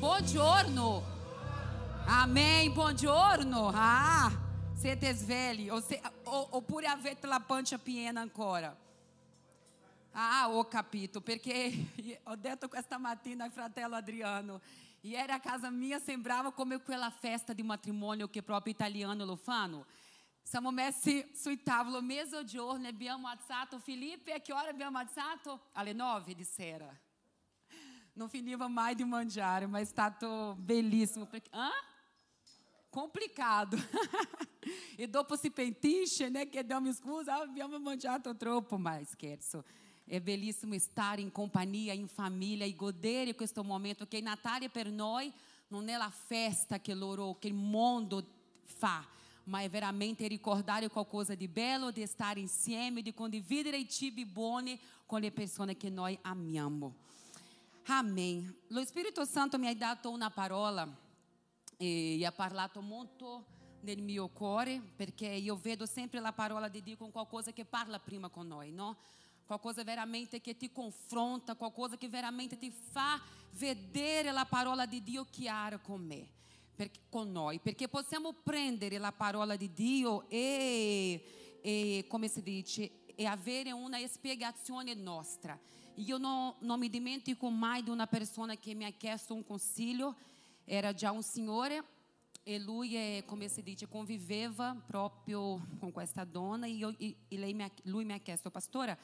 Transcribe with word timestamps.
Buongiorno. 0.00 1.02
Amém. 2.06 2.72
Buongiorno. 2.72 3.70
Ah, 3.74 4.32
siete 4.74 5.12
svegli. 5.12 5.68
Oppure 6.24 6.86
avete 6.86 7.26
la 7.26 7.38
pancia 7.38 7.76
piena 7.76 8.22
ancora. 8.22 8.74
Ah, 10.12 10.48
ho 10.48 10.66
capito, 10.68 11.20
perché 11.20 12.20
ho 12.24 12.34
detto 12.34 12.66
questa 12.66 12.96
mattina 12.96 13.44
al 13.44 13.52
fratello 13.52 13.94
Adriano, 13.94 14.62
ieri 15.02 15.32
a 15.32 15.38
casa 15.38 15.68
mia 15.68 15.98
sembrava 15.98 16.50
come 16.50 16.80
quella 16.80 17.10
festa 17.10 17.52
di 17.52 17.62
matrimonio 17.62 18.30
che 18.30 18.42
proprio 18.42 18.72
italiano 18.72 19.26
lo 19.26 19.36
fanno. 19.36 19.84
Siamo 20.42 20.70
messi 20.70 21.30
sul 21.34 21.62
tavolo 21.62 22.00
mezzogiorno, 22.00 22.88
abbiamo 22.88 23.28
alzato 23.28 23.78
Felipe, 23.78 24.32
a 24.32 24.40
che 24.40 24.54
ora 24.54 24.70
abbiamo 24.70 24.96
alzato? 24.96 25.66
Alle 25.72 25.92
nove 25.92 26.34
di 26.34 26.44
sera. 26.44 26.90
Non 28.14 28.28
finiva 28.28 28.68
mai 28.68 28.94
di 28.94 29.04
mangiare, 29.04 29.66
ma 29.66 29.78
è 29.78 29.84
stato 29.84 30.56
bellissimo. 30.58 31.26
Perché, 31.26 31.48
hã? 31.52 31.70
Complicado. 32.90 33.76
e 34.96 35.08
dopo 35.08 35.36
si 35.36 35.50
pentisce, 35.50 36.28
né? 36.28 36.48
Chiediamo 36.48 36.92
scusa, 36.92 37.36
ah, 37.36 37.42
abbiamo 37.42 37.78
mangiato 37.78 38.36
troppo, 38.36 38.76
ma 38.76 39.00
scherzo. 39.04 39.64
È 40.04 40.20
bellissimo 40.20 40.76
stare 40.78 41.20
in 41.20 41.30
compagnia, 41.30 41.92
in 41.92 42.08
famiglia 42.08 42.64
e 42.64 42.74
godere 42.74 43.36
questo 43.36 43.62
momento, 43.62 44.06
che 44.08 44.20
Natale 44.20 44.68
per 44.68 44.90
noi 44.90 45.32
non 45.68 45.88
è 45.88 45.96
la 45.96 46.10
festa 46.10 46.80
che 46.80 46.94
loro, 46.94 47.38
che 47.38 47.46
il 47.46 47.54
mondo 47.54 48.26
fa, 48.64 49.06
ma 49.44 49.60
è 49.60 49.70
veramente 49.70 50.26
ricordare 50.26 50.88
qualcosa 50.88 51.36
di 51.36 51.46
bello, 51.46 51.92
di 51.92 52.04
stare 52.06 52.40
insieme, 52.40 53.02
di 53.02 53.14
condividere 53.14 53.78
i 53.78 53.88
cibi 53.88 54.24
buoni 54.24 54.78
con 55.06 55.20
le 55.20 55.30
persone 55.30 55.76
che 55.76 55.90
noi 55.90 56.18
amiamo. 56.22 57.08
Amém. 57.86 58.54
Lo 58.68 58.84
Spirito 58.84 59.24
Santo 59.24 59.58
mi 59.58 59.66
ha 59.66 59.74
dato 59.74 60.10
una 60.10 60.30
parola 60.30 60.88
e 61.76 62.22
ha 62.24 62.32
parlato 62.32 62.80
molto 62.80 63.46
nel 63.80 64.02
mio 64.02 64.28
cuore, 64.28 64.80
perché 64.96 65.26
io 65.26 65.56
vedo 65.56 65.86
sempre 65.86 66.20
la 66.20 66.32
parola 66.32 66.68
di 66.68 66.82
Dio 66.82 66.96
con 66.96 67.10
qualcosa 67.10 67.52
che 67.52 67.64
parla 67.64 67.98
prima 67.98 68.28
con 68.28 68.46
noi, 68.46 68.70
no? 68.70 68.98
Qualcosa 69.46 69.82
veramente 69.82 70.40
che 70.40 70.56
ti 70.56 70.70
confronta, 70.70 71.56
qualcosa 71.56 71.96
che 71.96 72.08
veramente 72.08 72.58
ti 72.58 72.70
fa 72.70 73.20
vedere 73.52 74.30
la 74.30 74.44
parola 74.44 74.86
di 74.86 75.02
Dio 75.02 75.24
chiara 75.24 75.78
con 75.78 76.04
me, 76.04 76.28
perché, 76.76 77.00
con 77.08 77.32
noi, 77.32 77.58
perché 77.58 77.88
possiamo 77.88 78.32
prendere 78.32 78.98
la 78.98 79.12
parola 79.12 79.56
di 79.56 79.72
Dio 79.72 80.28
e, 80.28 81.58
e 81.62 82.04
come 82.06 82.28
si 82.28 82.42
dice, 82.42 83.04
e 83.14 83.26
avere 83.26 83.72
una 83.72 83.98
spiegazione 84.06 84.94
nostra. 84.94 85.58
Io 86.00 86.16
non, 86.16 86.54
non 86.60 86.78
mi 86.78 86.88
dimentico 86.88 87.50
mai 87.50 87.82
di 87.82 87.90
una 87.90 88.06
persona 88.06 88.56
che 88.56 88.74
mi 88.74 88.84
ha 88.84 88.90
chiesto 88.90 89.34
un 89.34 89.44
consiglio, 89.44 90.16
era 90.64 90.94
già 90.94 91.10
un 91.10 91.22
signore 91.22 91.84
e 92.42 92.58
lui, 92.58 92.94
è, 92.94 93.24
come 93.26 93.48
si 93.48 93.62
dice, 93.62 93.86
conviveva 93.86 94.74
proprio 94.86 95.60
con 95.78 95.92
questa 95.92 96.24
donna 96.24 96.66
e, 96.66 96.78
e, 96.98 97.16
e 97.28 97.52
mi 97.52 97.62
ha, 97.62 97.70
lui 97.82 98.06
mi 98.06 98.14
ha 98.14 98.18
chiesto, 98.18 98.50
pastora, 98.50 98.96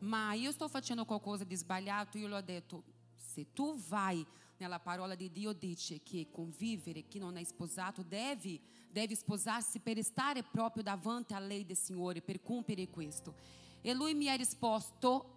ma 0.00 0.34
io 0.34 0.52
sto 0.52 0.68
facendo 0.68 1.04
qualcosa 1.04 1.42
di 1.42 1.56
sbagliato? 1.56 2.16
Io 2.16 2.28
gli 2.28 2.32
ho 2.32 2.40
detto, 2.40 2.84
se 3.16 3.52
tu 3.52 3.76
vai 3.88 4.24
nella 4.58 4.78
parola 4.78 5.16
di 5.16 5.32
Dio 5.32 5.52
dice 5.52 6.00
che 6.04 6.28
convivere 6.30 7.08
chi 7.08 7.18
non 7.18 7.36
è 7.36 7.42
sposato 7.42 8.02
deve, 8.02 8.60
deve 8.88 9.16
sposarsi 9.16 9.80
per 9.80 10.00
stare 10.04 10.44
proprio 10.44 10.84
davanti 10.84 11.34
alla 11.34 11.46
lei 11.46 11.66
del 11.66 11.76
Signore, 11.76 12.22
per 12.22 12.40
compiere 12.40 12.88
questo. 12.88 13.34
E 13.82 13.92
lui 13.92 14.14
mi 14.14 14.28
ha 14.28 14.34
risposto 14.34 15.35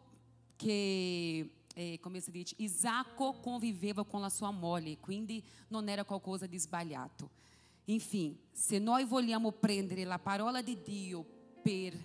che 0.60 1.50
eh, 1.74 1.98
come 2.02 2.20
si 2.20 2.32
dice, 2.32 2.56
Isacco 2.58 3.40
conviveva 3.40 4.04
com 4.04 4.22
a 4.24 4.30
sua 4.30 4.52
moglie, 4.52 4.98
quindi 4.98 5.42
non 5.70 5.88
era 5.88 6.04
qualcosa 6.04 6.46
di 6.46 6.58
sbagliato. 6.58 7.30
Enfim, 7.86 8.38
se 8.52 8.80
nós 8.80 9.08
vogliamo 9.08 9.52
prendere 9.52 10.04
la 10.04 10.20
parola 10.20 10.62
di 10.62 10.78
Dio 10.82 11.26
per, 11.64 11.98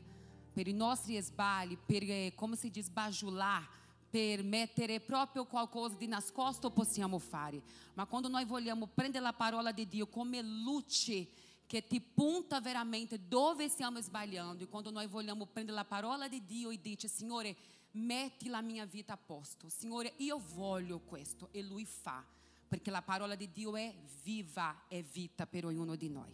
per 0.53 0.69
i 0.69 0.73
nostri 0.73 1.21
sbagli, 1.21 1.77
per, 1.77 2.03
eh, 2.05 2.33
come 2.37 2.55
si 2.55 2.71
diz, 2.71 2.89
bajular, 2.89 3.69
per 4.09 4.45
mettere 4.45 5.01
proprio 5.01 5.45
qualcosa 5.45 5.97
di 5.97 6.07
nascosto, 6.07 6.71
possiamo 6.71 7.19
fare. 7.19 7.61
Ma 7.95 8.07
quando 8.07 8.29
nós 8.29 8.47
vogliamo 8.47 8.87
prendere 8.87 9.25
la 9.25 9.33
parola 9.33 9.73
di 9.73 9.89
Dio 9.89 10.07
come 10.07 10.41
luce 10.41 11.27
che 11.67 11.85
ti 11.85 12.01
punta 12.01 12.61
veramente 12.61 13.19
dove 13.27 13.69
stiamo 13.69 14.01
sbagliando, 14.01 14.63
e 14.63 14.69
quando 14.69 14.93
nós 14.93 15.09
vogliamo 15.09 15.47
prendere 15.47 15.77
la 15.77 15.85
parola 15.85 16.29
di 16.29 16.45
Dio 16.45 16.71
e 16.71 16.81
dice, 16.81 17.09
Signore, 17.09 17.57
metti 17.95 18.49
la 18.49 18.61
mia 18.61 18.85
vita 18.85 19.15
a 19.15 19.19
posto. 19.19 19.69
Signore, 19.69 20.15
io 20.19 20.41
voglio 20.55 21.01
questo 21.01 21.49
e 21.53 21.63
lui 21.63 21.85
fa, 21.85 22.25
perché 22.69 22.91
la 22.91 23.03
parola 23.03 23.35
di 23.35 23.51
Dio 23.51 23.77
è 23.77 23.93
viva, 24.23 24.83
è 24.89 25.03
vita 25.03 25.47
per 25.47 25.67
ognuno 25.67 25.97
di 25.97 26.09
noi. 26.09 26.33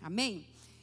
Amém? 0.00 0.42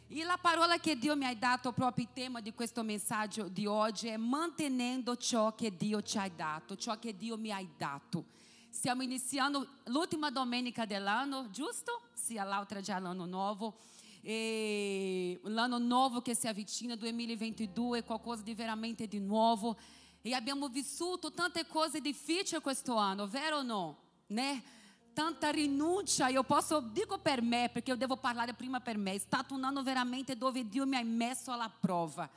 E 0.10 0.22
a 0.22 0.38
parola 0.38 0.78
che 0.80 0.98
Dio 0.98 1.18
mi 1.18 1.26
ha 1.26 1.36
dato, 1.36 1.74
proprio 1.74 2.06
il 2.06 2.14
tema 2.14 2.40
di 2.40 2.54
questo 2.54 2.82
messaggio 2.82 3.50
di 3.50 3.66
oggi 3.66 4.08
è 4.08 4.16
mantenendo 4.16 5.18
ciò 5.18 5.54
che 5.54 5.76
Dio 5.76 6.02
ci 6.02 6.18
ha 6.18 6.30
dato, 6.30 6.78
ciò 6.78 6.98
che 6.98 7.18
Dio 7.18 7.38
mi 7.38 7.52
ha 7.52 7.62
dato. 7.78 8.24
Stiamo 8.70 9.02
iniziando 9.02 9.68
l'ultima 9.86 10.30
domenica 10.30 10.86
dell'anno, 10.86 11.50
giusto? 11.50 12.04
Sia 12.14 12.44
l'altra 12.44 12.80
già 12.80 13.00
l'anno 13.00 13.26
nuovo. 13.26 13.76
E 14.22 15.40
l'anno 15.44 15.78
nuovo 15.78 16.22
che 16.22 16.36
si 16.36 16.48
avvicina, 16.48 16.96
2022, 16.96 18.04
qualcosa 18.04 18.44
di 18.44 18.54
veramente 18.54 19.08
di 19.08 19.20
nuovo. 19.20 19.78
E 20.28 20.34
abbiamo 20.34 20.68
vissuto 20.68 21.32
tante 21.32 21.66
cose 21.68 22.02
difficili 22.02 22.60
questo 22.60 22.98
anno, 22.98 23.28
vero 23.28 23.60
o 23.60 23.62
no? 23.62 23.98
Né? 24.28 24.62
Tanta 25.14 25.52
rinuncia, 25.52 26.28
io 26.28 26.44
posso, 26.44 26.82
dico 26.82 27.18
per 27.18 27.42
me, 27.42 27.70
perché 27.72 27.92
io 27.92 27.96
devo 27.96 28.18
parlare 28.18 28.54
prima 28.54 28.82
per 28.82 28.98
me, 28.98 29.14
è 29.14 29.18
stato 29.20 29.54
un 29.54 29.64
anno 29.64 29.84
veramente 29.84 30.36
dove 30.36 30.68
Dio 30.68 30.86
mi 30.86 30.98
ha 30.98 31.04
messo 31.06 31.54
alla 31.54 31.70
prova 31.70 32.30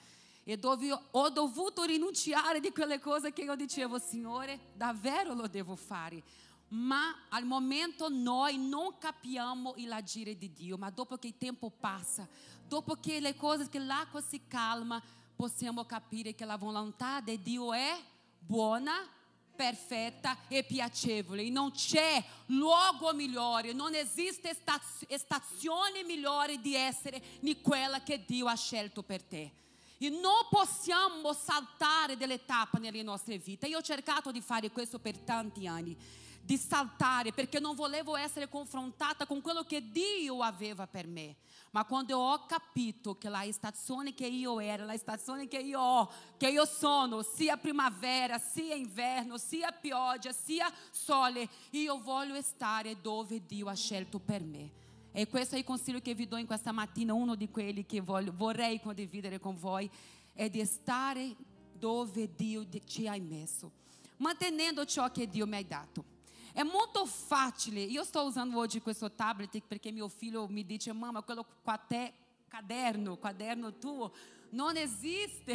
e 0.44 0.56
dove 0.56 0.96
ho 1.10 1.30
dovuto 1.30 1.82
rinunciare 1.82 2.60
di 2.60 2.70
quelle 2.70 3.00
cose 3.00 3.32
che 3.32 3.42
io 3.42 3.56
dicevo, 3.56 3.98
Signore, 3.98 4.70
davvero 4.76 5.34
lo 5.34 5.48
devo 5.48 5.74
fare. 5.74 6.22
Ma 6.68 7.24
al 7.30 7.44
momento 7.44 8.08
noi 8.08 8.56
non 8.56 8.98
capiamo 8.98 9.74
il 9.78 9.90
agire 9.90 10.38
di 10.38 10.52
Dio, 10.52 10.78
ma 10.78 10.90
dopo 10.90 11.16
che 11.16 11.26
il 11.26 11.36
tempo 11.36 11.70
passa, 11.70 12.24
dopo 12.68 12.94
che 12.94 13.18
le 13.18 13.34
cose, 13.34 13.68
che 13.68 13.80
l'acqua 13.80 14.20
si 14.20 14.42
calma, 14.46 15.02
possiamo 15.40 15.86
capire 15.86 16.34
che 16.34 16.44
la 16.44 16.58
volontà 16.58 17.22
di 17.22 17.40
Dio 17.40 17.72
è 17.72 17.98
buona, 18.38 19.08
perfetta 19.56 20.36
e 20.48 20.64
piacevole. 20.64 21.40
E 21.40 21.48
non 21.48 21.70
c'è 21.70 22.22
luogo 22.48 23.14
migliore, 23.14 23.72
non 23.72 23.94
esiste 23.94 24.54
stazione 25.16 26.04
migliore 26.04 26.60
di 26.60 26.74
essere 26.74 27.22
di 27.40 27.58
quella 27.62 28.02
che 28.02 28.22
Dio 28.26 28.48
ha 28.48 28.54
scelto 28.54 29.02
per 29.02 29.22
te. 29.22 29.50
E 29.96 30.10
non 30.10 30.46
possiamo 30.50 31.32
saltare 31.32 32.18
delle 32.18 32.44
tappe 32.44 32.78
nelle 32.78 33.02
nostre 33.02 33.38
vite. 33.38 33.66
Io 33.66 33.78
ho 33.78 33.82
cercato 33.82 34.30
di 34.30 34.42
fare 34.42 34.70
questo 34.70 34.98
per 34.98 35.16
tanti 35.16 35.66
anni 35.66 35.96
di 36.42 36.56
saltare, 36.56 37.32
perché 37.32 37.60
non 37.60 37.74
volevo 37.74 38.16
essere 38.16 38.48
confrontata 38.48 39.26
con 39.26 39.40
quello 39.40 39.62
che 39.62 39.90
Dio 39.90 40.42
aveva 40.42 40.86
per 40.86 41.06
me. 41.06 41.36
Ma 41.72 41.84
quando 41.84 42.18
ho 42.18 42.46
capito 42.46 43.16
che 43.16 43.28
la 43.28 43.46
stazione 43.52 44.12
che 44.12 44.26
io 44.26 44.58
era, 44.58 44.84
la 44.84 44.96
stazione 44.96 45.46
che 45.46 45.58
io 45.58 45.78
ho, 45.78 46.10
che 46.36 46.48
io 46.48 46.64
sono, 46.64 47.22
sia 47.22 47.56
primavera, 47.56 48.38
sia 48.38 48.74
inverno, 48.74 49.38
sia 49.38 49.70
pioggia, 49.70 50.32
sia 50.32 50.72
sole, 50.90 51.48
io 51.70 52.00
voglio 52.00 52.40
stare 52.42 53.00
dove 53.00 53.46
Dio 53.46 53.68
ha 53.68 53.74
scelto 53.74 54.18
per 54.18 54.42
me. 54.42 54.78
E 55.12 55.28
questo 55.28 55.54
è 55.54 55.58
il 55.58 55.64
consiglio 55.64 56.00
che 56.00 56.14
vi 56.14 56.26
do 56.26 56.36
in 56.36 56.46
questa 56.46 56.72
mattina, 56.72 57.14
uno 57.14 57.36
di 57.36 57.48
quelli 57.48 57.86
che 57.86 58.00
voglio, 58.00 58.32
vorrei 58.34 58.80
condividere 58.80 59.38
con 59.38 59.56
voi, 59.56 59.88
è 60.32 60.48
di 60.48 60.64
stare 60.64 61.36
dove 61.72 62.34
Dio 62.34 62.66
ci 62.84 63.06
ha 63.06 63.16
messo, 63.20 63.70
mantenendo 64.18 64.84
ciò 64.84 65.10
che 65.10 65.28
Dio 65.28 65.46
mi 65.46 65.56
ha 65.56 65.64
dato. 65.64 66.18
É 66.60 66.64
muito 66.64 67.06
fácil. 67.06 67.78
Eu 67.78 68.02
estou 68.02 68.28
usando 68.28 68.54
hoje 68.58 68.80
questo 68.80 69.08
tablet 69.08 69.62
perché 69.62 69.90
mio 69.90 70.10
figlio 70.10 70.46
mi 70.46 70.62
dice, 70.62 70.92
mamma, 70.92 71.22
quello 71.22 71.46
caderno, 72.50 73.16
caderno 73.16 73.72
tuo, 73.72 74.12
non 74.50 74.76
esiste. 74.76 75.54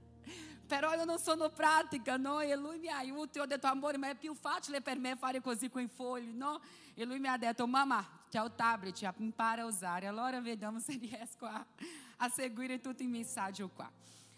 Però 0.66 0.94
io 0.94 1.04
non 1.04 1.18
sono 1.18 1.50
pratica, 1.50 2.16
no? 2.16 2.40
E 2.40 2.56
lui 2.56 2.78
mi 2.78 2.88
aiuta. 2.88 3.38
Io 3.38 3.44
ho 3.44 3.46
detto, 3.46 3.66
amore, 3.66 3.98
ma 3.98 4.08
è 4.08 4.14
più 4.14 4.32
facile 4.32 4.80
per 4.80 4.98
me 4.98 5.14
fare 5.14 5.42
così 5.42 5.68
con 5.68 5.82
i 5.82 6.32
no? 6.32 6.62
E 6.94 7.04
lui 7.04 7.18
mi 7.18 7.28
ha 7.28 7.36
detto, 7.36 7.66
mamma, 7.66 8.02
c'è 8.30 8.42
il 8.42 8.52
tablet, 8.56 9.12
impara 9.18 9.60
a 9.60 9.66
usare. 9.66 10.06
Allora 10.06 10.40
vediamo 10.40 10.78
se 10.80 10.96
riesco 10.96 11.44
a, 11.44 11.62
a 12.16 12.28
seguire 12.30 12.80
tutto 12.80 13.02
il 13.02 13.10
messaggio 13.10 13.68
qua. 13.68 13.92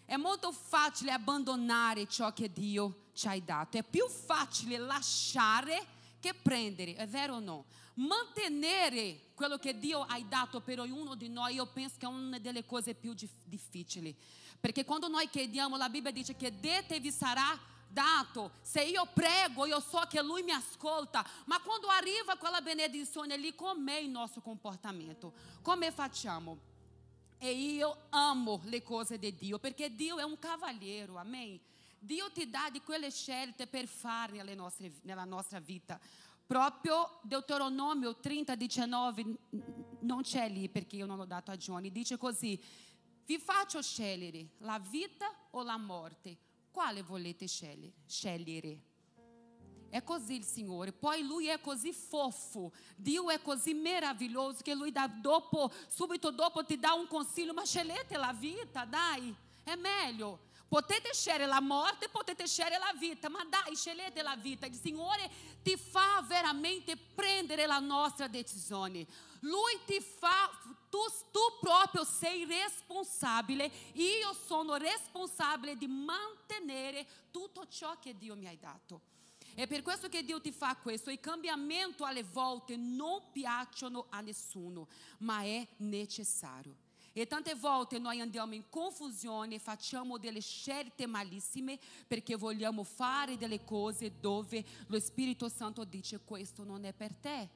È 0.05 0.15
molto 0.15 0.51
facile 0.51 1.11
abbandonare 1.11 2.07
ciò 2.07 2.33
che 2.33 2.51
Dio 2.51 3.07
ci 3.13 3.27
ha 3.27 3.39
dato. 3.39 3.77
È 3.77 3.83
più 3.83 4.07
facile 4.07 4.77
lasciare 4.77 5.85
che 6.19 6.33
prendere, 6.33 6.95
è 6.95 7.07
vero 7.07 7.35
o 7.35 7.39
no? 7.39 7.65
Mantenere 7.95 9.31
quello 9.35 9.57
che 9.57 9.77
Dio 9.77 10.01
ha 10.01 10.19
dato 10.21 10.61
per 10.61 10.79
ognuno 10.79 11.15
di 11.15 11.29
noi, 11.29 11.55
io 11.55 11.65
penso 11.67 11.95
che 11.99 12.05
è 12.05 12.09
una 12.09 12.39
delle 12.39 12.65
cose 12.65 12.95
più 12.95 13.13
difficili. 13.43 14.15
Perché 14.59 14.85
quando 14.85 15.07
noi 15.07 15.29
chiediamo, 15.29 15.75
la 15.75 15.89
Bibbia 15.89 16.11
dice 16.11 16.35
che 16.35 16.59
dete 16.59 16.99
vi 16.99 17.11
sarà 17.11 17.59
dato, 17.89 18.53
se 18.61 18.81
io 18.81 19.07
prego, 19.13 19.65
io 19.65 19.79
so 19.79 20.01
che 20.09 20.21
lui 20.21 20.41
mi 20.41 20.51
ascolta, 20.51 21.23
ma 21.45 21.59
quando 21.61 21.87
arriva 21.87 22.35
quella 22.37 22.61
benedizione 22.61 23.37
lì, 23.37 23.53
com'è 23.53 23.97
il 23.97 24.09
nostro 24.09 24.41
comportamento? 24.41 25.33
Come 25.61 25.91
facciamo? 25.91 26.71
E 27.43 27.51
io 27.51 28.05
amo 28.11 28.61
le 28.63 28.81
cose 28.81 29.19
di 29.19 29.35
Dio, 29.35 29.59
perché 29.59 29.93
Dio 29.93 30.17
è 30.17 30.23
un 30.23 30.39
cavaliere, 30.39 31.11
amém? 31.17 31.59
Dio 31.99 32.31
ti 32.31 32.49
dà 32.49 32.69
di 32.71 32.79
quelle 32.79 33.11
scelte 33.11 33.67
per 33.67 33.85
fare 33.85 34.41
nostre, 34.55 34.93
nella 35.01 35.25
nostra 35.25 35.59
vita. 35.59 35.99
Proprio 36.47 37.19
Deuteronomio 37.21 38.15
30, 38.15 38.55
19, 38.55 39.25
non 39.99 40.21
c'è 40.21 40.47
lì 40.47 40.69
perché 40.69 40.95
io 40.95 41.05
non 41.05 41.17
l'ho 41.17 41.25
dato 41.25 41.51
a 41.51 41.57
Johnny, 41.57 41.91
dice 41.91 42.15
così, 42.15 42.57
vi 43.25 43.37
faccio 43.37 43.81
scegliere 43.81 44.51
la 44.59 44.79
vita 44.79 45.29
o 45.49 45.63
la 45.63 45.75
morte, 45.75 46.37
quale 46.71 47.01
volete 47.01 47.45
scegliere? 47.45 48.92
É 49.93 50.01
così 50.01 50.41
Signore. 50.41 50.91
Poi 50.91 51.21
Lui 51.21 51.45
è 51.49 51.61
così 51.61 51.93
fofo. 51.93 52.71
Dio 52.95 53.29
è 53.29 53.39
così 53.39 53.75
meraviglioso 53.75 54.63
che 54.63 54.73
Lui 54.73 54.91
dà 54.91 55.05
dopo, 55.05 55.71
subito 55.87 56.31
dopo 56.31 56.65
ti 56.65 56.79
dà 56.79 56.93
un 56.93 57.05
consiglio, 57.05 57.53
ma 57.53 57.63
scegliete 57.63 58.17
la 58.17 58.33
vita, 58.33 58.85
dai, 58.85 59.31
è 59.63 59.75
meglio. 59.75 60.49
Potete 60.67 61.13
scegliere 61.13 61.45
la 61.45 61.61
morte, 61.61 62.09
potete 62.09 62.47
scegliere 62.47 62.79
la 62.79 62.91
vita, 62.97 63.29
ma 63.29 63.45
dai, 63.45 63.75
scegliete 63.75 64.23
la 64.23 64.35
vita. 64.35 64.65
Il 64.65 64.73
Signore 64.73 65.29
ti 65.61 65.77
fa 65.77 66.25
veramente 66.25 66.97
prendere 66.97 67.67
la 67.67 67.77
nostra 67.77 68.27
decisione. 68.27 69.05
Lui 69.41 69.79
ti 69.85 70.01
fa, 70.01 70.49
tu, 70.89 70.97
tu 71.29 71.39
proprio 71.59 72.03
sei 72.03 72.45
responsabile, 72.45 73.71
io 73.93 74.33
sono 74.47 74.75
responsabile 74.75 75.77
di 75.77 75.85
mantenere 75.85 77.05
tutto 77.29 77.67
ciò 77.67 77.99
che 77.99 78.17
Dio 78.17 78.35
mi 78.35 78.47
ha 78.47 78.57
dato. 78.59 79.11
È 79.55 79.67
per 79.67 79.81
questo 79.81 80.09
che 80.09 80.23
Dio 80.23 80.41
ti 80.41 80.51
fa 80.51 80.75
questo. 80.75 81.11
Il 81.11 81.19
cambiamento 81.19 82.05
alle 82.05 82.23
volte 82.23 82.75
non 82.75 83.21
piacciono 83.31 84.07
a 84.09 84.21
nessuno, 84.21 84.87
ma 85.19 85.43
è 85.43 85.67
necessario. 85.77 86.75
E 87.15 87.27
tante 87.27 87.53
volte 87.53 87.99
noi 87.99 88.19
andiamo 88.19 88.55
in 88.55 88.63
confusione, 88.69 89.59
facciamo 89.59 90.17
delle 90.17 90.41
scelte 90.41 91.05
malissime 91.05 91.77
perché 92.07 92.35
vogliamo 92.35 92.83
fare 92.83 93.37
delle 93.37 93.63
cose 93.63 94.19
dove 94.19 94.65
lo 94.87 94.99
Spirito 94.99 95.47
Santo 95.47 95.83
dice 95.83 96.21
questo 96.25 96.63
non 96.63 96.85
è 96.85 96.93
per 96.93 97.13
te. 97.13 97.49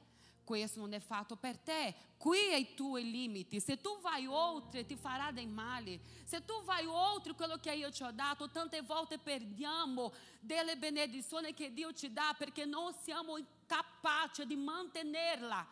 Questo 0.48 0.80
non 0.80 0.94
è 0.94 0.98
fatto 0.98 1.36
per 1.36 1.58
te. 1.58 1.94
Qui 2.16 2.38
è 2.38 2.54
i 2.54 2.72
tuoi 2.74 3.10
limiti. 3.10 3.60
Se 3.60 3.76
tu 3.82 4.00
vai 4.00 4.24
oltre, 4.24 4.86
ti 4.86 4.96
farà 4.96 5.30
del 5.30 5.46
male. 5.46 6.00
Se 6.24 6.42
tu 6.42 6.62
vai 6.64 6.86
oltre 6.86 7.34
quello 7.34 7.58
che 7.58 7.70
io 7.74 7.90
ti 7.90 8.02
ho 8.02 8.10
dato, 8.12 8.48
tante 8.48 8.80
volte 8.80 9.18
perdiamo 9.18 10.10
delle 10.40 10.78
benedizioni 10.78 11.52
che 11.52 11.70
Dio 11.74 11.92
ti 11.92 12.10
dà 12.10 12.34
perché 12.38 12.64
non 12.64 12.94
siamo 12.94 13.36
capaci 13.66 14.46
di 14.46 14.56
mantenerla. 14.56 15.66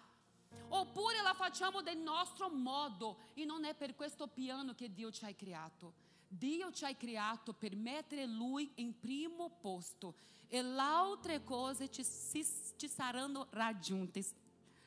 Oppure 0.69 1.23
la 1.23 1.33
facciamo 1.33 1.81
del 1.81 1.97
nostro 1.97 2.51
modo 2.51 3.21
e 3.33 3.47
non 3.47 3.65
è 3.65 3.75
per 3.75 3.95
questo 3.95 4.27
piano 4.27 4.75
che 4.75 4.93
Dio 4.93 5.11
ci 5.11 5.25
ha 5.25 5.33
creato. 5.33 5.95
Dio 6.29 6.71
ci 6.71 6.85
ha 6.85 6.95
creato 6.95 7.55
per 7.55 7.75
mettere 7.75 8.27
Lui 8.27 8.71
in 8.75 8.99
primo 8.99 9.49
posto 9.59 10.17
e 10.49 10.61
le 10.61 10.79
altre 10.79 11.43
cose 11.45 11.91
ci, 11.91 12.05
ci 12.05 12.89
saranno 12.89 13.47
raggiunte. 13.53 14.45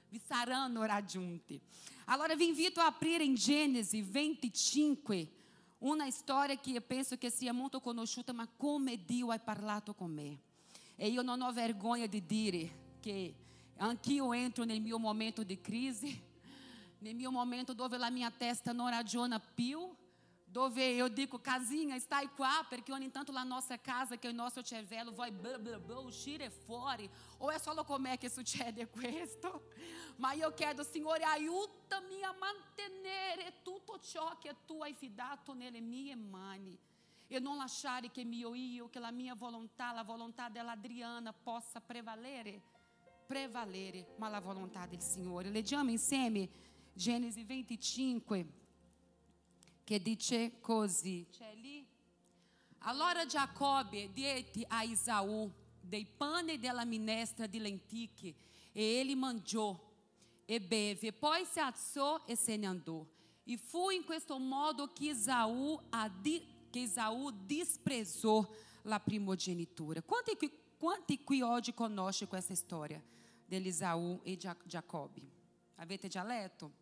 Vi 0.09 0.19
saranno 0.25 0.83
raggiunte. 0.83 1.59
Allora 2.05 2.35
vi 2.35 2.47
invito 2.47 2.79
a 2.79 2.87
aprire 2.87 3.23
in 3.23 3.35
Genesi 3.35 4.01
25 4.01 5.31
una 5.79 6.09
storia 6.09 6.57
che 6.57 6.71
io 6.71 6.81
penso 6.81 7.17
che 7.17 7.29
sia 7.29 7.53
molto 7.53 7.79
conosciuta, 7.79 8.33
ma 8.33 8.47
come 8.47 9.03
Dio 9.05 9.29
ha 9.31 9.39
parlato 9.39 9.93
con 9.93 10.11
me. 10.11 10.39
E 10.95 11.07
io 11.07 11.21
non 11.21 11.41
ho 11.41 11.51
vergogna 11.51 12.07
di 12.07 12.25
dire 12.25 12.97
che 12.99 13.33
Anch'io 13.81 14.33
entro 14.33 14.65
nel 14.65 14.81
mio 14.81 14.99
momento 14.99 15.43
di 15.43 15.61
crisi, 15.61 16.21
nel 16.99 17.15
mio 17.15 17.31
momento 17.31 17.73
dove 17.73 17.97
la 17.97 18.09
mia 18.09 18.29
testa 18.29 18.73
non 18.73 18.91
più, 19.55 19.89
dove 20.51 20.81
eu 20.81 21.07
digo, 21.09 21.39
casinha, 21.39 21.99
stai 21.99 22.27
qua, 22.35 22.65
perché 22.67 22.91
ogni 22.91 23.11
tanto 23.11 23.31
la 23.31 23.43
nostra 23.43 23.77
casa, 23.77 24.17
è 24.17 24.27
il 24.27 24.33
nostro 24.33 24.63
cervello, 24.63 25.11
vai 25.11 25.31
blá, 25.31 25.57
blá, 25.57 25.79
blá, 25.79 25.99
uscire 25.99 26.49
fuori, 26.49 27.09
ou 27.37 27.51
é 27.51 27.59
solo 27.59 27.83
com'è 27.83 28.17
che 28.17 28.29
succede 28.29 28.87
questo? 28.87 29.69
Ma 30.17 30.33
io 30.33 30.51
chiedo, 30.53 30.83
Signore, 30.83 31.23
aiutami 31.23 32.23
a 32.23 32.33
mantenere 32.33 33.61
tutto 33.61 33.99
ciò 33.99 34.37
che 34.37 34.55
tu 34.65 34.81
hai 34.81 34.93
fidato 34.93 35.53
nelle 35.53 35.79
mie 35.79 36.15
mani. 36.15 36.77
E 37.31 37.39
non 37.39 37.57
lasciare 37.57 38.09
che 38.09 38.23
mio 38.23 38.55
io, 38.55 38.89
che 38.89 38.99
la 38.99 39.11
mia 39.11 39.35
volontà, 39.35 39.93
la 39.93 40.49
della 40.49 40.71
Adriana 40.71 41.31
possa 41.31 41.79
prevalere 41.79 42.77
prevalere, 43.29 44.15
ma 44.17 44.27
la 44.27 44.39
volontà 44.39 44.87
del 44.87 45.01
Signore. 45.01 45.51
Leggiamo 45.51 45.91
insieme 45.91 46.49
Genesi 46.95 47.43
25, 47.43 48.58
che 49.89 49.99
dice 49.99 50.59
così. 50.59 51.25
C'è 51.35 51.55
lì? 51.55 51.83
Allora 52.83 53.25
Giacobbe 53.25 54.11
diede 54.13 54.63
a 54.67 54.83
Isaú 54.83 55.51
dei 55.81 56.05
pane 56.05 56.59
della 56.59 56.85
minestra 56.85 57.47
di 57.47 57.57
lenticchie 57.57 58.35
e 58.71 58.99
ele 58.99 59.15
mangiò 59.15 59.75
e 60.45 60.61
beve, 60.61 61.11
poi 61.11 61.43
si 61.43 61.59
alzò 61.59 62.21
e 62.27 62.35
se 62.35 62.55
ne 62.55 62.67
andò. 62.67 63.03
E 63.43 63.57
fu 63.57 63.89
in 63.89 64.03
questo 64.03 64.37
modo 64.37 64.93
che 64.93 65.05
Isaú, 65.05 65.79
che 66.69 66.79
Isaú 66.79 67.31
desprezou 67.47 68.47
la 68.83 68.99
primogenitura. 68.99 70.03
Quanti, 70.03 70.37
quanti 70.77 71.23
qui 71.23 71.41
oggi 71.41 71.73
conosce 71.73 72.27
questa 72.27 72.53
storia? 72.53 73.01
de 73.47 73.57
Esaú 73.57 74.21
e 74.23 74.37
Jacob. 74.37 75.19
Avete 75.77 76.07
già 76.07 76.23
letto? 76.23 76.78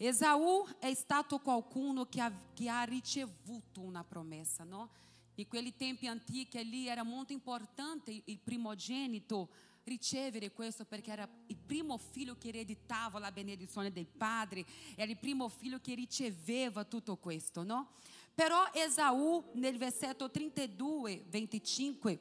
Esaú 0.00 0.64
è 0.78 0.94
stato 0.94 1.40
qualcuno 1.40 2.06
che 2.06 2.20
ha, 2.20 2.32
che 2.54 2.68
ha 2.68 2.84
ricevuto 2.84 3.80
una 3.80 4.04
promessa, 4.04 4.62
no? 4.62 4.90
In 5.34 5.48
quei 5.48 5.74
tempi 5.76 6.06
antichi 6.06 6.62
lì 6.68 6.86
era 6.86 7.02
molto 7.02 7.32
importante 7.32 8.22
il 8.24 8.38
primogenito 8.38 9.48
ricevere 9.84 10.52
questo 10.52 10.84
perché 10.84 11.10
era 11.10 11.28
il 11.46 11.56
primo 11.56 11.96
figlio 11.98 12.36
che 12.36 12.48
ereditava 12.48 13.18
la 13.18 13.32
benedizione 13.32 13.90
del 13.90 14.06
padre, 14.06 14.64
era 14.94 15.10
il 15.10 15.16
primo 15.16 15.48
figlio 15.48 15.80
che 15.80 15.94
riceveva 15.94 16.84
tutto 16.84 17.16
questo, 17.16 17.64
no? 17.64 17.94
Però 18.34 18.70
Esaú, 18.72 19.50
nel 19.54 19.78
versetto 19.78 20.30
32, 20.30 21.24
25, 21.28 22.18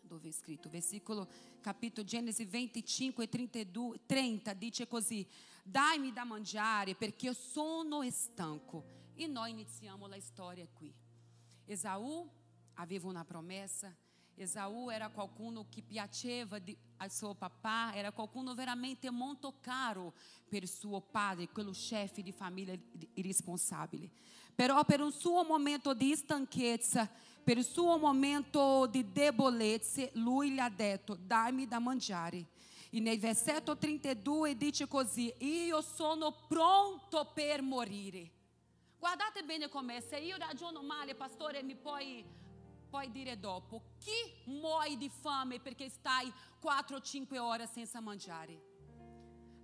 dove 0.00 0.28
è 0.28 0.32
scritto, 0.32 0.68
versículo 0.68 1.28
capítulo 1.60 2.04
Gênesis 2.04 2.48
25 2.48 3.24
e 3.24 3.28
32, 3.28 4.00
30, 4.06 4.52
dice 4.54 4.88
così, 4.88 5.26
dai-mi 5.64 6.12
da 6.12 6.24
mangiare 6.24 6.94
perché 6.94 7.32
sono 7.32 8.08
stanco. 8.10 8.84
E 9.16 9.26
nós 9.26 9.48
iniziamo 9.48 10.06
la 10.06 10.20
storia 10.20 10.66
qui. 10.74 10.92
Esaú 11.66 12.28
aveva 12.74 13.08
una 13.08 13.24
promessa, 13.24 13.96
Esaú 14.36 14.90
era 14.90 15.08
qualcuno 15.08 15.66
che 15.70 15.82
piaceva 15.82 16.58
di, 16.58 16.76
a 16.96 17.08
suo 17.08 17.34
papà, 17.34 17.94
era 17.94 18.10
qualcuno 18.10 18.54
veramente 18.54 19.08
molto 19.10 19.54
caro 19.60 20.12
per 20.48 20.66
suo 20.66 21.00
padre, 21.00 21.48
quello 21.48 21.70
chefe 21.70 22.22
di 22.22 22.32
famiglia 22.32 22.76
irresponsabile. 23.14 24.10
Però 24.54 24.84
per 24.84 25.00
un 25.00 25.12
suo 25.12 25.44
momento 25.44 25.94
di 25.94 26.14
stanchezza, 26.16 27.08
per 27.44 27.58
il 27.58 27.64
suo 27.64 27.96
momento 27.96 28.86
di 28.86 29.12
debolezza, 29.12 30.08
lui 30.14 30.50
gli 30.50 30.58
ha 30.58 30.68
detto, 30.68 31.14
dai-mi 31.14 31.66
da 31.66 31.78
mangiare. 31.78 32.46
E 32.94 33.00
nel 33.00 33.18
versetto 33.18 33.76
32 33.76 34.56
dice 34.56 34.86
così, 34.86 35.34
io 35.38 35.80
sono 35.80 36.30
pronto 36.46 37.32
per 37.34 37.60
morire. 37.60 38.30
Guardate 38.96 39.42
bene 39.42 39.68
com'è, 39.68 40.00
se 40.00 40.18
io 40.18 40.36
ragiono 40.36 40.80
male, 40.80 41.16
pastore, 41.16 41.64
mi 41.64 41.74
puoi, 41.74 42.24
puoi 42.88 43.10
dire 43.10 43.40
dopo, 43.40 43.82
chi 43.98 44.48
muore 44.48 44.96
di 44.96 45.08
fame 45.08 45.58
perché 45.58 45.88
stai 45.88 46.32
4-5 46.62 47.36
ore 47.36 47.66
senza 47.66 47.98
mangiare? 47.98 48.62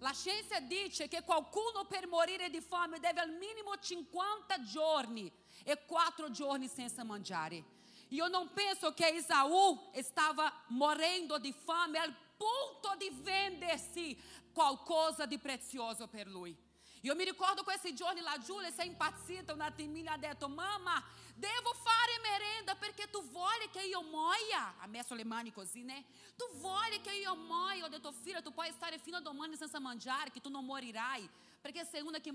La 0.00 0.12
scienza 0.12 0.58
dice 0.58 1.06
che 1.06 1.22
qualcuno 1.22 1.84
per 1.88 2.08
morire 2.08 2.50
di 2.50 2.60
fame 2.60 2.98
deve 2.98 3.20
al 3.20 3.30
minimo 3.30 3.76
50 3.78 4.60
giorni 4.64 5.30
e 5.62 5.84
quatro 5.86 6.32
giorni 6.32 6.66
senza 6.66 7.04
mangiare. 7.04 7.78
Io 8.08 8.26
non 8.26 8.50
penso 8.52 8.92
che 8.92 9.06
Esaú 9.06 9.92
stava 10.02 10.52
morendo 10.70 11.38
di 11.38 11.52
fame 11.52 11.98
al 12.00 12.12
punto 12.40 12.94
di 12.96 13.10
vendersi 13.20 14.18
qualcosa 14.54 15.26
di 15.26 15.38
prezioso 15.38 16.06
per 16.08 16.26
lui. 16.26 16.56
Io 17.02 17.14
mi 17.14 17.24
ricordo 17.24 17.62
questi 17.62 17.94
giorni 17.94 18.20
la 18.20 18.38
Giulia 18.38 18.70
si 18.70 18.80
è 18.80 18.84
impazzita 18.84 19.52
un 19.52 19.60
attimino 19.60 20.10
ha 20.10 20.18
detto 20.18 20.48
mamma 20.48 21.02
devo 21.34 21.72
fare 21.72 22.18
merenda 22.22 22.74
perché 22.74 23.08
tu 23.08 23.26
vuoi 23.30 23.70
che 23.72 23.82
io 23.82 24.02
muoia 24.02 24.74
ha 24.78 24.86
messo 24.86 25.14
le 25.14 25.24
mani 25.24 25.50
così 25.50 25.82
né? 25.82 26.04
Tu 26.36 26.46
vuoi 26.58 27.00
che 27.00 27.12
io 27.12 27.34
muoia 27.36 27.86
ho 27.86 27.88
detto 27.88 28.12
figlia 28.12 28.42
tu 28.42 28.52
puoi 28.52 28.70
stare 28.72 28.98
fino 28.98 29.16
a 29.16 29.20
domani 29.20 29.56
senza 29.56 29.80
mangiare 29.80 30.30
che 30.30 30.40
tu 30.40 30.50
non 30.50 30.66
morirai 30.66 31.26
perché 31.58 31.86
sei 31.86 32.02
una 32.02 32.20
che 32.20 32.32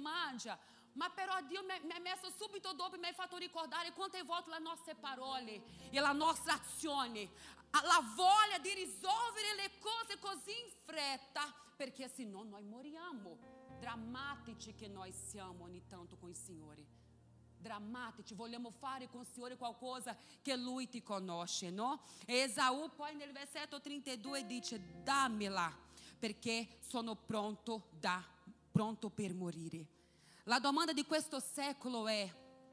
Ma 0.95 1.09
però 1.09 1.41
Dio 1.41 1.61
mi 1.63 1.91
ha 1.91 1.99
messo 1.99 2.31
subito 2.37 2.71
dopo, 2.73 2.97
mi 2.97 3.07
ha 3.07 3.13
fatto 3.13 3.37
ricordare 3.37 3.91
quante 3.91 4.23
volte 4.23 4.49
le 4.49 4.59
nostre 4.59 4.95
parole 4.95 5.61
e 5.89 5.99
la 5.99 6.13
nostra 6.13 6.53
azione, 6.53 7.29
la 7.71 8.01
voglia 8.15 8.59
di 8.61 8.73
risolvere 8.73 9.55
le 9.55 9.71
cose 9.79 10.17
così 10.19 10.51
in 10.51 10.71
fretta, 10.85 11.53
perché 11.75 12.07
se 12.07 12.23
no 12.23 12.43
noi 12.43 12.63
moriamo. 12.63 13.53
Drammatici 13.77 14.73
che 14.73 14.87
noi 14.87 15.11
siamo 15.11 15.65
ogni 15.65 15.85
tanto 15.85 16.15
con 16.15 16.29
il 16.29 16.35
Signore. 16.35 17.03
Drammatici, 17.57 18.33
vogliamo 18.33 18.71
fare 18.71 19.09
con 19.09 19.21
il 19.21 19.27
Signore 19.27 19.57
qualcosa 19.57 20.15
che 20.41 20.55
Lui 20.55 20.87
ti 20.87 21.03
conosce, 21.03 21.71
no? 21.71 22.03
E 22.25 22.35
Esaù 22.37 22.89
poi 22.95 23.15
nel 23.15 23.33
versetto 23.33 23.81
32 23.81 24.45
dice, 24.45 25.01
dammela, 25.03 25.75
perché 26.17 26.77
sono 26.79 27.15
pronto, 27.15 27.89
da, 27.99 28.23
pronto 28.71 29.09
per 29.09 29.33
morire. 29.33 29.94
La 30.47 30.59
domanda 30.59 30.93
di 30.93 31.03
questo 31.05 31.39
secolo 31.39 32.07
è: 32.07 32.31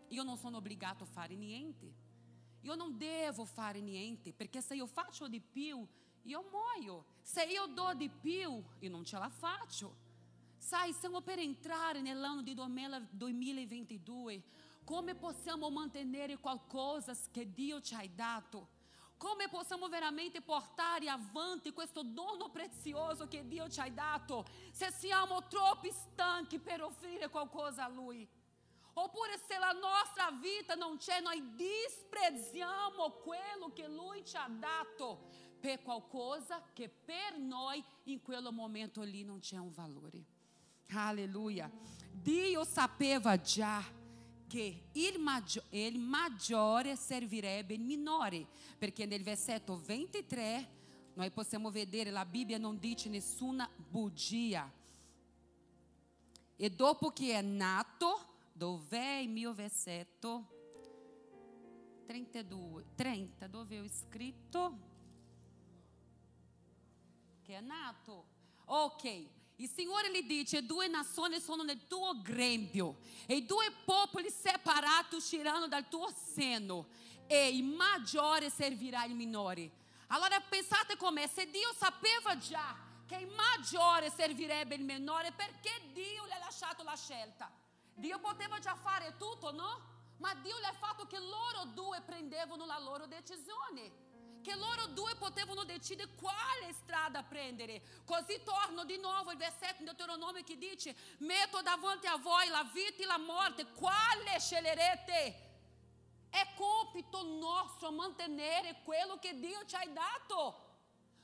io 0.08 0.22
non 0.22 0.36
sono 0.36 0.58
obbligato 0.58 1.04
a 1.04 1.06
fare 1.06 1.34
niente. 1.34 2.00
Io 2.60 2.74
non 2.74 2.98
devo 2.98 3.46
fare 3.46 3.80
niente, 3.80 4.32
perché 4.32 4.60
se 4.60 4.74
io 4.74 4.86
faccio 4.86 5.26
di 5.26 5.40
più, 5.40 5.86
io 6.22 6.44
muoio. 6.50 7.06
Se 7.22 7.42
io 7.44 7.66
do 7.66 7.94
di 7.94 8.10
più, 8.10 8.62
io 8.78 8.90
non 8.90 9.04
ce 9.04 9.16
la 9.18 9.30
faccio. 9.30 9.96
Sai, 10.58 10.92
siamo 10.92 11.22
per 11.22 11.38
entrare 11.38 12.02
nell'anno 12.02 12.42
di 12.42 12.54
2022. 12.54 14.42
Come 14.84 15.14
possiamo 15.14 15.70
mantenere 15.70 16.38
qualcosa 16.38 17.16
che 17.30 17.52
Dio 17.52 17.80
ci 17.80 17.94
ha 17.94 18.06
dato? 18.14 18.71
Come 19.22 19.48
possiamo 19.48 19.88
veramente 19.88 20.40
portare 20.40 21.08
avanti 21.08 21.72
questo 21.72 22.02
dono 22.02 22.50
prezioso 22.50 23.28
che 23.28 23.46
Dio 23.46 23.68
ci 23.68 23.78
ha 23.78 23.88
dato 23.88 24.44
se 24.72 24.90
siamo 24.90 25.46
troppo 25.46 25.88
stanchi 25.92 26.58
per 26.58 26.82
offrire 26.82 27.28
qualcosa 27.28 27.84
a 27.84 27.88
Lui? 27.88 28.28
Oppure 28.94 29.38
se 29.46 29.58
la 29.58 29.70
nostra 29.70 30.32
vita 30.40 30.74
non 30.74 30.96
c'è, 30.96 31.20
noi 31.20 31.54
disprezziamo 31.54 33.10
quello 33.22 33.70
che 33.72 33.86
Lui 33.86 34.24
ci 34.24 34.36
ha 34.36 34.48
dato 34.48 35.28
per 35.60 35.82
qualcosa 35.82 36.60
che 36.72 36.88
per 36.88 37.38
noi 37.38 37.80
in 38.06 38.20
quel 38.22 38.48
momento 38.50 39.02
lì 39.02 39.22
non 39.22 39.38
c'è 39.38 39.56
un 39.56 39.70
valore. 39.70 40.24
Alleluia. 40.94 41.70
Dio 42.10 42.64
sapeva 42.64 43.40
già 43.40 44.00
che 44.52 44.82
il, 44.92 45.18
maggiore, 45.18 45.66
il 45.70 45.98
maggiore 45.98 46.94
servirebbe 46.94 47.72
il 47.72 47.80
minore, 47.80 48.46
perché 48.76 49.06
nel 49.06 49.22
versetto 49.22 49.80
23 49.82 50.68
noi 51.14 51.30
possiamo 51.30 51.70
vedere, 51.70 52.10
la 52.10 52.26
Bibbia 52.26 52.58
non 52.58 52.78
dice 52.78 53.08
nessuna 53.08 53.66
bugia. 53.74 54.70
E 56.54 56.68
dopo 56.68 57.12
che 57.12 57.32
è 57.32 57.40
nato, 57.40 58.26
dov'è 58.52 59.20
il 59.22 59.30
mio 59.30 59.54
versetto? 59.54 60.48
32, 62.04 62.84
30, 62.94 63.46
dove 63.46 63.80
ho 63.80 63.88
scritto? 63.88 64.78
Che 67.40 67.56
è 67.56 67.60
nato. 67.62 68.26
Ok, 68.66 69.28
il 69.62 69.70
Signore 69.70 70.10
lhe 70.10 70.24
dice: 70.24 70.66
due 70.66 70.88
nazioni 70.88 71.40
sono 71.40 71.62
nel 71.62 71.86
tuo 71.86 72.20
grembo, 72.20 72.98
e 73.26 73.42
due 73.42 73.72
popoli 73.84 74.28
separati 74.28 75.14
usciranno 75.14 75.68
dal 75.68 75.88
tuo 75.88 76.12
seno, 76.34 76.88
e 77.28 77.48
il 77.48 77.62
maggiore 77.62 78.50
servirà 78.50 79.04
il 79.04 79.14
minore. 79.14 79.70
Allora 80.08 80.40
pensate 80.40 80.96
com'è, 80.96 81.28
se 81.28 81.48
Dio 81.48 81.72
sapeva 81.78 82.36
già 82.36 82.76
che 83.06 83.16
il 83.16 83.28
maggiore 83.28 84.10
servirebbe 84.10 84.74
il 84.74 84.82
minore, 84.82 85.30
perché 85.32 85.80
Dio 85.92 86.24
le 86.24 86.34
ha 86.34 86.38
lasciato 86.38 86.82
la 86.82 86.96
scelta? 86.96 87.48
Dio 87.94 88.18
poteva 88.18 88.58
già 88.58 88.74
fare 88.74 89.14
tutto, 89.16 89.52
no? 89.52 89.90
Ma 90.18 90.34
Dio 90.34 90.58
le 90.58 90.66
ha 90.66 90.72
fatto 90.72 91.06
che 91.06 91.18
loro 91.20 91.66
due 91.72 92.00
prendevano 92.00 92.66
la 92.66 92.80
loro 92.80 93.06
decisione 93.06 94.10
che 94.42 94.54
loro 94.54 94.86
due 94.88 95.14
potevano 95.16 95.64
decidere 95.64 96.10
quale 96.16 96.72
strada 96.82 97.22
prendere. 97.22 97.80
Così 98.04 98.42
torno 98.44 98.84
di 98.84 98.98
nuovo 98.98 99.30
il 99.30 99.38
versetto 99.38 99.78
in 99.78 99.86
Deuteronomio 99.86 100.42
che 100.44 100.58
dice: 100.58 100.94
Metto 101.18 101.62
davanti 101.62 102.06
a 102.06 102.16
voi 102.16 102.48
la 102.48 102.68
vita 102.72 103.02
e 103.02 103.06
la 103.06 103.18
morte, 103.18 103.66
quale 103.72 104.38
sceglierete? 104.38 105.50
È 106.28 106.46
compito 106.56 107.22
nostro 107.22 107.90
mantenere 107.90 108.80
quello 108.84 109.18
che 109.18 109.38
Dio 109.38 109.64
ci 109.64 109.76
ha 109.76 109.86
dato. 109.86 110.70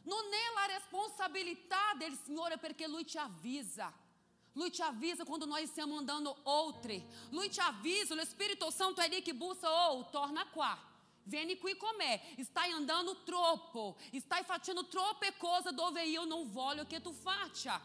Non 0.03 0.25
è 0.33 0.55
la 0.55 0.75
responsabilità 0.75 1.93
del 1.99 2.17
Signore 2.25 2.57
perché 2.57 2.87
Lui 2.87 3.07
ci 3.07 3.19
avvisa. 3.19 3.93
Lui 4.59 4.73
ci 4.73 4.83
avvisa 4.83 5.25
quando 5.25 5.47
nós 5.47 5.69
stiamo 5.69 5.97
andando 5.97 6.37
oltre. 6.45 7.07
Lui 7.31 7.51
ci 7.51 7.61
avvisa, 7.61 8.15
o 8.15 8.25
Spirito 8.25 8.71
Santo 8.71 9.01
é 9.01 9.09
lì 9.09 9.23
che 9.23 9.33
bussa, 9.33 9.71
oh, 9.71 10.09
torna 10.11 10.45
qua. 10.47 10.88
Vieni 11.29 11.59
qui 11.59 11.77
con 11.77 11.95
me, 11.99 12.21
stai 12.43 12.71
andando 12.71 13.23
troppo, 13.23 13.99
stai 14.19 14.43
facendo 14.45 14.89
troppe 14.89 15.35
cose 15.37 15.75
dove 15.75 16.03
io 16.07 16.25
non 16.25 16.51
voglio 16.51 16.87
che 16.87 17.03
tu 17.03 17.13
faccia. 17.13 17.79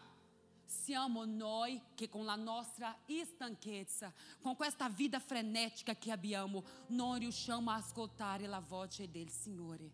Siamo 0.65 1.25
noi 1.25 1.79
che 1.93 2.07
con 2.07 2.23
la 2.23 2.37
nostra 2.37 2.97
stanchezza, 3.05 4.13
con 4.41 4.55
questa 4.55 4.87
vita 4.87 5.19
frenetica 5.19 5.93
che 5.93 6.11
abbiamo, 6.11 6.63
non 6.87 7.19
riusciamo 7.19 7.69
a 7.69 7.75
ascoltare 7.75 8.47
la 8.47 8.61
voce 8.61 9.11
del 9.11 9.29
Signore. 9.29 9.91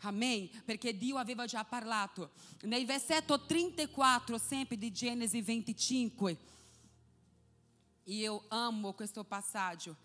Amém? 0.00 0.48
Perché 0.64 0.96
Dio 0.96 1.16
aveva 1.16 1.46
già 1.46 1.64
parlato. 1.64 2.32
Nel 2.62 2.84
versetto 2.84 3.40
34, 3.40 4.36
sempre 4.36 4.76
di 4.76 4.92
Genesi 4.92 5.40
25. 5.40 6.38
E 8.04 8.22
eu 8.22 8.44
amo 8.50 8.92
questo 8.92 9.24
passaggio. 9.24 9.96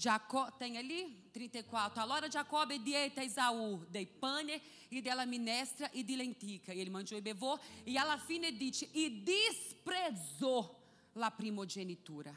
Jacó, 0.00 0.50
tem 0.52 0.78
ali 0.78 1.28
34. 1.30 2.00
A 2.00 2.04
lora 2.04 2.26
Jacob 2.26 2.72
dieta 2.78 3.22
Esaú, 3.22 3.84
dei 3.90 4.06
pane 4.06 4.62
e 4.90 5.02
dela 5.02 5.26
minestra 5.26 5.90
e 5.92 6.02
de 6.02 6.16
lentica. 6.16 6.72
E 6.72 6.80
ele 6.80 6.88
mangiou 6.88 7.18
e 7.18 7.20
bevou. 7.20 7.60
E 7.84 7.98
alla 7.98 8.16
fine 8.16 8.50
dice, 8.50 8.88
e 8.94 9.10
desprezou 9.10 10.74
la 11.14 11.30
primogenitura. 11.30 12.34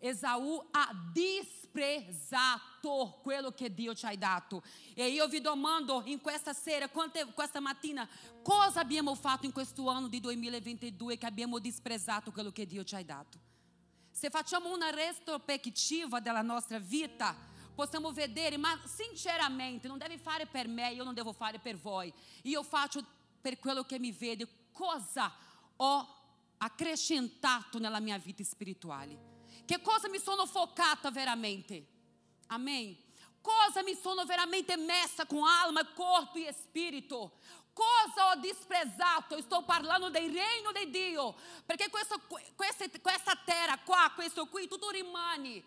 Esaú 0.00 0.64
ha 0.70 0.92
disprezato 1.12 2.38
quello 3.20 3.50
che 3.50 3.74
Dio 3.74 3.96
ci 3.96 4.06
ha 4.06 4.16
dato. 4.16 4.62
E 4.94 5.08
io 5.08 5.26
vi 5.26 5.40
domando 5.40 6.02
in 6.06 6.20
questa 6.20 6.52
sera, 6.52 6.88
questa 6.88 7.58
mattina, 7.58 8.08
cosa 8.42 8.78
abbiamo 8.78 9.16
fatto 9.16 9.44
in 9.44 9.50
questo 9.52 9.88
anno 9.88 10.06
di 10.06 10.20
2022 10.20 11.18
che 11.18 11.26
abbiamo 11.26 11.58
disprezato 11.58 12.30
quello 12.30 12.52
che 12.52 12.64
Dio 12.64 12.84
ci 12.84 12.94
ha 12.94 13.02
dato? 13.02 13.50
Se 14.22 14.30
facciamo 14.30 14.72
una 14.72 14.90
retrospettiva 14.90 16.20
della 16.20 16.42
nostra 16.42 16.78
vita, 16.78 17.34
possiamo 17.74 18.12
vedere, 18.12 18.56
ma 18.56 18.80
sinceramente 18.84 19.88
non 19.88 19.98
devi 19.98 20.16
fare 20.16 20.46
per 20.46 20.68
me, 20.68 20.92
io 20.92 21.02
non 21.02 21.12
devo 21.12 21.32
fare 21.32 21.58
per 21.58 21.76
voi. 21.76 22.14
Io 22.42 22.62
faccio 22.62 23.04
per 23.40 23.58
quello 23.58 23.82
che 23.82 23.98
mi 23.98 24.12
vede 24.12 24.46
cosa 24.70 25.34
ho 25.74 26.06
accrescentato 26.58 27.80
nella 27.80 27.98
mia 27.98 28.16
vita 28.16 28.44
spirituale. 28.44 29.18
Che 29.64 29.80
cosa 29.80 30.08
mi 30.08 30.20
sono 30.20 30.46
focata 30.46 31.10
veramente? 31.10 31.84
Amém? 32.46 32.96
Cosa 33.40 33.82
mi 33.82 33.96
sono 34.00 34.24
veramente 34.24 34.76
messa 34.76 35.26
com 35.26 35.42
alma, 35.42 35.84
corpo 35.94 36.38
e 36.38 36.46
espírito? 36.46 37.38
Cosa 37.72 38.30
ho 38.30 38.36
disprezato? 38.36 39.36
Estou 39.36 39.62
parlando 39.62 40.10
del 40.10 40.30
reino 40.30 40.72
di 40.72 40.90
Dio. 40.90 41.34
Perché 41.64 41.88
questo, 41.88 42.20
questa, 42.54 42.84
questa 43.00 43.38
terra 43.44 43.78
qua, 43.78 44.12
questo 44.14 44.46
qui, 44.46 44.68
tutto 44.68 44.90
rimane. 44.90 45.62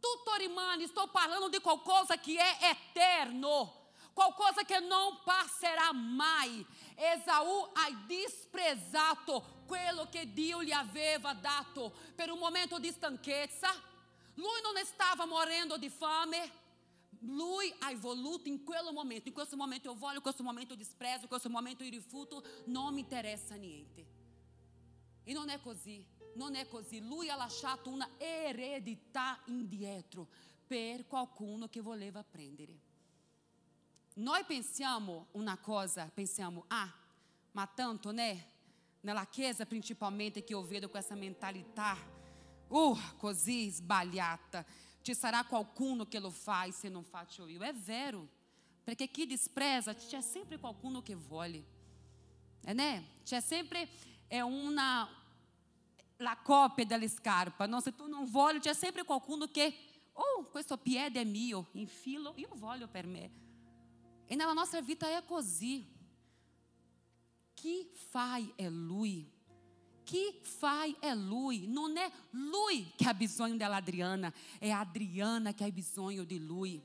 Tutto 0.00 0.34
rimane. 0.36 0.86
Sto 0.86 1.06
parlando 1.08 1.48
di 1.48 1.60
qualcosa 1.60 2.18
che 2.18 2.36
è 2.36 2.76
eterno. 2.92 3.84
Qualcosa 4.12 4.64
che 4.64 4.80
non 4.80 5.20
passerà 5.22 5.92
mai. 5.92 6.66
Esaú 6.96 7.70
ha 7.74 7.90
disprezato 8.06 9.62
quello 9.66 10.08
che 10.10 10.32
Dio 10.32 10.62
gli 10.62 10.72
aveva 10.72 11.32
dato 11.32 11.92
per 12.14 12.30
un 12.30 12.38
momento 12.38 12.78
di 12.78 12.90
stanchezza. 12.90 13.70
Lui 14.34 14.60
non 14.62 14.74
stava 14.84 15.26
morendo 15.26 15.76
di 15.76 15.88
fame 15.90 16.64
lui 17.20 17.72
ha 17.80 17.90
evoluto 17.90 18.48
in 18.48 18.62
quel 18.62 18.92
momento. 18.92 19.28
In 19.28 19.34
questo 19.34 19.56
momento 19.56 19.88
eu 19.88 19.96
voglio, 19.96 20.16
in 20.16 20.22
questo 20.22 20.42
momento 20.42 20.72
eu 20.72 20.76
desprezo, 20.76 21.22
in 21.22 21.28
questo 21.28 21.50
momento 21.50 21.82
eu 21.82 21.90
rifiuto, 21.90 22.44
non 22.66 22.94
mi 22.94 23.00
interessa 23.00 23.54
niente. 23.54 24.06
E 25.24 25.32
non 25.32 25.48
è 25.48 25.60
così, 25.60 26.04
non 26.34 26.54
è 26.54 26.66
così. 26.68 27.00
Lui 27.00 27.28
ha 27.28 27.36
lasciato 27.36 27.90
una 27.90 28.08
eredità 28.18 29.40
indietro 29.46 30.28
per 30.66 31.06
qualcuno 31.06 31.68
che 31.68 31.80
voleva 31.80 32.22
prendere. 32.22 32.78
Noi 34.14 34.44
pensiamo 34.44 35.26
una 35.32 35.58
cosa, 35.58 36.10
pensiamo, 36.12 36.64
ah, 36.68 36.92
ma 37.52 37.66
tanto, 37.66 38.12
né? 38.12 38.52
Nella 39.00 39.26
chiesa 39.26 39.66
principalmente 39.66 40.42
che 40.42 40.52
io 40.52 40.62
vedo 40.62 40.88
questa 40.88 41.14
mentalità, 41.14 41.96
uh, 42.68 42.96
così 43.18 43.70
sbagliata 43.70 44.64
Ci 45.06 45.14
sarà 45.14 45.44
qualcuno 45.44 46.04
che 46.08 46.18
lo 46.18 46.30
faz 46.30 46.78
se 46.80 46.88
non 46.88 47.04
faccio 47.04 47.46
io. 47.46 47.60
È 47.60 47.72
vero, 47.72 48.26
perché 48.82 49.08
chi 49.08 49.24
despreza 49.24 49.94
c'è 49.94 50.20
sempre 50.20 50.58
qualcuno 50.58 51.00
che 51.00 51.14
vuole. 51.14 51.64
É, 52.64 52.74
né? 52.74 53.04
C'è 53.22 53.40
sempre 53.40 53.88
é 54.28 54.42
uma 54.42 55.08
la 56.16 56.34
coppia 56.34 56.84
della 56.84 57.06
scarpa. 57.06 57.68
No, 57.68 57.80
se 57.80 57.94
tu 57.94 58.08
non 58.08 58.28
voglio, 58.28 58.58
c'è 58.58 58.74
sempre 58.74 59.04
qualcuno 59.04 59.46
che, 59.46 59.72
oh, 60.12 60.46
questo 60.50 60.76
piede 60.76 61.20
è 61.20 61.24
mio, 61.24 61.68
infilo, 61.74 62.32
io 62.34 62.48
voglio 62.56 62.88
per 62.88 63.06
me. 63.06 63.30
E 64.26 64.34
nella 64.34 64.54
nostra 64.54 64.80
vita 64.80 65.06
è 65.06 65.24
così. 65.24 65.86
Chi 67.54 67.88
fai 68.10 68.52
è 68.56 68.68
Lui. 68.68 69.34
Chi 70.06 70.38
fai 70.40 70.94
è 71.00 71.12
Lui. 71.16 71.66
Non 71.66 71.96
è 71.96 72.08
Lui 72.30 72.92
che 72.94 73.08
ha 73.08 73.12
bisogno 73.12 73.56
della 73.56 73.76
Adriana, 73.76 74.32
è 74.56 74.70
Adriana 74.70 75.52
che 75.52 75.64
ha 75.64 75.70
bisogno 75.70 76.22
di 76.22 76.38
Lui. 76.38 76.80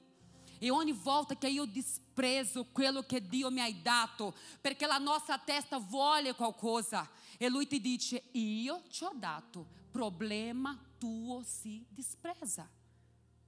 E 0.58 0.72
ogni 0.72 0.92
volta 0.92 1.38
che 1.38 1.48
io 1.48 1.66
desprezo 1.66 2.66
quello 2.72 3.04
che 3.04 3.22
Dio 3.22 3.52
mi 3.52 3.62
ha 3.62 3.72
dato, 3.80 4.34
perché 4.60 4.88
la 4.88 4.98
nostra 4.98 5.38
testa 5.38 5.78
vuole 5.78 6.34
qualcosa, 6.34 7.08
e 7.38 7.48
Lui 7.48 7.68
ti 7.68 7.80
dice: 7.80 8.24
Io 8.32 8.82
ti 8.90 9.04
ho 9.04 9.12
dato, 9.14 9.68
problema 9.92 10.76
tuo 10.98 11.44
si 11.44 11.86
despreza. 11.90 12.68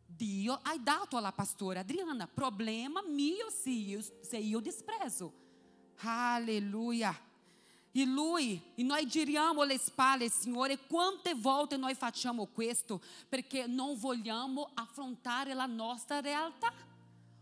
Dio 0.05 0.59
hai 0.61 0.83
dato 0.83 1.17
alla 1.17 1.31
pastora 1.31 1.79
Adriana, 1.79 2.27
problema 2.27 3.01
mio 3.07 3.49
se 3.49 3.71
io, 3.71 4.01
se 4.21 4.61
desprezo. 4.61 5.33
Aleluia. 5.97 7.31
E 7.95 8.05
lui, 8.05 8.59
e 8.73 8.81
noi 8.81 9.05
giriamo 9.05 9.61
le 9.61 9.77
spalle, 9.77 10.27
Signore, 10.27 10.79
quante 10.87 11.35
volte 11.35 11.77
noi 11.77 11.93
facciamo 11.93 12.47
questo? 12.47 12.99
Perché 13.29 13.67
non 13.67 13.99
vogliamo 13.99 14.71
affrontare 14.73 15.53
la 15.53 15.67
nostra 15.67 16.19
realtà. 16.19 16.73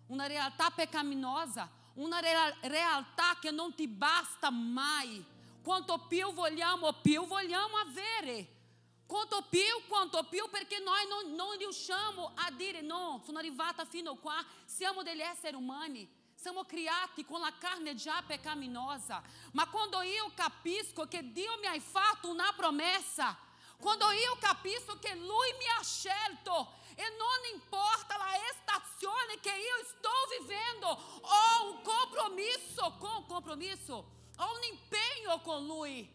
Una 0.08 0.28
realtà 0.28 0.70
peccaminosa, 0.70 1.70
una 1.94 2.20
realtà 2.20 3.38
che 3.40 3.50
non 3.50 3.74
ti 3.74 3.88
basta 3.88 4.50
mai. 4.50 5.24
Quanto 5.64 5.98
più 6.10 6.34
vogliamo, 6.34 6.92
più 7.02 7.26
vogliamo 7.26 7.78
avere. 7.78 8.60
Quanto 9.06 9.46
più, 9.50 9.60
quanto 9.88 10.22
più, 10.30 10.50
perché 10.50 10.80
noi 10.80 11.08
non, 11.08 11.34
non 11.34 11.58
riusciamo 11.58 12.32
a 12.36 12.52
dire 12.52 12.82
no, 12.82 13.22
sono 13.24 13.38
arrivata 13.38 13.86
fino 13.86 14.16
qua, 14.16 14.36
siamo 14.66 15.02
degli 15.02 15.22
esseri 15.22 15.56
umani, 15.56 16.10
siamo 16.42 16.66
creati 16.66 17.24
con 17.24 17.40
la 17.40 17.54
carne 17.60 17.94
già 17.94 18.24
peccaminosa. 18.26 19.22
Ma 19.52 19.70
quando 19.70 20.02
io 20.02 20.32
capisco 20.34 21.08
che 21.08 21.32
Dio 21.32 21.56
mi 21.60 21.68
ha 21.68 21.80
fatto 21.80 22.30
una 22.30 22.52
promessa, 22.56 23.38
quando 23.78 24.10
io 24.10 24.36
capisco 24.40 24.98
che 24.98 25.14
Lui 25.14 25.54
mi 25.60 25.68
ha 25.78 25.84
scelto, 25.84 26.80
e 26.96 27.04
non 27.16 27.54
importa 27.54 28.18
la 28.18 28.34
estazione 28.50 29.40
che 29.40 29.52
io 29.52 29.78
estou 29.82 30.40
vivendo, 30.40 30.88
ou 30.88 31.76
um 31.76 31.82
compromisso 31.84 32.98
com 33.00 33.24
compromisso, 33.28 33.94
ou 33.94 34.58
um 34.58 34.64
empenho 34.64 35.40
com 35.42 35.60
Lui. 35.68 36.10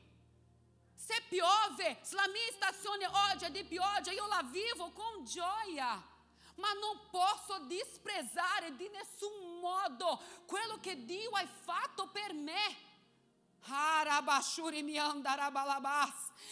Se 0.96 1.22
piove, 1.28 1.98
se 2.02 2.16
la 2.16 2.26
mia 2.26 2.52
stazione 2.52 3.06
oggi 3.06 3.44
è 3.44 3.50
di 3.52 3.64
pioggia, 3.64 4.10
io 4.10 4.26
la 4.26 4.42
vivo 4.42 4.90
con 4.90 5.24
gioia. 5.24 6.14
Ma 6.56 6.72
non 6.72 7.08
posso 7.10 7.64
desprezare 7.66 8.74
di 8.76 8.88
nessun 8.88 9.60
modo 9.60 10.20
quello 10.46 10.78
che 10.80 11.04
Dio 11.04 11.30
ha 11.30 11.46
fatto 11.46 12.08
per 12.08 12.32
me. 12.32 12.94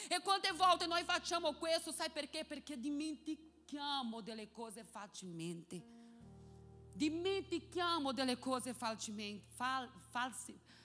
E 0.09 0.21
quante 0.21 0.53
volte 0.53 0.87
noi 0.87 1.05
facciamo 1.05 1.53
questo, 1.55 1.93
sai 1.93 2.11
perché? 2.11 2.45
Perché 2.45 2.79
dimentichiamo 2.79 4.21
delle 4.21 4.51
cose 4.51 4.85
facilmente. 4.85 5.83
Dimentichiamo 6.93 8.13
delle 8.13 8.39
cose 8.39 8.75
facilmente, 8.75 9.47
fal, 9.55 9.91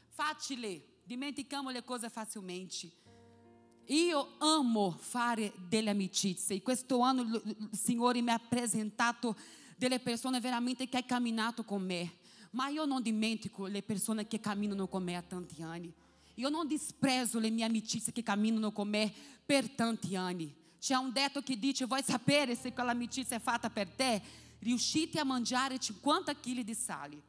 facile. 0.10 1.00
Dimentichiamo 1.04 1.72
le 1.72 1.84
cose 1.84 2.10
facilmente. 2.10 2.92
Io 3.90 4.36
amo 4.38 4.92
fare 4.92 5.52
delle 5.68 5.90
amicizie. 5.90 6.62
Questo 6.62 7.00
anno 7.00 7.22
il 7.22 7.70
Signore 7.72 8.22
mi 8.22 8.30
ha 8.30 8.38
presentato 8.38 9.36
delle 9.78 10.00
persone 10.00 10.40
veramente 10.40 10.88
che 10.88 10.98
hanno 10.98 11.06
camminato 11.08 11.64
con 11.64 11.82
me. 11.82 12.18
Ma 12.52 12.68
io 12.68 12.86
non 12.86 13.02
dimentico 13.02 13.66
le 13.66 13.82
persone 13.82 14.28
che 14.28 14.40
camminano 14.40 14.88
con 14.88 15.04
me 15.04 15.16
há 15.16 15.24
tanti 15.24 15.64
anni. 15.64 15.92
Io 16.36 16.50
non 16.50 16.68
disprezo 16.68 17.40
le 17.40 17.50
mie 17.50 17.66
amicizie 17.66 18.14
che 18.14 18.22
camminano 18.22 18.72
con 18.72 18.88
me 18.88 19.12
per 19.44 19.68
tanti 19.72 20.16
anni. 20.16 20.54
C'è 20.80 20.96
un 20.96 21.12
detto 21.12 21.42
che 21.42 21.58
dice: 21.58 21.86
Vuoi 21.86 22.04
sapere 22.04 22.56
se 22.56 22.72
quella 22.74 22.92
amicizia 22.92 23.38
è 23.38 23.42
fatta 23.42 23.72
per 23.72 23.90
te? 23.90 24.22
Riuscite 24.60 25.20
a 25.20 25.24
mangiare 25.24 25.80
50 25.80 26.36
kg 26.36 26.60
di 26.60 26.74
sale. 26.76 27.22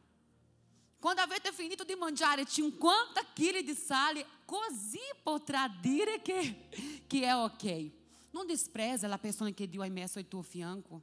Quando 1.01 1.23
avete 1.23 1.51
finito 1.51 1.83
di 1.83 1.95
mangiare 1.95 2.45
50 2.45 3.23
kg 3.33 3.61
di 3.61 3.75
sale, 3.75 4.27
così 4.45 5.01
potrà 5.23 5.67
dire 5.81 6.21
che, 6.21 6.69
che 7.07 7.23
è 7.23 7.35
ok. 7.35 7.91
Non 8.33 8.47
despreza 8.47 9.09
la 9.09 9.17
persona 9.17 9.51
che 9.51 9.67
Dio 9.67 9.83
ha 9.83 9.89
messo 9.89 10.19
al 10.19 10.29
tuo 10.29 10.43
fianco. 10.43 11.01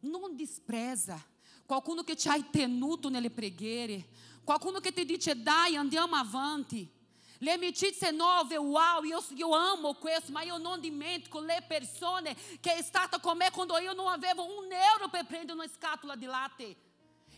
Non 0.00 0.34
despreza. 0.34 1.24
Qualcuno 1.64 2.02
che 2.02 2.16
ti 2.16 2.28
ha 2.28 2.42
tenuto 2.42 3.08
nelle 3.08 3.30
preghiere. 3.30 4.08
Qualcuno 4.42 4.80
che 4.80 4.92
ti 4.92 5.04
dice 5.04 5.40
dai, 5.40 5.76
andiamo 5.76 6.16
avanti. 6.16 6.90
Le 7.38 7.52
amicizie 7.52 8.10
nuove, 8.10 8.56
uau, 8.56 9.04
io, 9.04 9.22
io 9.36 9.54
amo 9.54 9.94
questo, 9.94 10.32
ma 10.32 10.42
io 10.42 10.58
non 10.58 10.80
dimentico 10.80 11.40
le 11.40 11.62
persone 11.68 12.36
che 12.60 12.74
è 12.74 12.82
stata 12.82 13.20
con 13.20 13.36
me 13.36 13.52
quando 13.52 13.78
io 13.78 13.92
non 13.92 14.08
avevo 14.08 14.44
un 14.44 14.72
euro 14.72 15.08
per 15.08 15.24
prendere 15.24 15.52
una 15.52 15.68
scatola 15.68 16.16
di 16.16 16.24
latte. 16.24 16.76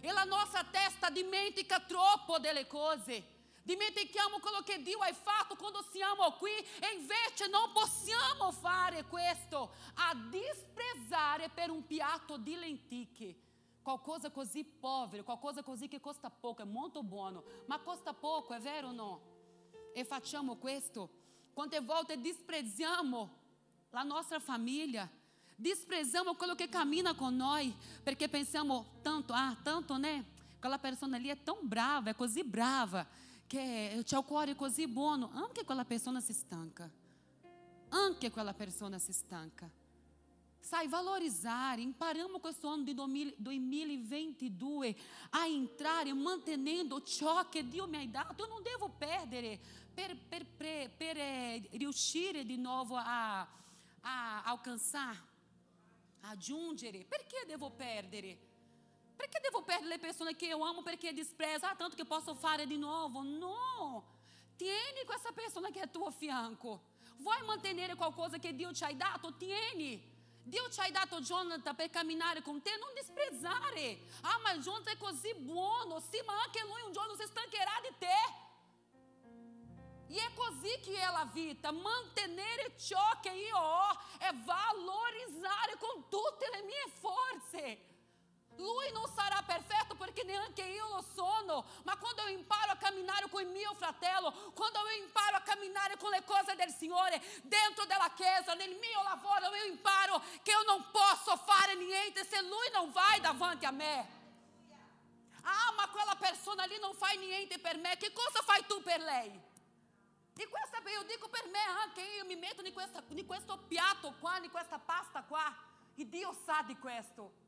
E 0.07 0.13
la 0.13 0.25
testa 0.71 1.11
dimentica 1.11 1.81
troppo 1.81 2.39
delle 2.39 2.67
cose. 2.67 3.35
Dimentichiamo 3.63 4.39
quello 4.39 4.63
che 4.63 4.81
Dio 4.81 4.99
ha 4.99 5.13
fatto 5.13 5.57
quando 5.57 5.85
siamo 5.91 6.31
qui 6.35 6.53
e 6.53 6.95
invece 6.97 7.49
non 7.49 7.73
possiamo 7.73 8.53
fare 8.53 9.05
questo, 9.07 9.73
a 9.95 10.15
desprezare 10.15 11.49
per 11.49 11.71
un 11.71 11.85
piatto 11.85 12.37
di 12.37 12.55
lenticchie. 12.55 13.37
Qualcosa 13.83 14.31
così 14.31 14.63
povero, 14.65 15.25
qualcosa 15.25 15.65
così 15.65 15.89
che 15.89 15.99
costa 15.99 16.31
poco, 16.31 16.63
è 16.63 16.65
molto 16.65 17.03
buono, 17.03 17.43
ma 17.67 17.81
costa 17.81 18.15
poco, 18.15 18.55
è 18.55 18.61
vero 18.61 18.89
o 18.89 18.93
no? 18.93 19.35
e 19.97 20.05
facciamo 20.05 20.57
questo. 20.57 21.09
Quante 21.55 21.81
volte 21.81 22.21
desprezziamo 22.21 23.45
la 23.89 24.03
nostra 24.03 24.39
famiglia, 24.39 25.09
desprezziamo 25.57 26.35
quello 26.35 26.55
che 26.55 26.69
cammina 26.69 27.15
con 27.15 27.35
noi, 27.35 27.75
perché 28.03 28.29
pensiamo 28.29 28.99
tanto, 29.03 29.33
ah, 29.33 29.57
tanto, 29.63 29.97
né? 29.97 30.25
Quella 30.61 30.79
persona 30.79 31.17
lì 31.17 31.29
è 31.29 31.43
tão 31.43 31.59
brava, 31.63 32.11
è 32.11 32.15
così 32.15 32.45
brava, 32.45 33.07
che 33.47 34.03
c'è 34.05 34.19
il 34.19 34.25
cuore 34.25 34.55
così 34.55 34.87
buono. 34.87 35.31
Anche 35.33 35.65
quella 35.65 35.85
persona 35.85 36.21
si 36.21 36.33
stanca. 36.33 36.89
Anche 37.89 38.31
quella 38.31 38.53
persona 38.53 38.99
si 38.99 39.13
stanca. 39.13 39.71
Sai, 40.59 40.89
valorizzare, 40.89 41.81
imparamos 41.81 42.41
questo 42.41 42.67
anno 42.67 42.83
di 42.83 42.93
2022 42.93 44.97
a 45.31 45.47
entrare 45.47 46.13
mantenendo 46.13 47.01
ciò 47.03 47.49
che 47.49 47.69
Dio 47.69 47.87
mi 47.87 48.03
ha 48.03 48.09
dato. 48.09 48.43
Eu 48.43 48.49
não 48.49 48.61
devo 48.61 48.89
perdere 48.89 49.61
per, 49.95 50.17
per, 50.29 50.45
per, 50.45 50.91
per 50.91 51.17
eh, 51.19 51.69
riuscire 51.75 52.45
di 52.45 52.57
nuovo 52.57 52.97
a, 52.97 53.47
a 54.01 54.43
alcançar, 54.43 55.17
a 56.29 56.37
giungere. 56.37 57.05
Perché 57.05 57.45
devo 57.47 57.71
perdere? 57.71 58.39
Perché 59.17 59.41
devo 59.41 59.63
perdere 59.63 59.89
le 59.89 59.99
persone 59.99 60.37
che 60.37 60.47
io 60.47 60.63
amo 60.63 60.83
perché 60.83 61.13
desprezo? 61.13 61.67
Ah, 61.67 61.75
tanto 61.75 61.97
che 61.97 62.05
posso 62.05 62.35
fare 62.35 62.67
di 62.67 62.77
nuovo? 62.77 63.23
No! 63.23 64.15
Tieni 64.57 65.05
questa 65.05 65.33
persona 65.33 65.71
che 65.71 65.81
è 65.81 65.83
a 65.83 65.87
tuo 65.87 66.11
fianco. 66.11 66.95
Vuoi 67.19 67.43
mantenere 67.45 67.95
qualcosa 67.95 68.39
che 68.39 68.55
Dio 68.55 68.73
ti 68.73 68.85
ha 68.85 68.93
dato? 68.93 69.35
Tieni. 69.37 70.15
Dio 70.43 70.69
ti 70.69 70.81
ha 70.81 70.91
dato 70.91 71.21
Jonathan 71.21 71.75
per 71.75 71.91
camminare 71.91 72.41
con 72.41 72.63
te, 72.63 72.71
non 72.79 72.93
disprezzare. 72.95 74.01
Ah, 74.23 74.39
ma 74.43 74.57
Jonathan 74.59 74.95
è 74.95 74.97
così 74.97 75.35
buono. 75.35 75.99
Sì, 75.99 76.23
ma 76.25 76.41
anche 76.43 76.63
lui 76.63 76.83
un 76.83 76.93
giorno 76.93 77.15
si 77.17 77.27
stancherà 77.27 77.81
di 77.83 77.95
te. 77.99 78.45
E 80.09 80.19
é 80.19 80.31
così 80.31 80.79
che 80.81 80.95
è 80.95 81.11
la 81.11 81.29
vita, 81.33 81.73
mantenere 81.73 82.77
ciò 82.79 83.19
che 83.21 83.31
io 83.31 83.57
ho 83.57 83.99
e 84.19 84.31
valorizzare 84.45 85.77
con 85.79 86.09
tutte 86.09 86.49
le 86.53 86.63
mie 86.63 86.85
forze. 87.01 87.95
Lui 88.57 88.91
non 88.93 89.05
sarà 89.15 89.43
perfetto 89.43 89.97
perché 89.97 90.23
neanche 90.23 90.63
io 90.63 90.89
lo 90.89 91.05
sono, 91.15 91.67
ma 91.85 91.97
quando 91.99 92.23
eu 92.23 92.29
imparo 92.29 92.73
a 92.73 92.77
camminare 92.77 93.29
con 93.29 93.43
il 93.43 93.49
mio 93.49 93.75
fratello, 93.75 94.33
quando 94.55 94.79
eu 94.79 95.03
imparo 95.03 95.37
a 95.37 95.41
camminare 95.41 95.97
con 95.99 96.11
le 96.11 96.25
cose 96.25 96.55
del 96.55 96.71
Signore 96.71 97.21
dentro 97.43 97.85
della 97.85 98.11
chiesa, 98.15 98.55
nel 98.55 98.75
mio 98.77 99.03
lavoro, 99.03 99.53
eu 99.53 99.67
imparo 99.69 100.23
che 100.43 100.53
io 100.53 100.63
non 100.63 100.91
posso 100.91 101.37
fare 101.37 101.75
niente 101.75 102.25
se 102.25 102.41
lui 102.43 102.71
non 102.73 102.91
vai 102.93 103.21
davanti 103.21 103.67
a 103.67 103.71
me. 103.71 104.15
Ah, 105.43 105.73
ma 105.77 105.89
quella 105.91 106.17
persona 106.17 106.65
lì 106.65 106.79
non 106.79 106.95
fa 106.95 107.11
niente 107.11 107.59
per 107.59 107.77
me, 107.77 107.97
che 107.99 108.13
cosa 108.13 108.41
fai 108.43 108.65
tu 108.67 108.83
per 108.83 109.01
lei? 109.01 109.46
E 110.37 110.49
questa, 110.49 110.79
io 110.91 111.03
dico 111.05 111.29
per 111.29 111.49
me 111.49 111.65
anche, 111.83 112.03
io 112.03 112.27
mi 112.27 112.37
metto 112.37 112.63
in, 112.63 112.73
questa, 112.73 113.03
in 113.09 113.25
questo 113.25 113.59
piatto 113.67 114.15
qua, 114.21 114.39
in 114.43 114.51
questa 114.51 114.79
pasta 114.79 115.23
qua, 115.23 115.55
e 115.95 116.07
Dio 116.07 116.33
sa 116.45 116.63
di 116.67 116.77
questo. 116.77 117.45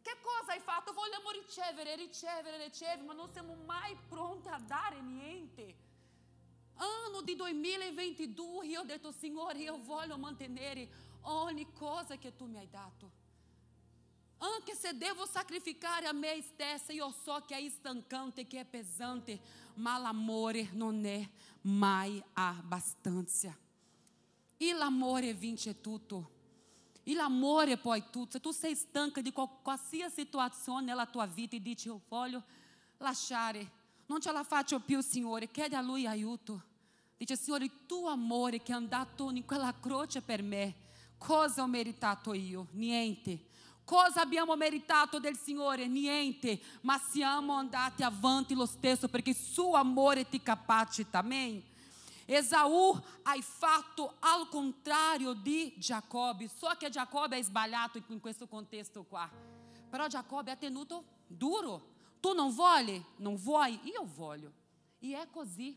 Che 0.00 0.16
cosa 0.22 0.52
hai 0.52 0.60
fatto? 0.60 0.94
Vogliamo 0.94 1.30
ricevere, 1.30 1.94
ricevere, 1.96 2.64
ricevere, 2.64 3.02
ma 3.02 3.12
non 3.12 3.30
siamo 3.30 3.54
mai 3.54 3.94
pronti 4.08 4.48
a 4.48 4.58
dare 4.58 5.02
niente. 5.02 5.88
Ano 6.76 7.20
di 7.20 7.36
2022 7.36 8.66
io 8.66 8.80
ho 8.80 8.84
detto 8.84 9.12
Signore 9.12 9.58
io 9.58 9.78
voglio 9.82 10.16
mantenere 10.16 10.88
ogni 11.22 11.70
cosa 11.74 12.16
che 12.16 12.34
tu 12.34 12.46
mi 12.46 12.56
hai 12.56 12.70
dato. 12.70 13.18
Anche 14.38 14.74
se 14.74 14.96
devo 14.96 15.26
sacrificare 15.26 16.06
a 16.06 16.12
me 16.12 16.40
stessa, 16.40 16.92
io 16.92 17.10
so 17.10 17.44
che 17.46 17.54
è 17.54 17.68
stancante, 17.68 18.46
che 18.46 18.60
è 18.60 18.64
pesante, 18.64 19.38
ma 19.74 19.98
l'amore 19.98 20.70
non 20.72 21.04
è 21.04 21.28
mai. 21.62 22.22
E 24.56 24.72
l'amore 24.72 25.34
vince 25.34 25.80
tutto. 25.80 26.30
E 27.02 27.14
l'amore 27.14 27.76
poi 27.76 28.04
tutto. 28.10 28.32
Se 28.32 28.40
tu 28.40 28.50
sei 28.50 28.74
stanca 28.74 29.20
di 29.20 29.32
qualsiasi 29.32 30.22
situazione 30.22 30.86
nella 30.86 31.06
tua 31.06 31.26
vita 31.26 31.56
e 31.56 31.62
dici, 31.62 31.88
io 31.88 32.02
voglio 32.08 32.42
lasciare, 32.98 33.78
non 34.06 34.20
ce 34.20 34.32
la 34.32 34.44
faccio 34.44 34.80
più, 34.80 35.00
Signore, 35.00 35.50
chiedi 35.50 35.74
a 35.74 35.80
Lui 35.80 36.06
aiuto. 36.06 36.62
Dice, 37.16 37.36
Signore, 37.36 37.64
il 37.64 37.86
tuo 37.86 38.08
amore 38.08 38.62
che 38.62 38.72
è 38.72 38.74
andato 38.74 39.30
in 39.30 39.44
quella 39.44 39.74
croce 39.78 40.22
per 40.22 40.42
me, 40.42 40.74
cosa 41.18 41.62
ho 41.62 41.66
meritato 41.66 42.32
io? 42.32 42.68
Niente. 42.72 43.48
Cosa 43.90 44.20
abbiamo 44.20 44.54
meritato 44.54 45.18
del 45.18 45.36
Signore? 45.36 45.88
Niente, 45.88 46.60
ma 46.82 46.96
siamo 46.96 47.54
andati 47.54 48.04
avanti 48.04 48.54
lo 48.54 48.64
stesso 48.64 49.08
perché 49.08 49.34
suo 49.34 49.72
amore 49.72 50.28
ti 50.28 50.40
capacita, 50.40 51.18
amém? 51.18 51.60
Esaú 52.24 52.96
hai 53.24 53.42
fatto 53.42 54.14
al 54.20 54.48
contrario 54.48 55.32
di 55.32 55.74
Giacobbe, 55.76 56.48
só 56.56 56.76
che 56.76 56.88
Giacobbe 56.88 57.38
è 57.38 57.42
sbagliato 57.42 58.00
in 58.10 58.20
questo 58.20 58.46
contesto 58.46 59.02
qua. 59.02 59.28
Però 59.90 60.06
Giacobbe 60.06 60.52
ha 60.52 60.56
tenuto 60.56 61.02
duro. 61.26 61.82
Tu 62.20 62.32
non 62.32 62.54
vuoi? 62.54 63.04
Non 63.16 63.34
vuoi? 63.34 63.76
Io 63.82 64.06
voglio. 64.14 64.52
E 65.00 65.20
è 65.20 65.26
così. 65.32 65.76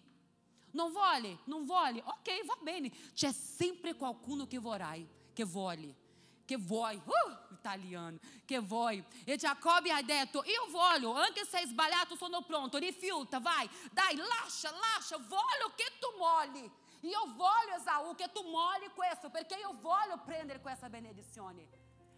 Non 0.70 0.92
vuole? 0.92 1.40
Non 1.46 1.66
vuole? 1.66 2.00
Ok, 2.06 2.46
va 2.46 2.58
bene. 2.62 2.92
C'è 3.16 3.32
sempre 3.32 3.96
qualcuno 3.96 4.46
che 4.46 4.60
vorrai, 4.60 5.04
che 5.34 5.44
vuole 5.44 6.02
che 6.46 6.58
vuoi, 6.58 6.96
uh, 6.96 7.54
italiano, 7.54 8.18
che 8.46 8.60
vuoi. 8.60 9.04
E 9.24 9.38
Giacobbe 9.38 9.92
ha 9.92 10.02
detto, 10.02 10.44
io 10.46 10.68
voglio, 10.70 11.14
anche 11.14 11.46
se 11.46 11.62
è 11.62 11.66
sbagliato 11.66 12.16
sono 12.16 12.42
pronto, 12.42 12.78
rifiuta, 12.78 13.40
vai, 13.40 13.70
dai, 13.92 14.16
lascia, 14.16 14.72
lascia, 14.72 15.18
voglio 15.18 15.72
che 15.76 15.86
tu 16.00 16.18
molli. 16.18 16.82
Io 17.02 17.34
voglio, 17.36 17.76
Esaú, 17.78 18.16
che 18.16 18.32
tu 18.32 18.42
molli 18.44 18.90
questo, 18.94 19.30
perché 19.30 19.56
io 19.56 19.76
voglio 19.82 20.20
prendere 20.24 20.62
questa 20.62 20.90
benedizione. 20.90 21.68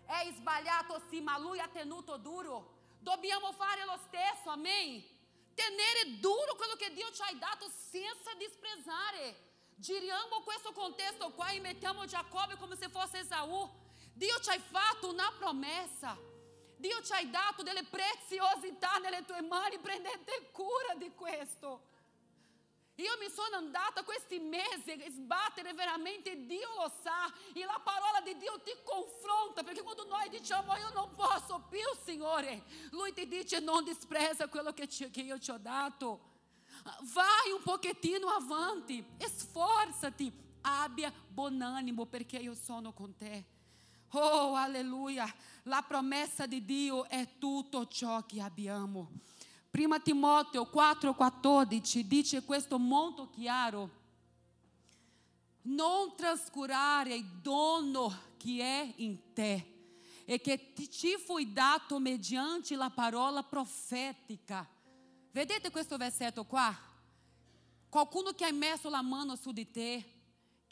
È 0.06 0.32
sbagliato 0.36 1.02
sì, 1.10 1.22
ma 1.22 1.38
lui 1.40 1.60
ha 1.60 1.68
tenuto 1.68 2.18
duro. 2.18 2.74
Dobbiamo 3.00 3.52
fare 3.54 3.84
lo 3.86 3.98
stesso, 4.06 4.52
amém? 4.52 5.04
Tenere 5.56 6.20
duro 6.20 6.56
quello 6.56 6.76
che 6.76 6.94
Dio 6.94 7.12
ci 7.12 7.22
ha 7.22 7.34
dato 7.34 7.68
senza 7.70 8.34
disprezzare. 8.38 9.54
Giriamo 9.78 10.42
questo 10.42 10.72
contesto 10.74 11.32
qua 11.32 11.50
e 11.50 11.60
mettiamo 11.60 12.06
Giacobbe 12.06 12.56
come 12.58 12.76
se 12.76 12.90
fosse 12.90 13.20
Esaú. 13.20 13.84
Dio 14.16 14.40
ci 14.40 14.50
ha 14.50 14.60
fatto 14.60 15.10
una 15.10 15.30
promessa. 15.38 16.18
Dio 16.78 17.02
ci 17.02 17.12
ha 17.12 17.24
dato 17.26 17.64
delle 17.64 17.84
preziosità 17.84 18.98
nelle 18.98 19.26
tue 19.26 19.42
mani, 19.42 19.78
prendete 19.80 20.52
cura 20.52 20.96
di 20.98 21.12
questo. 21.14 21.94
Io 22.96 23.12
mi 23.20 23.30
sono 23.30 23.58
andata 23.58 24.04
questi 24.04 24.40
mesi 24.40 24.92
a 24.92 25.10
sbattere 25.10 25.74
veramente, 25.74 26.46
Dio 26.46 26.70
lo 26.78 26.90
sa, 27.02 27.30
e 27.54 27.66
la 27.66 27.82
parola 27.84 28.22
di 28.22 28.38
Dio 28.38 28.58
ti 28.64 28.72
confronta, 28.86 29.64
perché 29.64 29.82
quando 29.82 30.06
noi 30.06 30.30
diciamo 30.30 30.74
io 30.78 30.90
non 30.94 31.14
posso 31.14 31.66
più, 31.70 31.84
Signore, 32.06 32.64
Lui 32.92 33.12
ti 33.12 33.28
dice 33.28 33.60
non 33.60 33.84
despreza 33.84 34.48
quello 34.48 34.72
che, 34.72 34.88
te, 34.88 35.10
che 35.10 35.22
io 35.22 35.38
ti 35.38 35.52
ho 35.52 35.58
dato. 35.58 36.34
Vai 37.14 37.52
un 37.54 37.62
pochettino 37.64 38.30
avanti, 38.30 39.06
sforzati, 39.20 40.32
abbia 40.62 41.12
buon 41.28 41.62
animo 41.62 42.06
perché 42.06 42.38
io 42.38 42.54
sono 42.54 42.94
con 42.94 43.14
te. 43.18 43.55
Oh, 44.18 44.56
aleluia! 44.56 45.26
La 45.64 45.84
promessa 45.86 46.46
di 46.46 46.64
Dio 46.64 47.04
è 47.10 47.38
tutto 47.38 47.86
ciò 47.88 48.26
che 48.26 48.40
abbiamo. 48.40 49.12
Prima 49.70 50.00
Timoteo 50.00 50.70
4,14 50.74 52.00
dice 52.00 52.44
questo 52.44 52.80
molto 52.80 53.30
chiaro. 53.30 53.90
Non 55.64 56.16
trascurare 56.16 57.14
il 57.14 57.26
dono 57.42 58.18
che 58.38 58.62
è 58.62 58.94
in 59.02 59.34
te 59.34 59.74
e 60.24 60.40
che 60.40 60.72
ti 60.72 60.88
fu 61.18 61.44
dato 61.52 62.00
mediante 62.00 62.74
la 62.78 62.90
parola 62.90 63.44
profetica. 63.44 64.66
Vedete 65.32 65.72
questo 65.72 65.98
versetto 65.98 66.46
qua? 66.46 66.74
Qualcuno 67.90 68.32
che 68.32 68.46
ha 68.46 68.54
messo 68.54 68.88
la 68.88 69.02
mano 69.02 69.36
su 69.36 69.52
di 69.52 69.70
te 69.70 70.15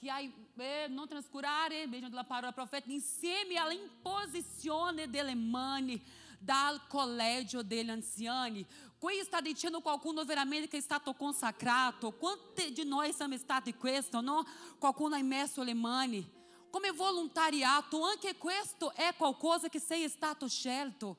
che 0.04 0.10
hai, 0.10 0.32
eh, 0.58 0.88
non 0.90 1.08
trascurare, 1.08 1.88
mediante 1.88 2.16
la 2.16 2.26
parola 2.26 2.52
profeta, 2.52 2.92
insieme 2.92 3.56
all'imposizione 3.56 5.10
delle 5.10 5.34
mani 5.34 6.04
dal 6.38 6.86
collegio 6.88 7.64
degli 7.64 7.90
anziani. 7.90 8.66
Qui 9.00 9.22
sta 9.24 9.40
dicendo 9.40 9.80
qualcuno 9.80 10.26
veramente 10.26 10.68
che 10.68 10.78
è 10.78 10.82
stato 10.82 11.14
consacrato. 11.14 12.12
Quanti 12.12 12.74
di 12.74 12.84
noi 12.84 13.14
siamo 13.14 13.38
stati 13.38 13.74
questo, 13.76 14.20
no? 14.20 14.46
Qualcuno 14.78 15.16
ha 15.16 15.24
messo 15.24 15.64
le 15.64 15.74
mani. 15.74 16.30
Come 16.70 16.92
volontariato, 16.92 18.04
anche 18.04 18.36
questo 18.36 18.94
è 18.94 19.14
qualcosa 19.16 19.70
che 19.70 19.80
sei 19.80 20.10
stato 20.10 20.50
scelto. 20.50 21.18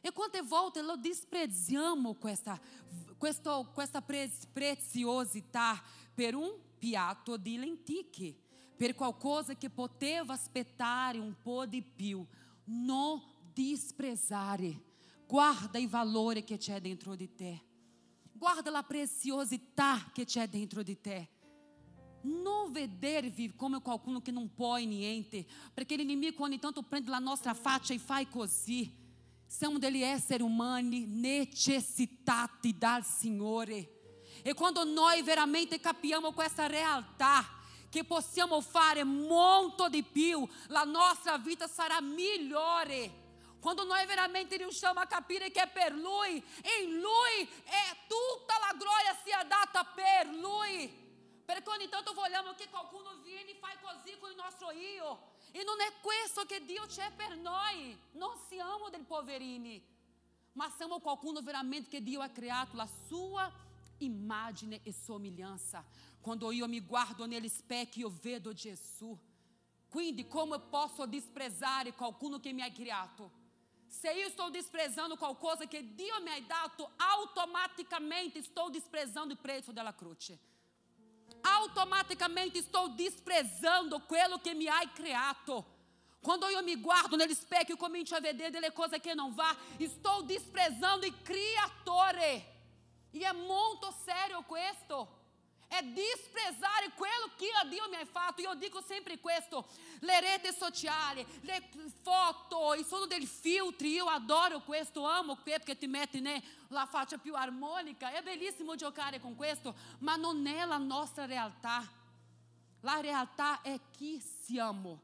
E 0.00 0.10
quante 0.12 0.40
volte 0.40 0.80
lo 0.80 0.96
dispreziamo 0.96 2.14
questa, 2.14 2.58
questo, 3.18 3.70
questa 3.74 4.02
preziosità 4.02 5.80
per 6.14 6.34
un 6.34 6.50
piatto 6.82 7.36
di 7.36 7.58
lenticchie, 7.58 8.36
per 8.76 8.96
qualcosa 8.96 9.54
che 9.54 9.70
poteva 9.70 10.32
aspettare 10.32 11.16
un 11.20 11.36
po' 11.40 11.64
di 11.64 11.80
più. 11.80 12.26
Non 12.64 13.22
desprezare. 13.54 14.82
Guarda 15.24 15.78
i 15.78 15.86
valori 15.86 16.42
che 16.42 16.56
c'è 16.56 16.80
dentro 16.80 17.14
di 17.14 17.32
te. 17.36 17.62
Guarda 18.32 18.68
la 18.72 18.82
preziosità 18.82 20.10
che 20.12 20.24
c'è 20.24 20.48
dentro 20.48 20.82
di 20.82 21.00
te. 21.00 21.28
Non 22.22 22.72
vedervi 22.72 23.54
come 23.54 23.80
qualcuno 23.80 24.20
che 24.20 24.32
non 24.32 24.52
può 24.52 24.74
niente, 24.78 25.46
perché 25.72 25.94
l'inimigo 25.94 26.42
ogni 26.42 26.58
tanto 26.58 26.82
prende 26.82 27.10
la 27.10 27.20
nostra 27.20 27.54
faccia 27.54 27.94
e 27.94 28.00
faz 28.00 28.26
così. 28.28 28.92
Siamo 29.46 29.78
degli 29.78 30.02
esseri 30.02 30.42
umani 30.42 31.06
necessitati 31.06 32.76
dal 32.76 33.04
Signore. 33.04 34.01
E 34.42 34.54
quando 34.54 34.84
noi 34.84 35.22
veramente 35.22 35.78
capiamo 35.78 36.32
questa 36.32 36.66
realtà, 36.66 37.60
che 37.92 38.04
possiamo 38.04 38.60
fare 38.62 39.04
molto 39.04 39.90
di 39.90 40.02
più, 40.02 40.48
la 40.68 40.84
nostra 40.84 41.36
vita 41.36 41.68
sarà 41.68 42.00
migliore. 42.00 43.20
Quando 43.60 43.84
noi 43.84 44.04
veramente 44.06 44.56
riusciamo 44.56 44.98
a 44.98 45.06
capire 45.06 45.52
è 45.52 45.68
per 45.68 45.92
Lui, 45.92 46.42
in 46.80 47.00
Lui 47.00 47.48
è 47.64 47.96
tutta 48.08 48.54
la 48.58 48.74
gloria 48.76 49.14
sia 49.22 49.44
data 49.44 49.84
per 49.84 50.26
Lui. 50.34 51.00
Perché 51.44 51.68
ogni 51.68 51.88
tanto 51.88 52.14
vogliamo 52.14 52.54
che 52.54 52.68
qualcuno 52.70 53.16
viene 53.22 53.50
e 53.50 53.58
faz 53.60 53.76
così 53.80 54.16
con 54.18 54.30
il 54.30 54.36
nostro 54.36 54.70
io. 54.70 55.34
E 55.52 55.62
non 55.62 55.80
è 55.82 55.92
questo 56.00 56.46
che 56.46 56.64
Dio 56.64 56.86
c'è 56.86 57.12
per 57.14 57.36
noi. 57.36 57.96
Non 58.12 58.36
siamo 58.48 58.88
dei 58.88 59.02
poverini, 59.02 59.84
ma 60.52 60.72
siamo 60.74 60.98
qualcuno 60.98 61.42
veramente 61.42 61.90
che 61.90 62.02
Dio 62.02 62.22
ha 62.22 62.28
creato 62.28 62.74
la 62.74 62.88
sua 63.06 63.52
immagine 64.04 64.80
e 64.82 64.92
somiglianza. 64.92 65.84
Quando 66.20 66.50
io 66.50 66.68
mi 66.68 66.80
guardo 66.80 67.26
negli 67.26 67.48
specchi, 67.48 68.00
io 68.00 68.10
vedo 68.20 68.52
Gesù. 68.52 69.18
Quindi, 69.88 70.26
come 70.26 70.58
posso 70.58 71.06
desprezare 71.06 71.92
qualcuno 71.92 72.40
che 72.40 72.52
mi 72.52 72.62
ha 72.62 72.70
criato? 72.70 73.40
Se 73.88 74.08
eu 74.08 74.26
estou 74.26 74.50
desprezando 74.50 75.18
qualcosa 75.18 75.66
que 75.66 75.82
Dio 75.82 76.18
mi 76.22 76.30
ha 76.30 76.40
dato, 76.40 76.90
automaticamente 76.96 78.38
estou 78.38 78.70
desprezando 78.70 79.34
o 79.34 79.36
preço 79.36 79.70
della 79.70 79.92
croce. 79.92 80.40
Automaticamente 81.42 82.58
estou 82.58 82.88
desprezando 82.88 84.00
quello 84.00 84.38
che 84.38 84.54
mi 84.54 84.66
hai 84.66 84.88
creato. 84.94 85.64
Quando 86.22 86.48
eu 86.48 86.62
me 86.62 86.76
guardo 86.76 87.16
nel 87.16 87.34
specchio 87.34 87.74
e 87.74 87.78
comincio 87.78 88.14
a 88.14 88.20
vedere 88.20 88.50
delle 88.50 88.72
cose 88.72 88.98
che 88.98 89.12
non 89.12 89.34
va, 89.34 89.54
estou 89.76 90.22
desprezando 90.22 91.04
il 91.04 91.14
creatore. 91.22 92.51
E 93.12 93.18
è 93.20 93.32
molto 93.32 93.94
serio 94.04 94.42
questo. 94.42 95.20
È 95.68 95.82
disprezzare 95.84 96.90
quello 96.94 97.30
che 97.36 97.48
Dio 97.70 97.88
mi 97.88 97.96
ha 97.96 98.04
fatto. 98.04 98.42
Io 98.42 98.52
dico 98.54 98.82
sempre 98.82 99.18
questo: 99.18 99.66
le 100.00 100.20
reti 100.20 100.52
sociali, 100.52 101.24
le 101.42 101.70
foto, 102.02 102.74
e 102.74 102.84
sono 102.84 103.06
dei 103.06 103.26
filtri. 103.26 103.92
Io 103.92 104.06
adoro 104.06 104.60
questo, 104.60 105.06
amo 105.06 105.36
perché 105.36 105.78
ti 105.78 105.86
metti 105.86 106.20
né, 106.20 106.42
la 106.68 106.84
faccia 106.84 107.16
più 107.16 107.34
armonica. 107.34 108.12
È 108.12 108.22
bellissimo 108.22 108.74
giocare 108.74 109.18
con 109.18 109.34
questo, 109.34 109.74
ma 110.00 110.16
non 110.16 110.46
è 110.46 110.64
la 110.66 110.76
nostra 110.78 111.24
realtà. 111.24 111.82
La 112.80 113.00
realtà 113.00 113.62
è 113.62 113.78
chi 113.92 114.20
siamo. 114.20 115.00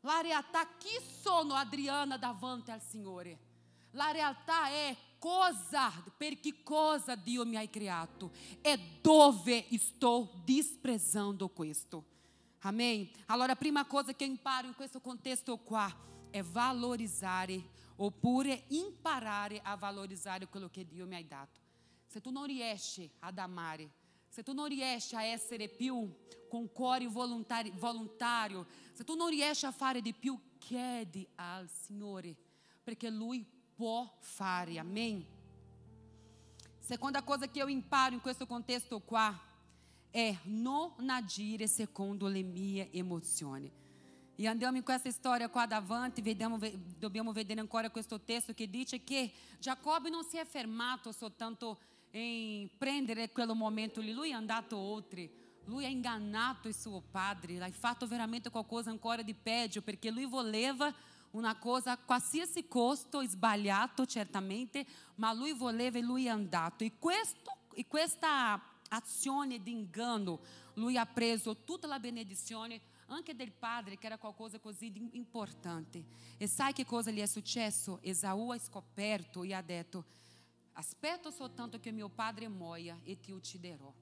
La 0.00 0.20
realtà 0.20 0.66
chi 0.76 0.98
sono 1.22 1.54
Adriana 1.54 2.16
davanti 2.16 2.70
al 2.70 2.82
Signore. 2.82 3.38
La 3.92 4.10
realtà 4.10 4.68
è 4.68 4.94
cosa, 5.22 5.92
per 6.16 6.40
che 6.40 6.64
cosa 6.64 7.14
Dio 7.14 7.46
mi 7.46 7.54
ha 7.54 7.68
creato 7.68 8.32
e 8.60 8.76
dove 9.00 9.64
sto 9.78 10.32
disprezzando 10.44 11.48
questo. 11.48 12.04
Amém? 12.62 13.08
Allora, 13.26 13.52
a 13.52 13.56
prima 13.56 13.86
cosa 13.86 14.12
che 14.14 14.24
imparo 14.24 14.66
in 14.66 14.74
questo 14.74 15.00
contesto 15.00 15.58
qua 15.58 15.88
è 16.28 16.42
valorizzare 16.42 17.62
oppure 17.96 18.64
imparare 18.70 19.60
a 19.62 19.76
valorizzare 19.76 20.48
quello 20.48 20.68
che 20.68 20.84
Dio 20.88 21.06
mi 21.06 21.14
ha 21.14 21.22
dato. 21.22 21.60
Se 22.04 22.20
tu 22.20 22.32
non 22.32 22.46
riesci 22.46 23.08
ad 23.20 23.38
amare, 23.38 23.90
se 24.28 24.42
tu 24.42 24.52
non 24.52 24.66
riesci 24.66 25.14
a 25.14 25.22
essere 25.22 25.68
più 25.68 26.12
con 26.48 26.72
cuore 26.72 27.06
volontario, 27.06 28.66
se 28.92 29.04
tu 29.04 29.14
non 29.14 29.28
riesci 29.28 29.66
a 29.66 29.70
fare 29.70 30.00
di 30.00 30.12
più, 30.12 30.36
chiedi 30.58 31.24
al 31.36 31.68
Signore, 31.68 32.34
perché 32.82 33.08
Lui 33.08 33.60
può 33.76 34.12
fare. 34.20 34.78
Amém? 34.78 35.26
Seconda 36.80 37.22
coisa 37.22 37.46
que 37.46 37.60
eu 37.60 37.68
imparo 37.68 38.14
in 38.14 38.20
questo 38.20 38.46
contesto 38.46 39.00
qua 39.00 39.40
è 40.10 40.36
non 40.44 41.08
agire 41.08 41.66
secondo 41.66 42.26
le 42.28 42.42
mie 42.42 42.90
emozioni. 42.92 43.72
E 44.36 44.46
andiamo 44.46 44.82
com 44.82 44.92
essa 44.92 45.08
história 45.08 45.48
qua 45.48 45.66
davanti, 45.66 46.20
vediamo, 46.20 46.58
dobbiamo 46.98 47.32
vedere 47.32 47.60
ancora 47.60 47.90
questo 47.90 48.18
testo 48.20 48.52
che 48.52 48.68
dice 48.68 49.04
che 49.04 49.32
Giacobbe 49.60 50.10
non 50.10 50.24
si 50.24 50.36
è 50.36 50.44
fermato 50.44 51.12
soltanto 51.12 51.78
em 52.10 52.68
prendere 52.76 53.30
quello 53.30 53.54
momento 53.54 54.00
lì, 54.00 54.12
lui 54.12 54.30
è 54.30 54.34
andato 54.34 54.76
oltre. 54.76 55.30
Lui 55.66 55.84
ha 55.84 55.88
inganato 55.88 56.66
il 56.66 56.74
suo 56.74 57.00
padre, 57.00 57.62
ha 57.62 57.70
fatto 57.70 58.06
veramente 58.06 58.50
qualcosa 58.50 58.90
ancora 58.90 59.22
di 59.22 59.32
peggio, 59.32 59.80
perché 59.80 60.10
lui 60.10 60.26
voleva 60.26 60.92
una 61.32 61.56
cosa 61.56 61.96
qualsiasi 61.96 62.66
costo, 62.66 63.22
sbagliato 63.22 64.06
certamente, 64.06 64.86
ma 65.16 65.32
lui 65.32 65.52
voleva 65.52 65.98
e 65.98 66.02
lui 66.02 66.26
è 66.26 66.30
andato. 66.30 66.84
E, 66.84 66.92
questo, 66.98 67.50
e 67.74 67.86
questa 67.86 68.60
azione 68.88 69.62
di 69.62 69.72
inganno, 69.72 70.40
lui 70.74 70.96
ha 70.96 71.06
preso 71.06 71.56
tutta 71.64 71.86
la 71.86 71.98
benedizione 71.98 72.80
anche 73.06 73.34
del 73.34 73.52
padre, 73.52 73.98
che 73.98 74.06
era 74.06 74.18
qualcosa 74.18 74.58
così 74.58 74.92
importante. 75.12 76.04
E 76.38 76.46
sai 76.46 76.72
che 76.72 76.84
cosa 76.84 77.10
gli 77.10 77.20
è 77.20 77.26
successo? 77.26 77.98
Esaú 78.02 78.52
ha 78.52 78.58
scoperto 78.58 79.42
e 79.42 79.52
ha 79.52 79.62
detto, 79.62 80.04
aspetto 80.72 81.30
soltanto 81.30 81.78
che 81.78 81.90
mio 81.90 82.08
padre 82.08 82.48
muoia 82.48 82.98
e 83.04 83.18
ti 83.20 83.30
ucciderò. 83.30 83.92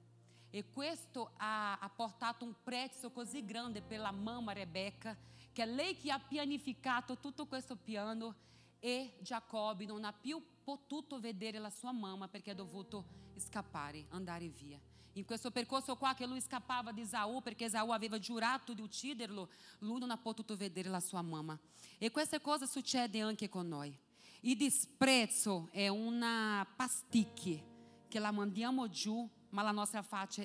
E 0.49 0.65
questo 0.69 1.31
ha, 1.37 1.77
ha 1.77 1.89
portato 1.89 2.43
un 2.43 2.53
prezzo 2.61 3.11
così 3.11 3.43
grande 3.45 3.81
per 3.81 3.99
la 3.99 4.11
mamma 4.11 4.53
Rebecca, 4.53 5.17
che 5.51 5.63
è 5.63 5.65
lei 5.65 5.97
che 5.97 6.11
ha 6.11 6.19
pianificato 6.19 7.17
tutto 7.17 7.45
questo 7.45 7.75
piano 7.75 8.35
e 8.79 9.15
Giacobbe 9.21 9.85
non 9.85 10.03
ha 10.05 10.13
più 10.13 10.41
potuto 10.63 11.19
vedere 11.19 11.59
la 11.59 11.69
sua 11.69 11.91
mamma 11.91 12.27
perché 12.27 12.51
ha 12.51 12.55
dovuto 12.55 13.05
scappare, 13.37 14.05
andare 14.09 14.47
via. 14.47 14.79
In 15.15 15.25
questo 15.25 15.51
percorso 15.51 15.97
qua 15.97 16.13
che 16.13 16.25
lui 16.25 16.39
scappava 16.39 16.91
di 16.91 17.01
Esaù 17.01 17.41
perché 17.41 17.65
Esaù 17.65 17.89
aveva 17.91 18.17
giurato 18.17 18.73
di 18.73 18.81
ucciderlo, 18.81 19.49
lui 19.79 19.99
non 19.99 20.09
ha 20.09 20.17
potuto 20.17 20.55
vedere 20.55 20.89
la 20.89 21.01
sua 21.01 21.21
mamma. 21.21 21.59
E 21.97 22.11
queste 22.11 22.39
cose 22.39 22.65
succedono 22.65 23.27
anche 23.27 23.49
con 23.49 23.67
noi. 23.67 23.95
Il 24.41 24.55
disprezzo 24.55 25.67
è 25.71 25.87
una 25.89 26.65
pasticche 26.75 27.69
che 28.07 28.19
la 28.19 28.31
mandiamo 28.31 28.89
giù, 28.89 29.29
ma 29.49 29.61
la 29.61 29.71
nostra 29.71 30.01
faccia 30.01 30.43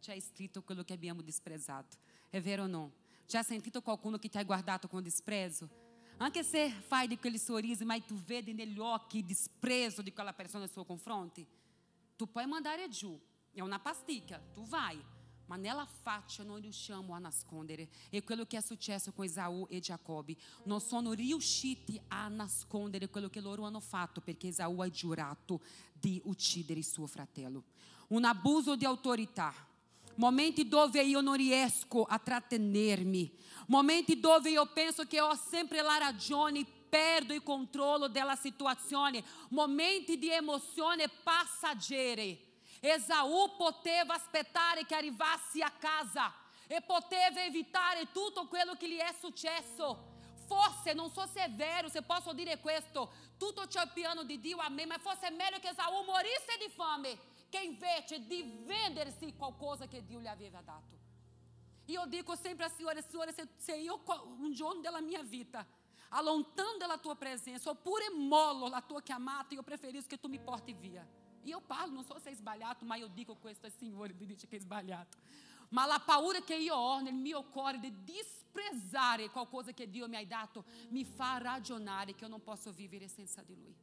c'è 0.00 0.18
scritto 0.20 0.62
quello 0.62 0.82
che 0.82 0.92
abbiamo 0.92 1.22
desprezzato. 1.22 1.96
È 2.28 2.40
vero 2.40 2.64
o 2.64 2.66
no? 2.66 2.92
Já 3.30 3.44
sentito 3.44 3.80
qualcuno 3.80 4.18
que 4.18 4.28
ti 4.28 4.38
ha 4.38 4.42
guardato 4.42 4.88
com 4.88 5.00
desprezo? 5.00 5.70
Anche 6.18 6.42
se 6.42 6.68
fai 6.88 7.06
di 7.06 7.16
quel 7.16 7.38
sorriso, 7.38 7.86
mas 7.86 8.04
tu 8.04 8.16
vedi 8.16 8.52
negli 8.52 8.80
occhi 8.80 9.18
il 9.18 9.24
disprezzo 9.24 10.02
di 10.02 10.12
quella 10.12 10.32
persona 10.32 10.64
nei 10.64 10.72
suoi 10.72 10.84
confronti, 10.84 11.46
tu 12.16 12.28
puoi 12.28 12.44
mandare 12.46 12.88
giù, 12.88 13.16
è 13.52 13.60
una 13.60 13.78
pasticca, 13.78 14.42
tu 14.52 14.64
vai, 14.64 15.00
ma 15.46 15.54
nella 15.54 15.86
faccia 15.86 16.42
non 16.42 16.60
riusciamo 16.60 17.14
a 17.14 17.20
nascondere. 17.20 17.88
E 18.10 18.24
quello 18.24 18.44
che 18.46 18.56
è 18.56 18.60
successo 18.60 19.12
con 19.12 19.24
Esaù 19.24 19.64
e 19.70 19.78
Giacobbe, 19.78 20.36
non 20.64 20.80
sono 20.80 21.12
riusciti 21.12 22.02
a 22.08 22.26
nascondere 22.26 23.08
quello 23.08 23.28
che 23.28 23.40
loro 23.40 23.64
hanno 23.64 23.80
fatto, 23.80 24.20
perché 24.20 24.48
Esaù 24.48 24.80
ha 24.80 24.90
giurato 24.90 25.60
di 25.92 26.20
uccidere 26.24 26.82
suo 26.82 27.06
fratello. 27.06 27.62
Un 28.08 28.24
abuso 28.24 28.74
di 28.74 28.84
autorità. 28.84 29.54
Momenti 30.16 30.68
dove 30.68 31.02
io 31.02 31.20
non 31.20 31.36
riesco 31.36 32.04
a 32.04 32.18
trattenermi, 32.18 33.32
momenti 33.68 34.20
dove 34.20 34.50
io 34.50 34.66
penso 34.66 35.06
che 35.06 35.20
ho 35.20 35.34
sempre 35.34 35.80
la 35.80 35.96
ragione 35.96 36.66
perdo 36.88 37.32
il 37.32 37.42
controllo 37.42 38.08
della 38.08 38.36
situazione, 38.36 39.24
momenti 39.48 40.18
di 40.18 40.28
emozione 40.30 41.08
passaggere 41.08 42.48
Esaú 42.80 43.56
poteva 43.56 44.14
aspettare 44.14 44.86
che 44.86 44.94
arrivasse 44.94 45.62
a 45.62 45.70
casa 45.70 46.32
e 46.66 46.80
poteva 46.80 47.44
evitare 47.44 48.10
tutto 48.10 48.46
quello 48.46 48.74
che 48.74 48.88
gli 48.88 48.96
è 48.96 49.14
successo. 49.18 50.08
Forse, 50.46 50.94
non 50.94 51.10
so 51.10 51.26
se 51.26 51.44
è 51.44 51.50
vero, 51.50 51.88
se 51.88 52.02
posso 52.02 52.32
dire 52.32 52.58
questo, 52.58 53.12
tutto 53.38 53.66
c'è 53.66 53.82
il 53.82 53.90
piano 53.92 54.24
di 54.24 54.40
Dio, 54.40 54.56
amém, 54.58 54.88
ma 54.88 54.98
forse 54.98 55.28
è 55.28 55.30
meglio 55.30 55.58
che 55.60 55.68
Esaú 55.68 56.04
morisse 56.04 56.56
di 56.58 56.72
fame 56.74 57.29
che 57.50 57.60
invece 57.60 58.26
di 58.26 58.62
vendersi 58.64 59.34
qualcosa 59.36 59.86
che 59.86 60.04
Dio 60.04 60.20
gli 60.20 60.26
aveva 60.26 60.62
dato. 60.62 60.98
Io 61.86 62.06
dico 62.06 62.36
sempre 62.36 62.66
a 62.66 62.68
Signore, 62.68 63.02
Signore, 63.02 63.32
se, 63.32 63.48
se 63.56 63.76
io 63.76 64.00
un 64.38 64.52
giorno 64.52 64.80
della 64.80 65.00
mia 65.00 65.22
vita 65.22 65.66
allontando 66.10 66.78
della 66.78 66.98
tua 66.98 67.16
presença, 67.16 67.70
oppure 67.70 68.10
mollo 68.10 68.68
la 68.68 68.80
tua 68.80 69.02
chiamata, 69.02 69.54
io 69.54 69.62
preferisco 69.62 70.08
che 70.08 70.18
tu 70.18 70.28
mi 70.28 70.38
porti 70.38 70.72
via. 70.72 71.06
E 71.42 71.50
eu 71.50 71.60
parlo, 71.60 71.94
não 71.94 72.02
sou 72.02 72.18
se 72.20 72.28
é 72.28 72.34
sbagliato, 72.34 72.84
ma 72.84 72.96
io 72.96 73.08
dico 73.08 73.34
questo 73.36 73.66
al 73.66 73.72
Signore, 73.72 74.14
di 74.14 74.26
dice 74.26 74.46
che 74.46 74.56
è 74.56 74.60
sbagliato. 74.60 75.16
Ma 75.70 75.86
la 75.86 76.00
paura 76.00 76.40
che 76.42 76.54
io 76.54 76.74
ho 76.74 77.00
nel 77.00 77.14
mio 77.14 77.44
cuore 77.44 77.78
di 77.78 77.92
disprezzare 78.02 79.30
qualcosa 79.30 79.72
che 79.72 79.88
Dio 79.88 80.08
mi 80.08 80.16
ha 80.16 80.26
dato 80.26 80.64
mi 80.90 81.04
fa 81.04 81.38
ragionare 81.38 82.14
che 82.14 82.24
io 82.24 82.30
non 82.30 82.42
posso 82.42 82.72
vivere 82.72 83.08
senza 83.08 83.42
di 83.42 83.54
Lui. 83.54 83.74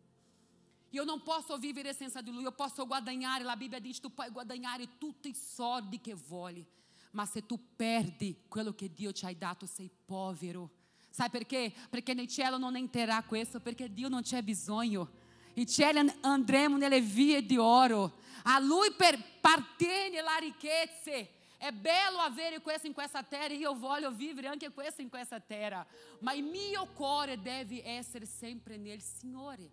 Io 0.92 1.04
non 1.04 1.22
posso 1.22 1.58
vivere 1.58 1.94
senza 1.94 2.22
di 2.22 2.32
Lui, 2.32 2.44
io 2.44 2.52
posso 2.52 2.86
guadagnare, 2.86 3.44
la 3.44 3.56
Bibbia 3.56 3.80
dice 3.80 4.00
tu 4.00 4.14
puoi 4.14 4.30
guadagnare 4.30 4.98
tutti 4.98 5.30
i 5.30 5.34
soldi 5.36 6.00
che 6.00 6.14
vuoi, 6.14 6.66
ma 7.12 7.26
se 7.26 7.46
tu 7.46 7.60
perdi 7.76 8.44
quello 8.48 8.74
che 8.74 8.94
Dio 8.94 9.12
ti 9.12 9.26
ha 9.26 9.34
dato 9.34 9.66
sei 9.66 9.90
povero. 10.06 10.72
Sai 11.10 11.30
perché? 11.30 11.74
Perché 11.90 12.14
nel 12.14 12.28
cielo 12.28 12.58
non 12.58 12.76
entrerà 12.76 13.22
questo, 13.24 13.60
perché 13.60 13.92
Dio 13.92 14.08
non 14.08 14.22
c'è 14.22 14.42
bisogno 14.42 15.26
e 15.54 15.66
cielo 15.66 16.14
andremo 16.22 16.78
nelle 16.78 17.02
vie 17.02 17.44
di 17.44 17.58
oro. 17.58 18.20
A 18.44 18.60
lui 18.60 18.94
pertene 18.94 20.22
la 20.22 20.38
ricchezza. 20.40 21.36
É 21.60 21.72
belo 21.72 22.20
avere 22.20 22.62
questo 22.62 22.86
in 22.86 22.94
questa 22.94 23.24
terra 23.24 23.48
e 23.48 23.56
io 23.56 23.74
voglio 23.74 24.12
vivere 24.12 24.48
anche 24.48 24.70
questo 24.70 25.02
in 25.02 25.10
questa 25.10 25.40
terra. 25.40 25.84
Ma 26.20 26.34
il 26.34 26.44
mio 26.44 26.86
cuore 26.94 27.42
deve 27.42 27.84
essere 27.84 28.28
sempre 28.28 28.78
nel 28.78 29.02
Signore. 29.02 29.72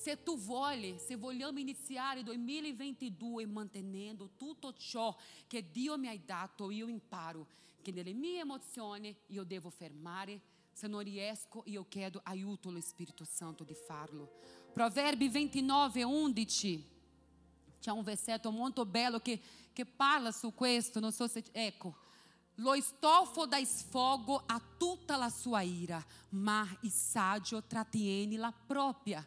Se 0.00 0.22
tu 0.22 0.38
vuoi, 0.38 0.96
se 1.04 1.16
vogliamo 1.16 1.58
iniziare 1.58 2.22
2022 2.22 3.46
mantenendo 3.46 4.30
tutto 4.36 4.72
ciò 4.74 5.14
che 5.48 5.72
Dio 5.72 5.98
mi 5.98 6.06
ha 6.06 6.16
dato, 6.24 6.70
io 6.70 6.86
imparo 6.86 7.48
che 7.82 7.90
nelle 7.90 8.12
mie 8.12 8.40
emozioni 8.40 9.14
io 9.26 9.42
devo 9.42 9.70
fermare. 9.70 10.40
Se 10.72 10.86
non 10.86 11.02
riesco, 11.02 11.64
io 11.66 11.84
chiedo 11.88 12.20
aiuto 12.22 12.68
allo 12.68 12.80
Spirito 12.80 13.24
Santo 13.24 13.64
di 13.64 13.74
farlo. 13.74 14.38
Provérbio 14.72 15.28
29, 15.28 16.04
11. 16.04 16.88
C'è 17.80 17.90
un 17.90 18.04
versetto 18.04 18.52
molto 18.52 18.86
bello 18.86 19.18
che, 19.18 19.40
che 19.72 19.84
parla 19.84 20.30
su 20.30 20.54
questo, 20.54 21.00
non 21.00 21.10
so 21.10 21.26
se... 21.26 21.42
Ecco. 21.50 22.06
Lo 22.60 22.80
stofo 22.80 23.46
dà 23.46 23.62
sfogo 23.64 24.42
a 24.46 24.60
tutta 24.78 25.16
la 25.16 25.28
sua 25.28 25.62
ira, 25.62 26.04
ma 26.30 26.66
il 26.82 26.90
saggio 26.90 27.64
trattiene 27.64 28.36
la 28.36 28.52
propria. 28.52 29.26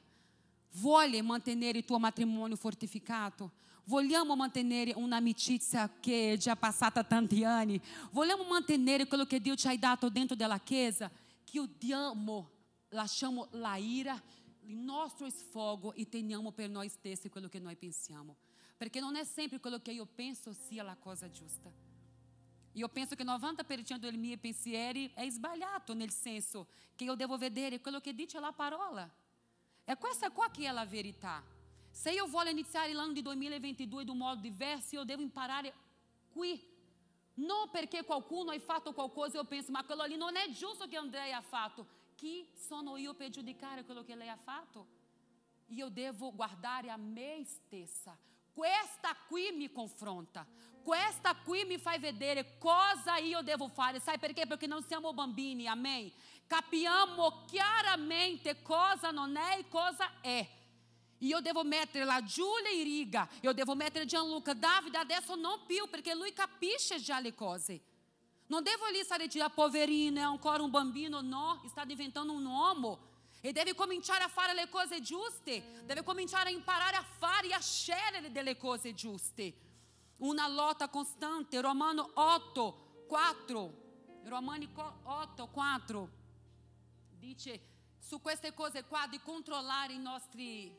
Vuole 0.73 1.21
mantenere 1.21 1.79
il 1.79 1.85
tuo 1.85 1.99
matrimonio 1.99 2.55
fortificato? 2.55 3.51
Vogliamo 3.85 4.35
mantenere 4.35 4.93
un'amicizia 4.95 5.89
che 5.99 6.33
è 6.33 6.37
già 6.37 6.55
passata 6.55 7.03
tanti 7.03 7.43
anni? 7.43 7.81
Vogliamo 8.11 8.43
mantenere 8.43 9.07
quello 9.07 9.25
che 9.25 9.41
Dio 9.41 9.55
ci 9.55 9.67
ha 9.67 9.77
dato 9.77 10.09
dentro 10.09 10.35
della 10.35 10.59
Chiesa? 10.59 11.11
Chiudiamo, 11.43 12.49
lasciamo 12.89 13.47
la 13.51 13.75
ira 13.75 14.21
il 14.65 14.77
nostro 14.77 15.29
sfogo 15.29 15.93
e 15.93 16.07
teniamo 16.07 16.51
per 16.51 16.69
noi 16.69 16.87
stessi 16.87 17.29
quello 17.29 17.49
che 17.49 17.59
noi 17.59 17.75
pensiamo. 17.75 18.37
Perché 18.77 18.99
non 18.99 19.15
è 19.15 19.23
sempre 19.23 19.59
quello 19.59 19.79
che 19.79 19.91
io 19.91 20.05
penso 20.05 20.53
sia 20.53 20.83
la 20.83 20.95
cosa 20.95 21.29
giusta. 21.29 21.71
Io 22.73 22.87
penso 22.87 23.15
che 23.15 23.23
90% 23.23 23.97
dei 23.97 24.17
miei 24.17 24.37
pensieri 24.37 25.11
è 25.13 25.29
sbagliato, 25.29 25.93
nel 25.93 26.11
senso 26.11 26.67
che 26.95 27.03
io 27.03 27.15
devo 27.15 27.37
vedere 27.37 27.81
quello 27.81 27.99
che 27.99 28.13
dice 28.13 28.39
la 28.39 28.53
parola. 28.53 29.09
É 29.85 29.95
questa 29.95 30.29
qua 30.29 30.49
che 30.49 30.67
è 30.67 30.71
la 30.71 30.85
verità. 30.85 31.43
Se 31.89 32.11
io 32.11 32.27
voglio 32.27 32.51
iniziare 32.51 32.93
l'anno 32.93 33.13
di 33.13 33.21
2022 33.21 34.03
in 34.03 34.09
un 34.09 34.17
modo 34.17 34.41
diverso, 34.41 34.95
io 34.95 35.03
devo 35.03 35.21
imparare 35.21 35.73
qui. 36.31 36.69
Non 37.33 37.69
perché 37.69 38.03
qualcuno 38.03 38.51
ha 38.51 38.59
fatto 38.59 38.93
qualcosa 38.93 39.35
e 39.35 39.39
eu 39.39 39.45
penso, 39.45 39.71
ma 39.71 39.83
quello 39.83 40.03
lì 40.05 40.15
non 40.15 40.35
è 40.35 40.49
giusto 40.51 40.87
che 40.87 40.97
Andrea 40.97 41.37
ha 41.37 41.41
fatto. 41.41 41.85
Chi 42.15 42.47
sono 42.55 42.97
io 42.97 43.13
per 43.13 43.29
giudicare 43.29 43.83
quello 43.83 44.03
che 44.03 44.15
lei 44.15 44.29
ha 44.29 44.37
fatto? 44.37 44.99
e 45.71 45.79
eu 45.79 45.89
devo 45.89 46.31
guardare 46.33 46.89
a 46.89 46.97
me 46.97 47.43
stessa. 47.45 48.17
Questa 48.53 49.15
qui 49.27 49.51
mi 49.53 49.71
confronta. 49.71 50.45
Questa 50.83 51.33
qui 51.35 51.63
mi 51.63 51.77
fai 51.77 51.99
vedere 51.99 52.57
cosa 52.57 53.17
io 53.17 53.41
devo 53.41 53.69
fare. 53.69 53.99
Sai 53.99 54.17
perché? 54.19 54.45
Perché 54.45 54.67
non 54.67 54.83
siamo 54.83 55.13
bambini, 55.13 55.67
amém? 55.67 56.11
Capiamo 56.51 57.45
chiaramente 57.47 58.61
cosa 58.61 59.09
non 59.09 59.37
è 59.37 59.59
e 59.59 59.69
cosa 59.69 60.19
è. 60.19 60.45
E 61.17 61.29
eu 61.29 61.39
devo 61.39 61.63
mettere 61.63 62.03
la 62.03 62.21
Giulia 62.25 62.69
in 62.71 62.83
riga, 62.83 63.25
eu 63.39 63.53
devo 63.53 63.73
mettere 63.73 64.05
Gianluca, 64.05 64.53
Davide, 64.53 64.97
adesso 64.97 65.35
non 65.35 65.61
più, 65.65 65.89
perché 65.89 66.13
lui 66.13 66.33
capisce 66.33 66.99
già 66.99 67.21
le 67.21 67.33
cose. 67.35 67.79
Non 68.47 68.63
devo 68.63 68.85
lì 68.87 69.01
stare 69.01 69.27
dire, 69.27 69.49
poverino, 69.49 70.19
è 70.19 70.23
ancora 70.23 70.61
un 70.61 70.69
bambino, 70.69 71.21
no, 71.21 71.63
sta 71.69 71.85
diventando 71.85 72.33
un 72.33 72.45
uomo. 72.45 72.99
E 73.39 73.53
deve 73.53 73.73
cominciare 73.73 74.25
a 74.25 74.27
fare 74.27 74.53
le 74.53 74.67
cose 74.67 74.99
giuste, 74.99 75.83
deve 75.85 76.03
cominciare 76.03 76.49
a 76.49 76.51
imparare 76.51 76.97
a 76.97 77.05
fare 77.17 77.47
e 77.47 77.53
a 77.53 77.61
scegliere 77.61 78.29
delle 78.29 78.57
cose 78.57 78.93
giuste. 78.93 79.53
Una 80.17 80.49
lotta 80.49 80.89
costante, 80.89 81.61
Romano 81.61 82.11
8, 82.13 83.05
4. 83.07 83.79
Romani 84.25 84.69
8, 85.03 85.47
4 85.47 86.19
dice 87.21 87.61
su 87.99 88.19
queste 88.19 88.51
cose 88.55 88.83
qua 88.85 89.05
di 89.07 89.19
controllare 89.21 89.93
i 89.93 89.99
nostri, 89.99 90.75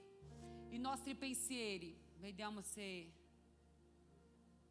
i 0.71 0.79
nostri 0.79 1.15
pensieri. 1.15 1.97
Vediamo 2.19 2.61
se 2.63 3.13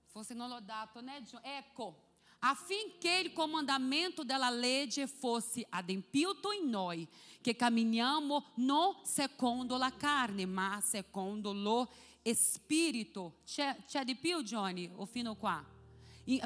fosse 0.08 0.34
non 0.34 0.50
l'ho 0.50 0.60
dato, 0.60 1.00
né? 1.00 1.24
Ecco, 1.42 2.10
affinché 2.40 3.22
il 3.24 3.32
comandamento 3.32 4.26
della 4.26 4.50
legge 4.50 5.08
fosse 5.08 5.66
adempiuto 5.70 6.52
in 6.52 6.70
noi, 6.70 7.08
che 7.40 7.56
camminiamo 7.56 8.52
non 8.56 9.06
secondo 9.06 9.78
la 9.78 9.96
carne, 9.96 10.46
ma 10.46 10.82
secondo 10.82 11.54
lo 11.54 11.90
spirito. 12.34 13.38
C'è, 13.46 13.78
c'è 13.88 14.04
di 14.04 14.16
più, 14.16 14.44
Johnny? 14.44 14.92
O 14.94 15.06
fino 15.06 15.36
qua? 15.36 15.80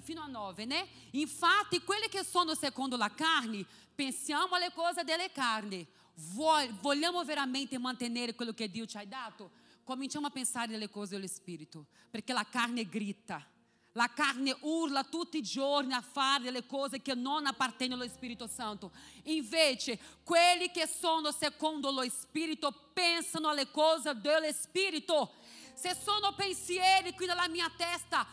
fino 0.02 0.22
a 0.22 0.28
9, 0.28 0.66
né? 0.66 0.88
Infatti, 1.12 1.82
quelli 1.82 2.08
che 2.08 2.24
sono 2.24 2.56
secondo 2.56 2.96
la 2.96 3.14
carne, 3.14 3.66
pensiamo 3.96 4.56
alle 4.56 4.72
cose 4.74 5.04
delle 5.04 5.32
carne. 5.32 5.88
Vogliamo 6.82 7.24
veramente 7.24 7.78
mantenere 7.78 8.36
quello 8.36 8.54
che 8.54 8.70
Dio 8.70 8.86
ci 8.86 8.98
ha 8.98 9.06
dato? 9.06 9.52
Cominciamo 9.84 10.28
a 10.28 10.30
pensare 10.30 10.72
nelle 10.72 10.90
cose 10.90 11.16
dello 11.16 11.28
Spirito, 11.28 11.88
perché 12.10 12.34
la 12.34 12.46
carne 12.50 12.88
grita 12.88 13.46
La 13.98 14.12
carne 14.14 14.54
urla 14.62 15.06
tutti 15.06 15.38
i 15.38 15.42
giorni 15.42 15.94
a 15.94 16.02
fare 16.02 16.44
delle 16.44 16.66
cose 16.66 17.02
che 17.02 17.16
non 17.16 17.46
appartengono 17.46 18.02
allo 18.02 18.12
Spirito 18.12 18.46
Santo. 18.46 18.92
Invece, 19.24 19.98
quelli 20.22 20.70
che 20.70 20.86
sono 20.86 21.32
secondo 21.32 21.92
lo 21.92 22.04
Spirito 22.10 22.74
pensano 22.94 23.48
alle 23.48 23.72
cose 23.72 24.14
dello 24.20 24.52
Spirito. 24.52 25.32
Se 25.74 25.96
sono 25.96 26.34
pensieri 26.36 27.14
qui 27.14 27.26
nella 27.26 27.48
mia 27.48 27.72
testa 27.78 28.28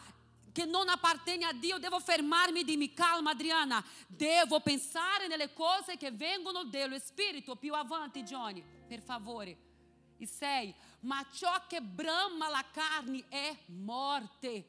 che 0.52 0.64
non 0.66 0.88
appartengono 0.88 1.50
a 1.50 1.54
Dio, 1.54 1.78
devo 1.78 1.98
fermarmi 1.98 2.60
e 2.60 2.64
dirmi, 2.64 2.92
calma 2.92 3.30
Adriana, 3.30 3.84
devo 4.06 4.60
pensare 4.60 5.26
nelle 5.26 5.52
cose 5.52 5.96
che 5.96 6.10
vengono 6.10 6.64
dello 6.64 6.98
Spirito. 6.98 7.56
Più 7.56 7.72
avanti, 7.74 8.22
Johnny, 8.22 8.62
per 8.86 9.00
favore. 9.00 9.70
E 10.18 10.26
sei, 10.26 10.72
ma 11.00 11.26
ciò 11.32 11.66
che 11.66 11.80
brama 11.80 12.48
la 12.48 12.64
carne 12.70 13.24
è 13.28 13.56
morte. 13.66 14.68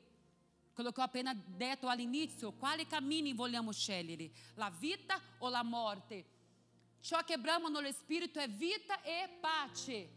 Quello 0.74 0.92
che 0.92 1.02
ho 1.02 1.04
appena 1.04 1.36
detto 1.36 1.88
all'inizio, 1.88 2.54
quali 2.54 2.88
cammini 2.88 3.34
vogliamo 3.34 3.72
scegliere? 3.72 4.32
La 4.56 4.72
vita 4.72 5.20
o 5.40 5.50
la 5.50 5.62
morte? 5.62 6.32
Ciò 7.02 7.22
che 7.24 7.38
brama 7.38 7.68
nello 7.68 7.92
spirito 7.92 8.40
è 8.40 8.50
vita 8.50 9.02
e 9.04 9.30
pace. 9.40 10.10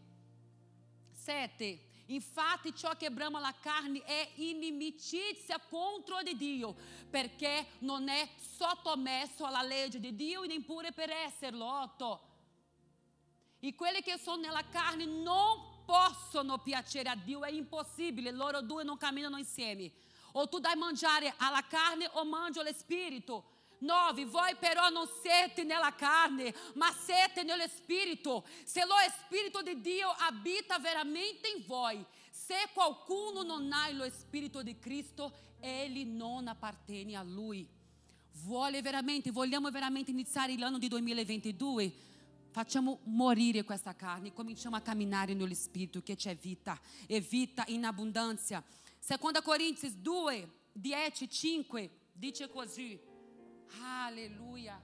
7. 1.11 1.81
Infatti 2.07 2.75
ciò 2.75 2.97
che 2.97 3.11
brama 3.11 3.41
la 3.41 3.55
carne 3.61 4.03
è 4.05 4.31
inimicizia 4.37 5.59
contro 5.69 6.23
di 6.23 6.37
Dio, 6.37 6.77
perché 7.11 7.67
non 7.81 8.09
è 8.09 8.29
sottomesso 8.37 9.45
alla 9.45 9.63
legge 9.63 9.99
di 9.99 10.15
Dio 10.15 10.43
e 10.43 10.47
neppure 10.47 10.93
per 10.93 11.11
esserlo. 11.11 11.65
8. 11.65 12.21
E 13.61 13.75
quelli 13.75 14.03
che 14.03 14.19
sono 14.19 14.43
nella 14.43 14.65
carne 14.69 15.05
non 15.05 15.85
possono 15.85 16.59
piacere 16.59 17.09
a 17.09 17.17
Dio, 17.17 17.43
è 17.43 17.51
impossibile, 17.51 18.31
loro 18.31 18.61
due 18.61 18.85
non 18.85 18.97
camminano 18.97 19.39
insieme. 19.39 19.91
O 20.33 20.49
tu 20.49 20.59
dai 20.59 20.77
mangiare 20.77 21.35
alla 21.39 21.65
carne 21.67 22.09
o 22.13 22.25
mangi 22.25 22.59
allo 22.59 22.73
spirito. 22.73 23.55
9. 23.79 24.25
Voi 24.27 24.55
però 24.57 24.89
non 24.89 25.09
siete 25.23 25.65
nella 25.65 25.95
carne, 25.95 26.55
ma 26.75 26.93
siete 26.93 27.43
nello 27.43 27.67
spirito. 27.69 28.47
Se 28.65 28.85
lo 28.85 28.95
spirito 29.25 29.63
di 29.63 29.81
Dio 29.81 30.09
abita 30.09 30.79
veramente 30.79 31.49
in 31.57 31.65
voi. 31.67 32.05
Se 32.31 32.69
qualcuno 32.73 33.43
non 33.43 33.73
ha 33.73 33.91
lo 33.91 34.09
spirito 34.11 34.63
di 34.63 34.79
Cristo, 34.79 35.35
ele 35.61 36.05
non 36.05 36.49
appartiene 36.49 37.17
a 37.17 37.23
lui. 37.23 37.69
Vuole 38.43 38.83
veramente, 38.83 39.31
vogliamo 39.31 39.71
veramente 39.71 40.11
iniziare 40.11 40.57
l'anno 40.59 40.79
di 40.79 40.89
2022? 40.89 41.93
Facciamo 42.51 43.01
morire 43.05 43.65
questa 43.65 43.95
carne, 43.95 44.33
cominciamo 44.33 44.77
a 44.77 44.81
camminare 44.81 45.35
nello 45.35 45.55
spirito 45.55 46.03
che 46.03 46.17
c'è 46.17 46.37
vita 46.37 46.79
e 47.07 47.21
vita 47.21 47.65
in 47.69 47.85
abbondanza. 47.85 48.63
Seconda 48.99 49.43
Coríntios 49.43 49.93
2, 49.93 50.51
10, 50.73 51.29
5, 51.31 51.91
dice 52.13 52.49
così. 52.49 52.99
Aleluia. 53.81 54.81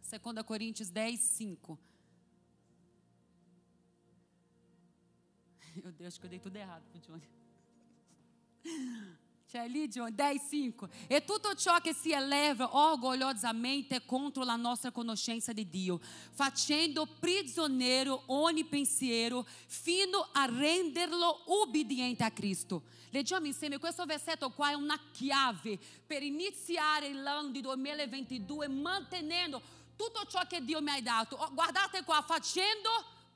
Seconda 0.00 0.44
Coríntios 0.44 0.90
10, 0.90 1.18
5. 1.20 1.78
Meu 5.82 5.92
Deus, 5.92 6.18
que 6.18 6.26
eu 6.26 6.30
dei 6.30 6.38
tudo 6.38 6.56
errado 6.56 6.84
pro 6.90 7.00
Johnny. 7.00 7.28
C'è 9.54 9.68
lì 9.68 9.86
John 9.86 10.12
10:5. 10.12 10.88
E 11.06 11.24
tutto 11.24 11.54
ciò 11.54 11.78
che 11.78 11.94
si 11.94 12.10
eleva 12.10 12.76
orgogliosamente 12.76 14.04
contro 14.04 14.42
la 14.42 14.56
nostra 14.56 14.90
conoscenza 14.90 15.52
di 15.52 15.68
Dio, 15.68 16.00
facendo 16.32 17.06
prigioniero 17.06 18.24
ogni 18.26 18.64
pensiero 18.64 19.46
fino 19.68 20.28
a 20.32 20.46
renderlo 20.46 21.44
ubbidiente 21.46 22.24
a 22.24 22.32
Cristo. 22.32 22.82
Leggiamo 23.10 23.46
insieme 23.46 23.78
questo 23.78 24.04
versetto 24.06 24.50
qua 24.50 24.70
è 24.70 24.74
una 24.74 24.98
chiave 25.12 25.78
per 26.04 26.24
iniziare 26.24 27.12
l'anno 27.12 27.50
di 27.50 27.60
2022 27.60 28.66
mantenendo 28.66 29.62
tutto 29.94 30.26
ciò 30.26 30.44
che 30.48 30.64
Dio 30.64 30.82
mi 30.82 30.90
ha 30.90 31.00
dato. 31.00 31.36
Guardate 31.52 32.02
qua, 32.02 32.24
facendo 32.26 32.90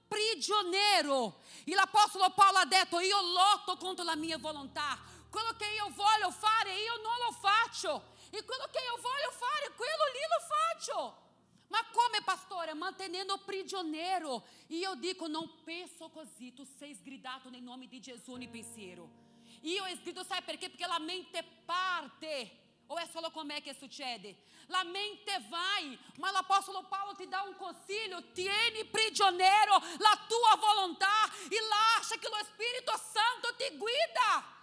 prigioniero. 0.09 1.43
E 1.63 1.75
l'apostolo 1.75 2.33
Paolo 2.35 2.59
ha 2.59 2.65
detto, 2.65 2.99
io 2.99 3.19
lotto 3.21 3.77
contro 3.77 4.03
la 4.03 4.17
mia 4.17 4.39
volontà 4.39 4.99
quello 5.31 5.55
che 5.57 5.67
io 5.67 5.88
voglio 5.91 6.31
fare 6.31 6.75
io 6.75 6.97
non 7.03 7.17
lo 7.25 7.33
faccio 7.33 8.14
e 8.31 8.45
quello 8.45 8.64
che 8.71 8.79
io 8.79 8.97
voglio 9.01 9.31
fare 9.31 9.73
quello 9.75 10.05
lì 10.12 10.21
lo 10.29 10.47
faccio. 10.47 11.27
Ma 11.69 11.85
come 11.93 12.23
pastore? 12.23 12.73
Mantenendo 12.75 13.38
prigioniero. 13.38 14.47
E 14.69 14.77
io 14.77 14.95
dico, 14.95 15.27
non 15.27 15.62
penso 15.64 16.09
così, 16.09 16.55
tu 16.55 16.67
sei 16.79 16.95
sgridato 16.95 17.51
nel 17.51 17.62
nome 17.62 17.87
di 17.87 18.01
Gesù 18.01 18.35
nel 18.35 18.49
pensiero. 18.49 19.27
Io 19.62 19.85
ho 19.85 19.97
scritto, 20.01 20.25
sai 20.25 20.43
perché? 20.43 20.71
Perché 20.71 20.87
la 20.87 20.99
mente 20.99 21.43
parte. 21.64 22.67
O 22.91 22.97
è 22.97 23.07
solo 23.12 23.31
con 23.31 23.47
me 23.47 23.61
che 23.61 23.75
succede? 23.75 24.45
La 24.69 24.83
mente 24.83 25.45
vai, 25.51 25.99
ma 26.17 26.31
l'Apostolo 26.31 26.85
Paolo 26.85 27.14
ti 27.14 27.29
dà 27.29 27.43
un 27.43 27.55
consiglio: 27.57 28.33
tieni 28.33 28.87
prigioniero 28.87 29.77
la 29.99 30.19
tua 30.27 30.57
volontà 30.59 31.27
e 31.51 31.59
lascia 31.69 32.17
che 32.17 32.29
lo 32.29 32.38
Spirito 32.45 32.93
Santo 33.12 33.55
ti 33.57 33.77
guida. 33.77 34.57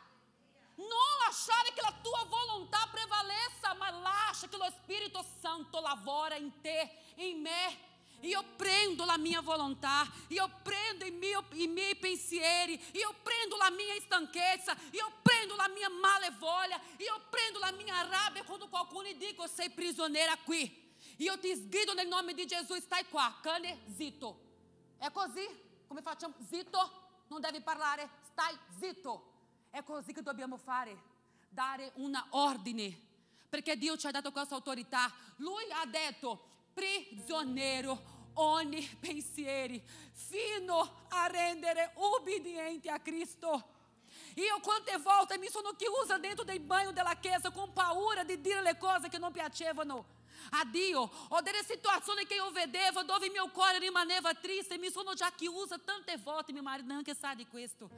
Non 0.76 0.88
lasciare 1.26 1.72
che 1.74 1.82
la 1.82 1.94
tua 2.02 2.26
volontà 2.28 2.88
prevaleça, 2.92 3.74
ma 3.76 3.90
lascia 3.92 4.48
che 4.48 4.58
lo 4.58 4.70
Spirito 4.82 5.26
Santo 5.40 5.80
lavora 5.80 6.36
in 6.36 6.60
te, 6.62 6.98
in 7.16 7.42
me. 7.42 7.94
Io 8.22 8.44
prendo 8.56 9.06
la 9.06 9.18
mia 9.18 9.42
volontà, 9.42 10.08
io 10.30 10.50
prendo 10.64 11.06
i 11.06 11.12
miei, 11.12 11.38
i 11.54 11.68
miei 11.68 11.96
pensieri, 11.96 12.74
io 12.94 13.14
prendo 13.22 13.56
la 13.58 13.70
mia 13.70 13.94
stanchezza, 14.02 14.76
io 14.92 15.12
prendo 15.22 15.56
la 15.56 15.68
mia 15.68 15.90
malevolia, 15.90 16.80
io 16.98 17.22
prendo 17.30 17.60
la 17.60 17.72
mia 17.72 18.02
rabbia 18.08 18.44
quando 18.44 18.68
qualcuno 18.68 19.12
dice 19.14 19.48
sei 19.48 19.70
prisioneira 19.70 20.36
qui. 20.38 20.84
Io 21.18 21.38
ti 21.40 21.54
sgrido 21.56 21.94
nel 21.94 22.08
nome 22.08 22.34
di 22.34 22.46
Gesù, 22.46 22.76
stai 22.80 23.06
qua, 23.08 23.38
cane 23.42 23.84
zitto. 23.96 24.40
È 24.98 25.12
così? 25.12 25.48
Come 25.88 26.02
facciamo? 26.02 26.34
Zitto? 26.50 27.04
Non 27.28 27.42
devi 27.42 27.62
parlare, 27.62 28.10
stai 28.32 28.58
zitto. 28.80 29.34
È 29.76 29.84
così 29.84 30.14
che 30.14 30.22
dobbiamo 30.22 30.56
fare, 30.56 30.98
dare 31.50 31.92
una 31.96 32.26
ordine, 32.30 32.98
perché 33.50 33.76
Dio 33.76 33.98
ci 33.98 34.08
ha 34.08 34.12
dato 34.12 34.32
questa 34.32 34.56
autorità. 34.56 35.12
Lui 35.40 35.66
ha 35.70 35.86
detto, 35.86 36.70
prigioniero 36.74 38.30
ogni 38.36 38.82
fino 40.14 41.08
a 41.10 41.28
rendere 41.28 41.92
ubbidiente 41.96 42.90
a 42.90 43.02
Cristo. 43.02 43.74
Io 44.36 44.62
quante 44.62 44.98
volte 45.00 45.38
mi 45.38 45.50
sono 45.50 45.72
chiusa 45.72 46.18
dentro 46.20 46.46
del 46.46 46.62
bagno 46.62 46.94
della 46.94 47.16
chiesa 47.16 47.52
con 47.52 47.74
paura 47.74 48.24
di 48.24 48.40
dire 48.40 48.62
le 48.62 48.78
cose 48.78 49.10
che 49.10 49.18
non 49.18 49.34
piacevano 49.34 50.06
a 50.52 50.64
Dio. 50.64 51.02
O 51.02 51.42
delle 51.42 51.66
situazioni 51.66 52.26
che 52.26 52.36
io 52.36 52.50
vedevo 52.52 53.04
dove 53.04 53.30
mio 53.30 53.50
cuore 53.50 53.80
rimaneva 53.80 54.34
triste. 54.36 54.78
Mi 54.78 54.90
sono 54.90 55.14
già 55.16 55.34
chiusa 55.34 55.78
tante 55.78 56.16
volte 56.16 56.54
mio 56.54 56.62
marito 56.62 56.94
non 56.94 57.04
che 57.04 57.14
sa 57.14 57.36
di 57.36 57.46
questo 57.46 57.90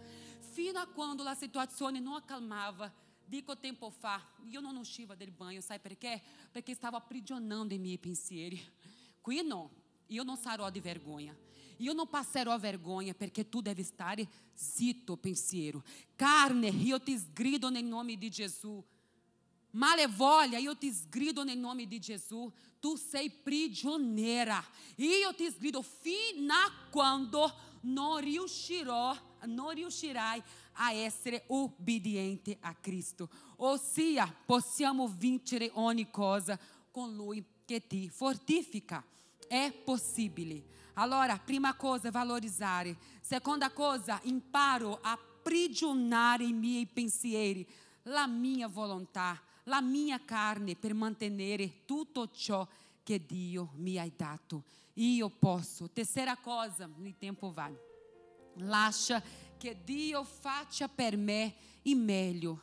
fino 0.58 0.80
a 0.80 0.88
quando 0.88 1.22
la 1.22 1.36
situazione 1.36 2.00
non 2.00 2.16
accalmava 2.16 2.92
dico 3.24 3.56
tempo 3.60 3.92
fa 3.92 4.20
io 4.46 4.60
non 4.60 4.76
usciva 4.76 5.14
del 5.14 5.30
bagno 5.30 5.62
sai 5.62 5.78
perché? 5.78 6.20
perché 6.52 6.74
stavo 6.74 6.98
aprigionando 6.98 7.76
i 7.76 7.78
miei 7.78 8.00
pensieri 8.00 8.60
qui 9.22 9.44
no 9.46 9.70
io 10.08 10.24
non 10.24 10.36
sarò 10.36 10.72
di 10.72 10.80
vergogna 10.80 11.38
io 11.78 11.94
non 11.94 12.10
passerò 12.10 12.58
vergogna 12.58 13.14
perché 13.14 13.48
tu 13.48 13.62
devi 13.62 13.84
stare 13.84 14.28
zitto 14.56 15.16
pensiero 15.16 15.84
carne 16.16 16.70
io 16.70 17.00
ti 17.02 17.16
sgrido 17.16 17.70
nel 17.70 17.86
nome 17.86 18.18
di 18.18 18.28
Gesù 18.32 18.84
Malevolha, 19.72 20.58
io 20.58 20.76
ti 20.76 20.92
sgrido 20.92 21.44
nel 21.44 21.58
nome 21.60 21.86
di 21.86 22.00
Gesù, 22.00 22.52
tu 22.80 22.96
sei 22.96 23.30
prigioniera. 23.30 24.64
Io 24.96 25.36
ti 25.36 25.52
sgrido 25.52 25.84
fino 25.84 26.52
a 26.52 26.72
quando 26.90 27.54
non 27.82 28.20
riuscirò, 28.20 29.16
non 29.46 29.74
riuscirai 29.74 30.42
a 30.74 30.92
essere 30.92 31.44
obbediente 31.48 32.58
a 32.62 32.74
Cristo. 32.74 33.30
Ossia, 33.58 34.34
possiamo 34.46 35.08
vincere 35.08 35.70
ogni 35.74 36.10
cosa 36.10 36.58
con 36.92 37.16
Lui 37.16 37.44
che 37.66 37.86
ti 37.86 38.10
fortifica. 38.10 39.04
È 39.48 39.72
possibile. 39.72 40.76
Allora, 40.94 41.38
prima 41.38 41.76
cosa, 41.76 42.12
valorizzare. 42.12 42.98
Seconda 43.22 43.72
cosa, 43.72 44.20
imparo 44.24 45.00
a 45.02 45.18
prigionare 45.18 46.44
i 46.44 46.54
miei 46.54 46.86
pensieri, 46.86 47.66
la 48.04 48.28
mia 48.28 48.68
volontà 48.68 49.42
la 49.68 49.82
mia 49.82 50.20
carne 50.24 50.76
per 50.76 50.94
mantenere 50.94 51.86
tutto 51.86 52.30
ciò 52.32 52.68
che 53.04 53.26
Dio 53.26 53.70
mi 53.76 53.98
ha 53.98 54.10
dato. 54.14 54.64
Io 54.96 55.30
posso. 55.30 55.90
Terceira 55.90 56.36
cosa, 56.38 56.90
il 57.02 57.16
tempo 57.18 57.52
vai. 57.52 57.76
Lascia 58.58 59.22
che 59.58 59.78
Dio 59.84 60.24
faccia 60.24 60.88
per 60.88 61.18
me 61.18 61.56
e 61.82 61.96
meglio. 61.96 62.62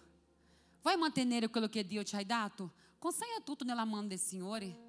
Vai 0.82 0.96
mantenere 0.96 1.48
quello 1.48 1.68
che 1.68 1.86
Dio 1.86 2.02
ti 2.02 2.14
ha 2.16 2.24
dato? 2.24 2.72
Consegna 2.98 3.40
tutto 3.42 3.64
nella 3.64 3.84
mano 3.84 4.06
del 4.06 4.18
Signore. 4.18 4.82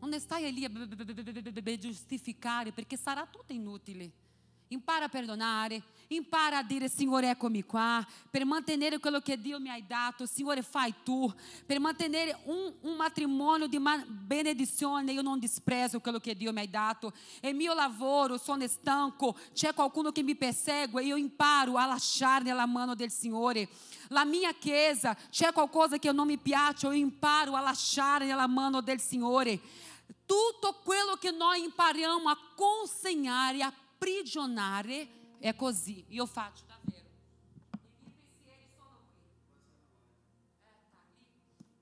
Non 0.00 0.18
stai 0.18 0.52
lì 0.52 0.64
a 0.64 1.78
giustificare, 1.78 2.72
perché 2.72 2.96
sarà 2.96 3.26
tutto 3.26 3.52
inutile. 3.52 4.12
Impara 4.72 5.04
a 5.04 5.08
perdonare, 5.10 5.82
impara 6.08 6.58
a 6.58 6.62
dire 6.62 6.88
Signore 6.88 7.28
eccomi 7.28 7.62
qua, 7.62 8.02
per 8.30 8.46
mantenere 8.46 8.98
quello 8.98 9.20
che 9.20 9.38
Dio 9.38 9.60
mi 9.60 9.68
hai 9.68 9.86
dato, 9.86 10.24
Signore 10.24 10.62
fai 10.62 10.94
tu, 11.04 11.30
per 11.66 11.78
mantenere 11.78 12.38
un, 12.44 12.72
un 12.80 12.96
matrimônio 12.96 13.66
di 13.66 13.78
benedizione, 14.06 15.12
io 15.12 15.20
non 15.20 15.38
disprezo 15.38 16.00
quello 16.00 16.18
che 16.18 16.34
Dio 16.34 16.54
mi 16.54 16.60
hai 16.60 16.70
dato, 16.70 17.12
e 17.40 17.52
mio 17.52 17.74
lavoro 17.74 18.38
sono 18.38 18.66
stanco, 18.66 19.36
c'è 19.52 19.74
qualcuno 19.74 20.10
che 20.10 20.22
mi 20.22 20.36
persegue, 20.36 21.04
io 21.04 21.16
imparo 21.16 21.76
a 21.76 21.84
lasciar 21.84 22.42
nella 22.42 22.64
mano 22.64 22.94
del 22.94 23.10
Signore, 23.10 23.68
la 24.08 24.24
mia 24.24 24.54
chiesa, 24.54 25.14
c'è 25.28 25.52
qualcosa 25.52 25.98
che 25.98 26.10
non 26.12 26.26
mi 26.26 26.38
piace, 26.38 26.86
io 26.86 26.92
imparo 26.92 27.56
a 27.56 27.60
lasciare 27.60 28.24
nella 28.24 28.46
mano 28.46 28.80
del 28.80 29.00
Signore, 29.00 29.60
tutto 30.24 30.80
quello 30.82 31.16
che 31.20 31.30
noi 31.30 31.62
impariamo 31.62 32.26
a 32.30 32.38
consegnare, 32.54 33.62
a 33.62 33.72
aprigionare 34.02 35.38
è 35.38 35.54
così. 35.54 36.04
Io 36.08 36.26
faccio 36.26 36.64
davvero. 36.66 37.08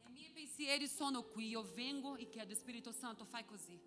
Miei 0.09 0.31
pensieri 0.33 0.87
sono 0.87 1.23
qui. 1.23 1.49
Io 1.49 1.63
vengo 1.75 2.17
e 2.17 2.29
chiedo, 2.29 2.55
Spirito 2.55 2.93
Santo, 2.93 3.25
fai 3.25 3.47
così. 3.47 3.81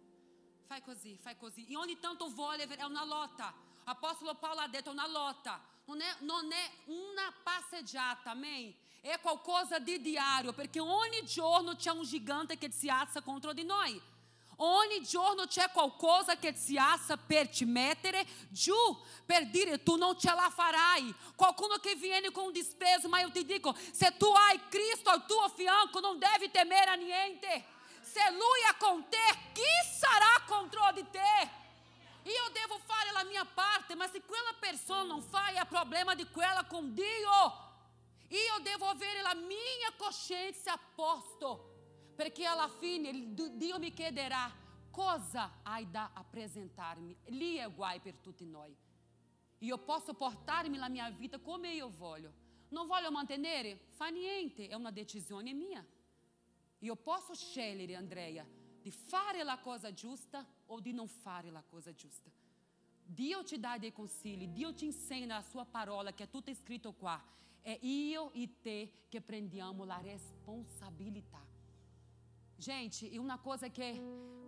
Fai 0.66 0.82
così, 0.82 1.16
fai 1.22 1.38
così. 1.38 1.68
E 1.68 1.78
ogni 1.78 2.00
tanto 2.00 2.28
voglio, 2.34 2.64
è 2.64 2.84
una 2.84 3.06
lotta. 3.06 3.54
Apostolo 3.84 4.34
Paulo 4.36 4.62
ha 4.62 4.68
detto, 4.68 4.90
è 4.90 4.94
una 4.94 5.08
lotta. 5.08 5.62
Non 5.86 6.02
è, 6.02 6.16
non 6.22 6.52
è 6.52 6.72
una 6.86 7.32
passeggiata, 7.44 8.32
amém? 8.32 8.74
É 9.06 9.18
qualcosa 9.18 9.80
di 9.80 10.00
diario, 10.00 10.54
perché 10.54 10.80
ogni 10.80 11.26
giorno 11.26 11.76
c'è 11.76 11.92
un 11.92 12.04
gigante 12.04 12.58
che 12.58 12.72
si 12.72 12.88
alza 12.88 13.22
contro 13.22 13.52
di 13.52 13.66
noi. 13.66 14.02
Ogni 14.66 15.02
giorno 15.02 15.46
c'è 15.46 15.70
qualcosa 15.72 16.38
che 16.38 16.54
si 16.56 16.78
alza 16.78 17.18
per 17.18 17.50
ti 17.50 17.66
mettere 17.66 18.26
giù, 18.48 18.74
per 19.26 19.50
dire 19.50 19.84
tu 19.84 19.98
non 19.98 20.18
ce 20.18 20.34
la 20.34 20.50
farai. 20.50 21.14
Qualcuno 21.36 21.80
che 21.80 21.96
viene 21.96 22.32
com 22.32 22.50
desprezo, 22.50 23.10
mas 23.10 23.24
eu 23.24 23.30
te 23.30 23.44
dico, 23.44 23.76
se 23.92 24.10
tu 24.18 24.26
hai 24.26 24.58
Cristo 24.70 25.10
ao 25.10 25.20
tuo 25.26 25.50
fianco, 25.50 26.00
não 26.00 26.18
deve 26.18 26.48
temer 26.48 26.88
a 26.88 26.96
niente. 26.96 27.66
Se 28.04 28.22
Lui 28.30 28.62
é 28.70 28.74
com 28.76 29.02
te, 29.02 29.38
chi 29.54 30.00
sarà 30.00 30.44
contro 30.48 30.80
di 30.94 31.04
te? 31.12 31.50
Eu 32.24 32.50
devo 32.52 32.80
fare 32.86 33.12
la 33.12 33.26
mia 33.26 33.44
parte, 33.44 33.96
mas 33.96 34.12
se 34.12 34.22
quella 34.22 34.54
pessoa 34.62 35.04
não 35.04 35.22
faz, 35.22 35.58
é 35.58 35.66
problema 35.66 36.16
de 36.16 36.24
quella 36.28 36.64
com 36.64 36.90
Dio. 36.90 37.52
Eu 38.32 38.62
devo 38.62 38.86
avere 38.86 39.22
la 39.24 39.36
minha 39.36 39.92
consciência 39.98 40.72
a 40.72 40.78
posto 40.78 41.73
perché 42.16 42.46
alla 42.46 42.68
fine 42.68 43.34
Dio 43.34 43.80
mi 43.80 43.92
chiederà 43.94 44.52
cosa 44.90 45.60
hai 45.64 45.90
da 45.90 46.12
apresentar-me. 46.14 47.16
Lì 47.26 47.56
è 47.56 47.72
guai 47.74 48.00
per 48.00 48.16
tutti 48.18 48.46
noi. 48.46 48.76
Io 49.60 49.78
posso 49.80 50.14
portarmi 50.14 50.78
la 50.78 50.90
mia 50.90 51.10
vita 51.10 51.40
come 51.40 51.74
io 51.74 51.90
voglio. 51.90 52.34
Non 52.70 52.86
voglio 52.86 53.12
mantenere? 53.12 53.78
Fa 53.92 54.10
niente, 54.10 54.68
è 54.68 54.74
una 54.74 54.92
decisione 54.92 55.54
mia. 55.54 55.86
Io 56.80 56.96
posso 56.96 57.34
scegliere, 57.34 57.96
Andrea, 57.96 58.46
di 58.82 58.92
fare 58.92 59.44
la 59.44 59.58
cosa 59.60 59.94
giusta 59.94 60.46
o 60.68 60.80
di 60.80 60.92
non 60.92 61.08
fare 61.08 61.50
la 61.50 61.64
cosa 61.64 61.94
giusta. 61.94 62.30
Dio 63.06 63.44
ti 63.44 63.60
dà 63.60 63.78
dei 63.78 63.94
consigli, 63.94 64.48
Dio 64.48 64.74
ti 64.74 64.86
insegna 64.86 65.36
la 65.36 65.42
sua 65.42 65.66
parola, 65.66 66.14
che 66.14 66.24
è 66.24 66.30
tutto 66.30 66.54
scritto 66.54 66.94
qua. 66.94 67.22
È 67.62 67.78
io 67.82 68.32
e 68.34 68.60
te 68.62 68.92
che 69.08 69.22
prendiamo 69.22 69.86
la 69.86 70.00
responsabilità. 70.02 71.53
Gente, 72.58 73.06
e 73.08 73.18
uma 73.18 73.38
coisa 73.38 73.70
che 73.70 74.02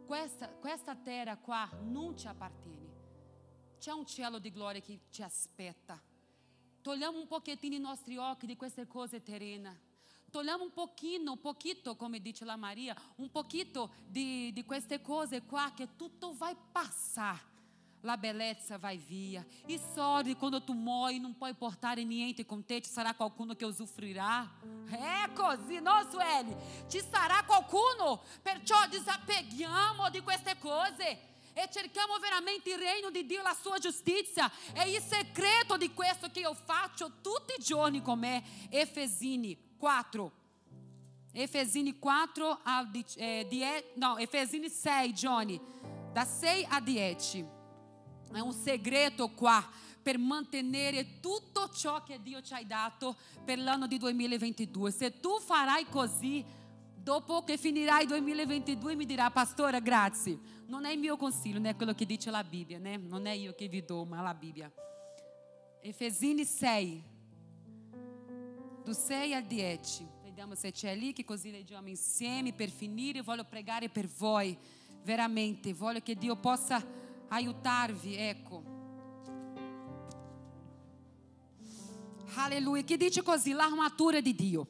questa, 0.05 0.47
questa 0.47 0.95
terra 0.95 1.37
qua 1.37 1.69
non 1.81 2.15
ti 2.15 2.27
appartiene. 2.27 2.93
C'è 3.79 3.91
un 3.91 4.05
cielo 4.05 4.39
di 4.39 4.51
gloria 4.51 4.81
che 4.81 4.99
ti 5.09 5.21
aspetta. 5.21 6.01
Togliamo 6.81 7.19
un 7.19 7.27
pochettino 7.27 7.75
i 7.75 7.79
nostri 7.79 8.17
occhi 8.17 8.45
di 8.45 8.55
queste 8.55 8.87
cose 8.87 9.23
terrene. 9.23 9.93
Togliamo 10.29 10.63
un 10.63 10.71
pochino, 10.71 11.31
un 11.31 11.39
pochino, 11.39 11.95
come 11.95 12.19
dice 12.19 12.45
la 12.45 12.55
Maria, 12.55 12.95
un 13.17 13.29
pochino 13.31 13.91
di, 14.05 14.51
di 14.53 14.65
queste 14.65 15.01
cose 15.01 15.43
qua 15.43 15.71
che 15.75 15.95
tutto 15.95 16.33
vai 16.33 16.55
passare 16.71 17.53
la 18.05 18.15
bellezza 18.15 18.77
vai 18.77 18.97
via. 18.97 19.45
E 19.67 19.79
sorri 19.93 20.35
quando 20.35 20.61
tu 20.61 20.73
morre, 20.73 21.19
não 21.19 21.33
pode 21.33 21.55
portar 21.55 21.97
niente 21.97 22.43
com 22.43 22.61
te, 22.61 22.81
sarà 22.83 23.13
qualcuno 23.13 23.55
che 23.55 23.65
usufruirà. 23.65 24.49
É 24.91 25.27
così, 25.29 25.81
non 25.81 26.07
Sueli? 26.09 26.55
Ci 26.87 27.01
sarà 27.09 27.43
qualcuno, 27.43 28.21
perciò 28.41 28.75
disapeghiamo 28.87 30.09
di 30.11 30.21
queste 30.21 30.57
cose 30.59 31.33
e 31.53 31.67
cerchiamo 31.71 32.17
veramente 32.19 32.69
il 32.69 32.77
regno 32.77 33.09
di 33.09 33.25
Dio, 33.25 33.41
la 33.41 33.57
sua 33.59 33.79
giustizia. 33.79 34.51
È 34.71 34.83
il 34.83 35.01
segreto 35.01 35.75
di 35.75 35.91
questo 35.93 36.29
che 36.29 36.41
io 36.41 36.53
faccio 36.53 37.11
tutti 37.21 37.55
i 37.57 37.63
giorni 37.63 38.01
con 38.01 38.19
me. 38.19 38.43
Efesini 38.69 39.57
4. 39.77 40.31
Efesini 41.31 41.97
4 41.97 42.59
al 42.63 42.89
10, 42.91 43.19
eh, 43.19 43.93
no, 43.95 44.17
Efesini 44.17 44.69
6, 44.69 45.11
Johnny, 45.11 45.59
da 46.13 46.23
6 46.23 46.67
a 46.69 46.79
10. 46.79 47.54
È 48.31 48.39
un 48.39 48.53
segreto 48.53 49.29
qua 49.29 49.65
per 50.01 50.17
mantenere 50.19 51.19
tutto 51.19 51.69
ciò 51.69 52.03
che 52.03 52.21
Dio 52.21 52.41
ci 52.41 52.53
ha 52.53 52.63
dato 52.63 53.15
per 53.43 53.57
l'anno 53.57 53.87
di 53.87 53.97
2022. 53.97 54.91
Se 54.91 55.19
tu 55.19 55.39
farai 55.39 55.87
così, 55.89 56.45
dopo 56.95 57.43
che 57.43 57.57
finirai 57.57 58.03
il 58.03 58.07
2022 58.09 58.95
mi 58.95 59.05
dirà, 59.05 59.31
pastora, 59.31 59.79
grazie. 59.79 60.37
Non 60.67 60.85
è 60.85 60.91
il 60.91 60.99
mio 60.99 61.17
consiglio, 61.17 61.59
né 61.59 61.75
quello 61.75 61.93
che 61.93 62.05
dice 62.05 62.29
la 62.29 62.43
Bibbia, 62.43 62.77
né? 62.77 62.97
Non 62.97 63.25
è 63.25 63.31
io 63.31 63.53
che 63.53 63.67
vi 63.67 63.83
do, 63.83 64.05
ma 64.05 64.21
la 64.21 64.33
Bibbia. 64.33 64.71
Efesini 65.81 66.45
6, 66.45 67.03
do 68.83 68.93
6 68.93 69.33
al 69.33 69.43
10. 69.43 70.07
Vediamo 70.23 70.55
se 70.55 70.71
c'è 70.71 70.95
lì, 70.95 71.13
che 71.13 71.23
così 71.23 71.49
leggiamo 71.49 71.87
insieme 71.87 72.53
per 72.53 72.69
finire. 72.69 73.21
Voglio 73.21 73.45
pregare 73.45 73.89
per 73.89 74.07
voi, 74.07 74.57
veramente. 75.03 75.73
Voglio 75.73 76.01
che 76.01 76.15
Dio 76.15 76.35
possa 76.35 76.83
aiutarvi, 77.29 78.15
ecco. 78.15 78.63
Aleluia. 82.35 82.83
Che 82.83 82.97
dice 82.97 83.21
così, 83.21 83.51
l'armatura 83.51 84.19
di 84.19 84.35
Dio. 84.35 84.67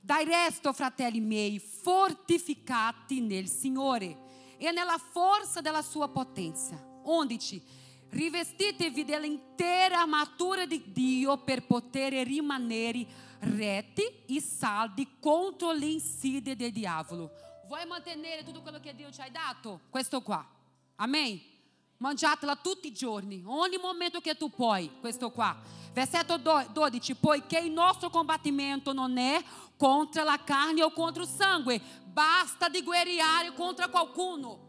Dai 0.00 0.24
resto, 0.24 0.72
fratelli 0.72 1.20
miei, 1.20 1.58
fortificati 1.58 3.20
nel 3.20 3.48
Signore 3.48 4.26
e 4.56 4.70
nella 4.70 4.98
forza 4.98 5.60
della 5.60 5.82
sua 5.82 6.08
potenza. 6.08 6.82
Onde 7.04 7.36
te 7.36 7.62
Rivestitevi 8.10 9.04
dell'intera 9.04 10.00
armatura 10.00 10.64
di 10.64 10.82
Dio 10.92 11.36
per 11.38 11.66
poter 11.66 12.26
rimanere 12.26 13.06
retti 13.40 14.02
e 14.26 14.40
saldi 14.40 15.18
contro 15.20 15.72
l'insidia 15.72 16.56
del 16.56 16.72
diavolo. 16.72 17.30
Vuoi 17.66 17.86
mantenere 17.86 18.44
tutto 18.44 18.62
quello 18.62 18.80
che 18.80 18.94
Dio 18.94 19.10
ci 19.10 19.20
ha 19.20 19.28
dato? 19.28 19.80
Questo 19.90 20.22
qua. 20.22 20.46
Amen. 20.96 21.38
Mangiatela 21.98 22.54
tutti 22.54 22.86
i 22.86 22.92
giorni, 22.92 23.42
ogni 23.44 23.76
momento 23.76 24.20
che 24.20 24.36
tu 24.36 24.50
puoi. 24.50 25.00
Questo 25.00 25.30
qua. 25.30 25.56
Versetto 25.92 26.36
12. 26.36 27.16
Poiché 27.16 27.58
il 27.58 27.72
nostro 27.72 28.08
combattimento 28.08 28.92
non 28.92 29.18
è 29.18 29.42
contro 29.76 30.22
la 30.22 30.38
carne 30.44 30.84
o 30.84 30.92
contro 30.92 31.22
il 31.24 31.28
sangue, 31.28 31.80
basta 32.04 32.68
di 32.68 32.82
guerreare 32.82 33.52
contra 33.52 33.88
qualcuno. 33.88 34.66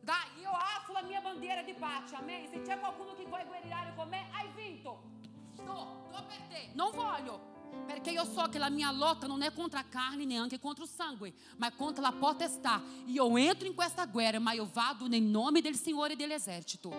Dai, 0.00 0.40
io 0.40 0.50
alzo 0.50 0.92
la 0.92 1.02
mia 1.02 1.20
bandiera 1.20 1.62
di 1.62 1.74
pace, 1.74 2.14
amém? 2.14 2.48
Se 2.48 2.62
c'è 2.62 2.78
qualcuno 2.80 3.14
che 3.14 3.24
vuole 3.26 3.44
guerreare 3.44 3.92
con 3.94 4.08
me, 4.08 4.28
hai 4.32 4.48
vinto. 4.54 5.02
Sto, 5.52 6.08
sto 6.08 6.24
per 6.26 6.40
te. 6.48 6.70
Non 6.72 6.90
voglio. 6.92 7.53
Perché 7.86 8.10
io 8.10 8.24
so 8.24 8.48
che 8.50 8.58
la 8.58 8.70
mia 8.70 8.90
lotta 8.90 9.26
non 9.26 9.42
è 9.42 9.52
contro 9.52 9.78
a 9.78 9.84
carne 9.84 10.24
neanche 10.24 10.58
contro 10.58 10.84
o 10.84 10.86
sangue, 10.86 11.32
ma 11.56 11.70
contro 11.72 12.02
la 12.02 12.12
potestà. 12.12 12.82
E 13.06 13.16
eu 13.16 13.36
entro 13.38 13.66
in 13.66 13.74
questa 13.74 14.04
guerra, 14.06 14.38
ma 14.38 14.54
eu 14.54 14.66
vado 14.66 15.06
nel 15.06 15.22
nome 15.22 15.60
del 15.60 15.76
Signore 15.76 16.16
dell'esercito. 16.16 16.92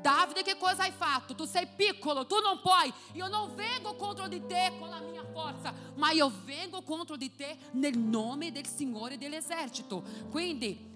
Davide, 0.00 0.42
che 0.42 0.56
cosa 0.56 0.82
hai 0.82 0.92
fatto? 0.92 1.34
Tu 1.34 1.44
sei 1.44 1.66
piccolo, 1.66 2.26
tu 2.26 2.38
non 2.40 2.60
puoi. 2.60 2.92
Io 3.12 3.26
non 3.28 3.54
vengo 3.54 3.94
contro 3.96 4.28
di 4.28 4.44
te 4.46 4.72
con 4.78 4.88
la 4.88 5.00
mia 5.00 5.24
forza, 5.32 5.72
ma 5.96 6.10
io 6.10 6.30
vengo 6.44 6.82
contro 6.82 7.16
di 7.16 7.34
te 7.34 7.56
nel 7.72 7.96
nome 7.96 8.52
del 8.52 8.66
Signore 8.66 9.16
dell'esercito. 9.16 10.04
Quindi, 10.30 10.92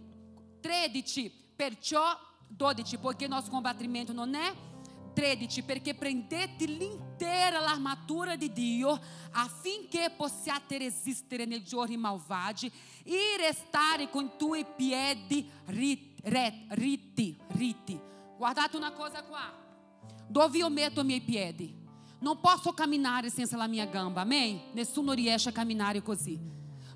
13, 0.60 1.30
perciò 1.56 2.18
12, 2.48 2.98
poiché 2.98 3.26
nosso 3.26 3.50
combattimento 3.50 4.12
non 4.12 4.34
è 4.34 4.52
13, 5.18 5.64
perché 5.64 5.94
prendete 5.94 6.64
l'intera 6.64 7.58
l'armatura 7.58 8.36
di 8.36 8.52
Dio 8.52 8.96
affinché 9.32 10.12
possiate 10.16 10.78
resistere 10.78 11.44
nei 11.44 11.64
giorni 11.64 11.96
malvagi 11.96 12.70
e 13.02 13.36
restare 13.36 14.08
con 14.10 14.26
i 14.26 14.30
tuoi 14.38 14.64
piedi 14.76 15.50
ritti, 15.64 17.36
ritti. 17.48 18.00
Guardate 18.36 18.76
una 18.76 18.92
cosa 18.92 19.24
qua. 19.24 19.52
Dove 20.28 20.58
io 20.58 20.70
metto 20.70 21.00
i 21.00 21.04
miei 21.04 21.20
piedi? 21.20 21.74
Non 22.20 22.38
posso 22.38 22.72
camminare 22.72 23.28
senza 23.28 23.56
la 23.56 23.66
mia 23.66 23.86
gamba, 23.86 24.20
amém? 24.20 24.70
Nessuno 24.72 25.14
riesce 25.14 25.48
a 25.48 25.52
camminare 25.52 26.00
così. 26.00 26.38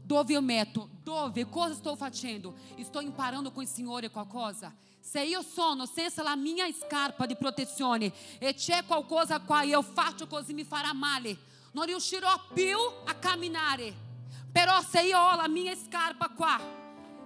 Dove 0.00 0.34
io 0.34 0.42
metto? 0.42 0.90
Dove? 1.02 1.48
Cosa 1.48 1.74
sto 1.74 1.96
facendo? 1.96 2.54
Sto 2.82 3.00
imparando 3.00 3.50
com 3.50 3.62
il 3.62 3.68
Signore 3.68 4.10
qualcosa? 4.10 4.72
Se 5.04 5.20
io 5.20 5.42
sono 5.42 5.84
senza 5.84 6.22
la 6.22 6.36
mia 6.36 6.64
scarpa 6.72 7.26
di 7.26 7.34
protezione 7.34 8.12
e 8.38 8.54
c'è 8.54 8.84
qualcosa 8.86 9.40
qua 9.40 9.62
io 9.62 9.82
faccio 9.82 10.28
così 10.28 10.54
mi 10.54 10.64
farà 10.64 10.94
male, 10.94 11.36
non 11.72 11.86
riuscirò 11.86 12.30
più 12.54 12.78
a 13.04 13.14
camminare. 13.16 13.92
Però 14.52 14.80
se 14.80 15.02
io 15.02 15.18
ho 15.18 15.34
la 15.34 15.48
mia 15.48 15.74
scarpa 15.74 16.28
qua 16.28 16.58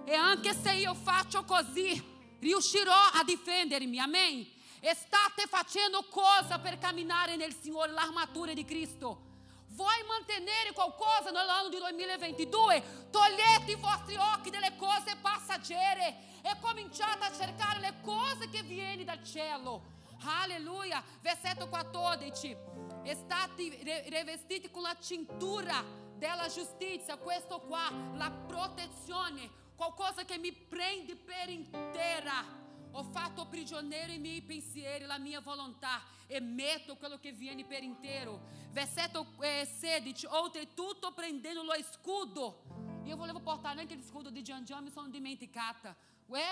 e 0.03 0.13
anche 0.15 0.55
se 0.55 0.73
io 0.73 0.95
faccio 0.95 1.43
così, 1.43 2.03
riuscirò 2.39 2.95
a 3.13 3.23
difendermi. 3.23 3.99
Amém? 3.99 4.45
State 4.81 5.45
facendo 5.47 6.03
cosa 6.09 6.57
per 6.57 6.79
camminare 6.79 7.35
nel 7.35 7.53
Signore, 7.53 7.91
l'armatura 7.91 8.53
di 8.53 8.65
Cristo. 8.65 9.25
Vuoi 9.67 10.03
mantenere 10.07 10.71
qualcosa 10.73 11.29
nell'anno 11.29 11.69
di 11.69 11.77
2022? 11.77 13.09
Togliete 13.11 13.71
i 13.71 13.75
vostri 13.75 14.15
occhi 14.15 14.49
delle 14.49 14.75
cose 14.75 15.15
passaggere 15.21 16.36
e 16.49 16.57
cominciate 16.61 17.25
a 17.25 17.33
cercare 17.33 17.79
le 17.79 17.93
cose 18.01 18.49
che 18.49 18.63
vieni 18.63 19.03
dal 19.03 19.21
cielo. 19.23 19.95
Alleluia. 20.23 21.03
Versetto 21.21 21.67
14. 21.67 22.55
State 23.03 24.05
rivestiti 24.09 24.71
con 24.71 24.81
la 24.81 24.95
cintura 24.99 25.83
della 26.15 26.47
giustizia. 26.47 27.17
Questo 27.17 27.59
qua, 27.59 27.91
la 28.13 28.31
protezione. 28.31 29.65
Qualcosa 29.75 30.23
che 30.23 30.37
mi 30.37 30.53
prende 30.53 31.15
per 31.17 31.49
intera. 31.49 32.65
Ho 32.91 33.03
fatto 33.03 33.45
prigioniero 33.47 34.11
i 34.11 34.17
miei 34.17 34.41
pensieri, 34.41 35.05
la 35.05 35.19
mia 35.19 35.41
volontà 35.41 36.01
e 36.25 36.39
metto 36.39 36.95
quello 36.95 37.19
che 37.19 37.31
viene 37.33 37.65
per 37.65 37.83
intero. 37.83 38.41
Versetto 38.71 39.33
eh, 39.41 39.67
16. 39.79 40.25
Oltretutto 40.29 41.11
prendendo 41.11 41.61
lo 41.63 41.73
scudo. 41.91 42.63
Io 43.03 43.15
volevo 43.15 43.39
portare 43.39 43.81
anche 43.81 43.93
il 43.93 44.03
scudo 44.03 44.29
di 44.29 44.41
Gian 44.41 44.65
Gian, 44.65 44.83
mi 44.83 44.91
sono 44.91 45.09
dimenticata. 45.09 45.95
Ué, 46.29 46.43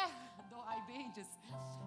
do, 0.49 0.63
ai 0.67 0.81
bendes. 0.85 1.27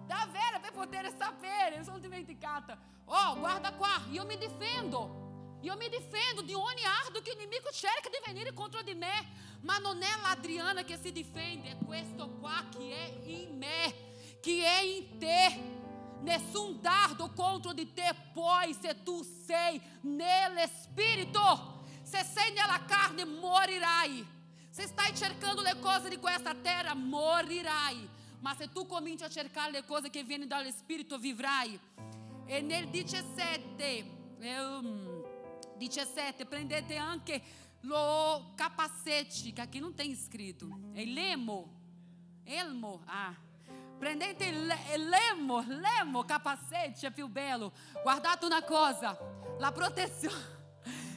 Davvero 0.05 0.59
per 0.59 0.71
poter 0.71 1.11
sapere, 1.17 1.77
eu 1.77 1.83
sono 1.83 1.97
dimenticata. 1.97 2.77
Oh, 3.05 3.35
guarda 3.37 3.73
qua, 3.73 4.01
io 4.11 4.25
mi 4.25 4.37
difendo. 4.37 5.57
Io 5.61 5.75
mi 5.75 5.89
difendo 5.89 6.41
di 6.43 6.53
ogni 6.53 6.83
ardo 6.83 7.21
che 7.21 7.31
il 7.31 7.37
nemico 7.37 7.69
cerca 7.71 8.09
di 8.09 8.19
venire 8.23 8.53
contro 8.53 8.83
di 8.83 8.93
me. 8.93 9.47
Ma 9.61 9.77
non 9.79 10.01
è 10.01 10.07
l'Adriana 10.21 10.83
che 10.83 10.97
si 10.97 11.11
difende, 11.11 11.71
è 11.71 11.77
questo 11.83 12.29
qua 12.39 12.63
che 12.69 12.93
è 12.93 13.27
in 13.27 13.57
me, 13.57 14.39
che 14.39 14.63
è 14.63 14.81
in 14.81 15.17
te. 15.17 15.77
Nessun 16.21 16.79
dardo 16.81 17.31
contro 17.33 17.73
di 17.73 17.91
te 17.93 18.13
poi 18.33 18.73
se 18.79 19.01
tu 19.03 19.23
sei 19.23 19.81
nell'Espirito. 20.01 21.81
Se 22.03 22.23
sei 22.23 22.53
nella 22.53 22.85
carne 22.85 23.25
morirai. 23.25 24.37
Se 24.79 24.87
stai 24.87 25.13
cercando 25.13 25.61
le 25.61 25.77
cose 25.81 26.07
di 26.07 26.15
questa 26.15 26.55
terra, 26.55 26.93
morirai. 26.93 28.09
Ma 28.39 28.55
se 28.55 28.71
tu 28.71 28.85
cominci 28.85 29.25
a 29.25 29.29
cercare 29.29 29.71
le 29.71 29.83
cose 29.83 30.09
che 30.09 30.23
vengono 30.23 30.47
dallo 30.47 30.71
Spirito, 30.71 31.17
vivrai. 31.17 31.77
E 32.45 32.61
nel 32.61 32.87
17, 32.87 34.05
um, 34.39 35.21
17, 35.75 36.45
prendete 36.45 36.95
anche 36.95 37.41
lo 37.81 38.53
capacete, 38.55 39.51
que 39.51 39.59
aqui 39.59 39.81
não 39.81 39.91
tem 39.91 40.13
escrito. 40.13 40.69
É 40.95 41.03
lemo. 41.03 41.69
Elmo. 42.45 43.03
Ah. 43.05 43.35
Prendete 43.99 44.45
il 44.45 44.65
lemo, 45.09 45.59
lemo, 45.59 46.23
capacete, 46.23 47.05
é 47.05 47.11
più 47.11 47.27
bello. 47.27 47.73
Guardate 48.01 48.45
una 48.45 48.61
cosa, 48.61 49.17
la 49.59 49.73
protezione. 49.73 50.58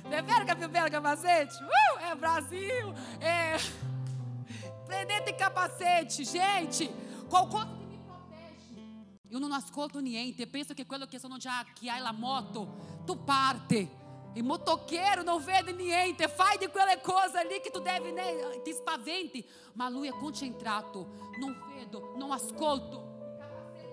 Não 0.05 0.13
é 0.13 0.23
que 0.23 0.51
é 0.51 0.69
bello 0.69 0.91
capacete? 0.91 1.55
Uh, 1.63 1.99
é 2.11 2.15
Brasil. 2.15 2.95
É... 3.21 3.57
Prendete 4.87 5.33
capacete, 5.33 6.25
gente. 6.25 6.91
Qualcosa 7.29 7.67
que 7.67 7.87
me 7.87 7.99
protege. 7.99 9.29
Io 9.31 9.39
non 9.39 9.53
ascolto 9.53 10.01
niente. 10.01 10.47
Penso 10.47 10.75
che 10.75 10.85
quello 10.85 11.07
che 11.07 11.19
sono 11.19 11.39
già 11.39 11.65
che 11.73 11.89
hai 11.89 12.01
la 12.01 12.13
moto, 12.13 13.03
tu 13.07 13.23
parte. 13.25 14.01
E 14.35 14.43
motoqueiro 14.43 15.23
não 15.23 15.39
vede 15.39 15.73
niente, 15.73 16.27
faz 16.27 16.59
de 16.59 16.67
quelle 16.67 16.97
cose 17.03 17.37
ali 17.37 17.61
que 17.61 17.71
tu 17.71 17.81
deve 17.81 18.13
né, 18.13 18.35
ti 18.65 18.73
spaventi, 18.73 19.47
ma 19.75 19.91
lui 19.91 20.09
è 20.09 20.13
concentrato, 20.13 21.31
non 21.39 21.55
vedo, 21.69 22.15
non 22.17 22.33
ascolto. 22.33 23.11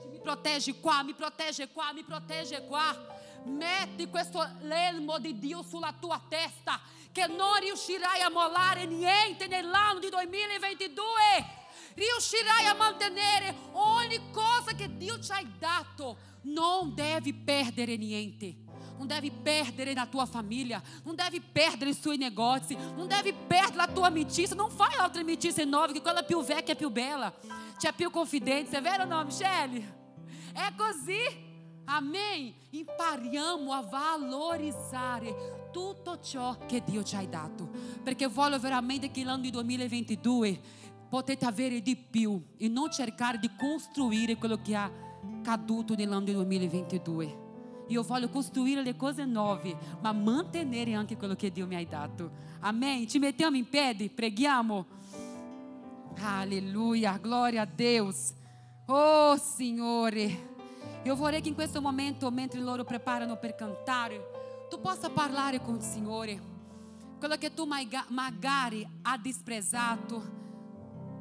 Mi 0.09 0.19
protege 0.21 0.79
qua, 0.79 1.03
mi 1.03 1.13
protege 1.13 1.67
qua, 1.67 1.91
mi 1.91 2.03
protege 2.03 2.65
qua. 2.67 2.95
Mette 3.45 4.07
questo 4.09 4.47
l'elmo 4.61 5.19
di 5.19 5.37
Dio 5.39 5.63
sulla 5.63 5.93
tua 5.99 6.21
testa, 6.27 6.79
che 7.11 7.27
non 7.27 7.59
riuscirai 7.59 8.21
a 8.21 8.29
mollare 8.29 8.85
niente 8.85 9.47
nell'anno 9.47 9.99
di 9.99 10.09
2022. 10.09 11.03
Riuscirai 11.95 12.65
a 12.65 12.73
mantenere 12.75 13.55
ogni 13.73 14.31
cosa 14.31 14.73
che 14.73 14.95
Dio 14.95 15.19
ci 15.19 15.31
ha 15.31 15.43
dato. 15.57 16.17
Non 16.41 16.93
devi 16.93 17.33
perdere 17.33 17.97
niente. 17.97 18.67
não 18.99 19.07
deve 19.07 19.31
perder 19.31 19.95
na 19.95 20.05
tua 20.05 20.25
família, 20.25 20.83
não 21.05 21.15
deve 21.15 21.39
perder 21.39 21.87
em 21.87 21.93
seus 21.93 22.17
negócios, 22.17 22.77
não 22.97 23.07
deve 23.07 23.31
perder 23.31 23.77
na 23.77 23.87
tua 23.87 24.09
notícia, 24.09 24.53
não 24.55 24.69
faz 24.69 24.99
outra 24.99 25.23
notícia 25.23 25.65
nova, 25.65 25.93
que 25.93 26.01
quella 26.01 26.21
più 26.21 26.43
vecchia 26.43 26.73
è 26.73 26.75
più 26.75 26.89
bella, 26.89 27.33
c'è 27.77 27.93
più 27.93 28.11
confidenza, 28.11 28.77
è 28.77 28.81
vero 28.81 29.03
o 29.03 29.05
não, 29.05 29.23
Michele? 29.23 29.97
É 30.53 30.71
così, 30.75 31.48
amém? 31.89 32.53
Impariamo 32.71 33.73
a 33.73 33.81
valorizzare 33.81 35.69
tutto 35.71 36.19
ciò 36.19 36.57
che 36.65 36.83
Dio 36.83 37.03
ci 37.03 37.15
ha 37.15 37.25
dato, 37.25 37.69
perché 38.03 38.27
voglio 38.27 38.59
veramente 38.59 39.11
che 39.11 39.23
l'anno 39.23 39.41
di 39.41 39.49
2022 39.49 40.59
potete 41.09 41.45
avere 41.45 41.81
di 41.81 41.95
più 41.95 42.41
e 42.57 42.67
non 42.67 42.91
cercare 42.91 43.39
di 43.39 43.49
costruire 43.57 44.35
quello 44.35 44.61
che 44.61 44.75
ha 44.75 44.91
caduto 45.41 45.95
nell'anno 45.95 46.25
di 46.25 46.33
2022. 46.33 47.47
io 47.87 48.03
voglio 48.03 48.29
costruire 48.29 48.83
le 48.83 48.95
cose 48.95 49.25
nuove, 49.25 49.75
ma 50.01 50.11
mantenere 50.11 50.93
anche 50.93 51.17
quello 51.17 51.35
che 51.35 51.51
Dio 51.51 51.65
mi 51.65 51.75
ha 51.75 51.83
dato. 51.83 52.31
Amém? 52.59 53.07
Ci 53.07 53.17
mettiamo 53.17 53.57
in 53.57 53.67
piedi, 53.67 54.09
preghiamo. 54.09 54.85
Alleluia, 56.21 57.17
glória 57.17 57.63
a 57.63 57.65
Deus. 57.65 58.33
Oh 58.85 59.37
Signore, 59.37 60.48
io 61.03 61.15
vorrei 61.15 61.41
che 61.41 61.47
in 61.47 61.55
questo 61.55 61.81
momento, 61.81 62.29
mentre 62.29 62.59
loro 62.59 62.83
preparano 62.83 63.37
per 63.37 63.55
cantare, 63.55 64.67
tu 64.69 64.81
possa 64.81 65.09
parlare 65.09 65.61
con 65.61 65.75
il 65.75 65.81
Signore. 65.81 66.57
Quello 67.17 67.37
che 67.37 67.53
tu 67.53 67.65
magari 67.65 68.87
ha 69.03 69.17
disprezzato, 69.17 70.21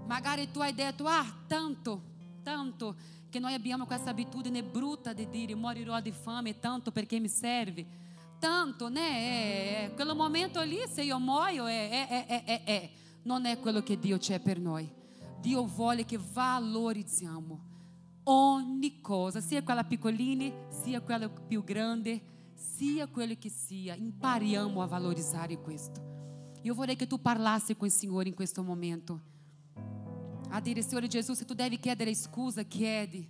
magari 0.06 0.50
tu 0.50 0.60
hai 0.60 0.74
detto, 0.74 1.06
ah, 1.06 1.26
tanto, 1.46 2.02
tanto 2.42 2.96
che 3.30 3.38
noi 3.38 3.54
abbiamo 3.54 3.86
questa 3.86 4.10
abitudine 4.10 4.62
brutta 4.62 5.12
di 5.12 5.28
dire 5.28 5.54
morirò 5.54 6.00
di 6.00 6.12
fame 6.12 6.58
tanto 6.58 6.90
perché 6.90 7.18
mi 7.20 7.28
serve. 7.28 8.06
Tanto, 8.38 8.88
né? 8.88 9.86
É, 9.86 9.90
quello 9.96 10.14
momento 10.14 10.60
ali, 10.60 10.86
se 10.86 11.02
io 11.02 11.18
muoio, 11.18 11.66
é, 11.66 11.88
é, 11.88 12.26
é, 12.28 12.42
é, 12.46 12.62
é. 12.64 12.90
Non 13.24 13.46
è 13.46 13.58
quello 13.58 13.82
che 13.82 13.98
Dio 13.98 14.16
c'è 14.16 14.38
per 14.38 14.60
noi. 14.60 14.88
Dio 15.40 15.66
vuole 15.66 16.04
che 16.04 16.18
valorizziamo 16.18 17.77
ogni 18.30 19.00
cosa, 19.00 19.40
sia 19.40 19.62
quella 19.62 19.84
piccolina, 19.84 20.52
sia 20.68 21.00
quella 21.00 21.28
più 21.28 21.64
grande, 21.64 22.20
sia 22.54 23.06
quello 23.06 23.34
che 23.38 23.48
sia. 23.48 23.94
Impariamo 23.94 24.82
a 24.82 24.86
valorizzare 24.86 25.58
questo. 25.58 26.00
Io 26.62 26.74
vorrei 26.74 26.96
che 26.96 27.06
tu 27.06 27.20
parlassi 27.20 27.76
con 27.76 27.86
il 27.86 27.92
Signore 27.92 28.28
in 28.28 28.34
questo 28.34 28.62
momento. 28.62 29.20
A 30.50 30.60
dire, 30.60 30.82
Signore 30.82 31.08
Gesù, 31.08 31.32
se 31.32 31.44
tu 31.44 31.54
devi 31.54 31.78
chiedere 31.78 32.14
scusa, 32.14 32.62
chiedi. 32.62 33.26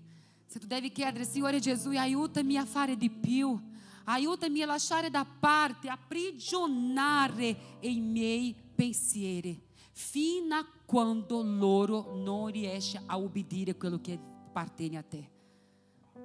Se 0.47 0.59
tu 0.59 0.67
devi 0.67 0.91
chiedere, 0.91 1.25
Signore 1.25 1.61
Gesù, 1.61 1.91
aiutami 1.91 2.57
a 2.57 2.65
fare 2.65 2.97
di 2.97 3.11
più. 3.11 3.57
Aiutami 4.05 4.63
a 4.63 4.67
lasciare 4.67 5.11
da 5.11 5.25
parte, 5.25 5.89
a 5.89 5.99
prigionare 5.99 7.57
i 7.81 8.01
miei 8.01 8.57
pensieri, 8.75 9.61
fino 9.93 10.55
a 10.55 10.67
quando 10.87 11.43
loro 11.43 12.17
non 12.17 12.51
riesce 12.51 13.03
a 13.05 13.19
obbedire 13.19 13.77
quello 13.77 14.01
che 14.01 14.19
appartiene 14.59 14.99
a 14.99 15.03
te. 15.03 15.31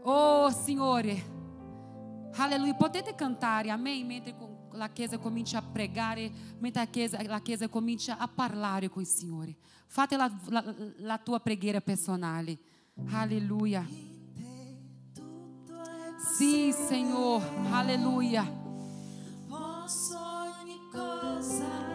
Oh, 0.03 0.49
Signore, 0.49 1.23
alleluia. 2.35 2.73
Potete 2.73 3.13
cantare, 3.13 3.69
amém? 3.69 4.03
Mentre 4.03 4.35
la 4.71 4.89
Chiesa 4.89 5.17
comincia 5.19 5.59
a 5.59 5.61
pregare, 5.61 6.31
mentre 6.59 6.81
la 6.81 6.87
Chiesa, 6.87 7.23
la 7.23 7.39
chiesa 7.39 7.67
comincia 7.69 8.17
a 8.17 8.27
parlare 8.27 8.89
con 8.89 9.03
il 9.03 9.07
Signore. 9.07 9.55
Fate 9.85 10.17
la, 10.17 10.31
la, 10.49 10.75
la 10.97 11.17
tua 11.19 11.39
preghiera 11.39 11.79
personale. 11.79 12.57
Alleluia. 13.11 13.85
Sim, 16.17 16.71
Senhor. 16.71 17.41
Aleluia. 17.71 18.43
Posso 19.47 20.17
ogni 20.17 20.79
cosa, 20.91 21.92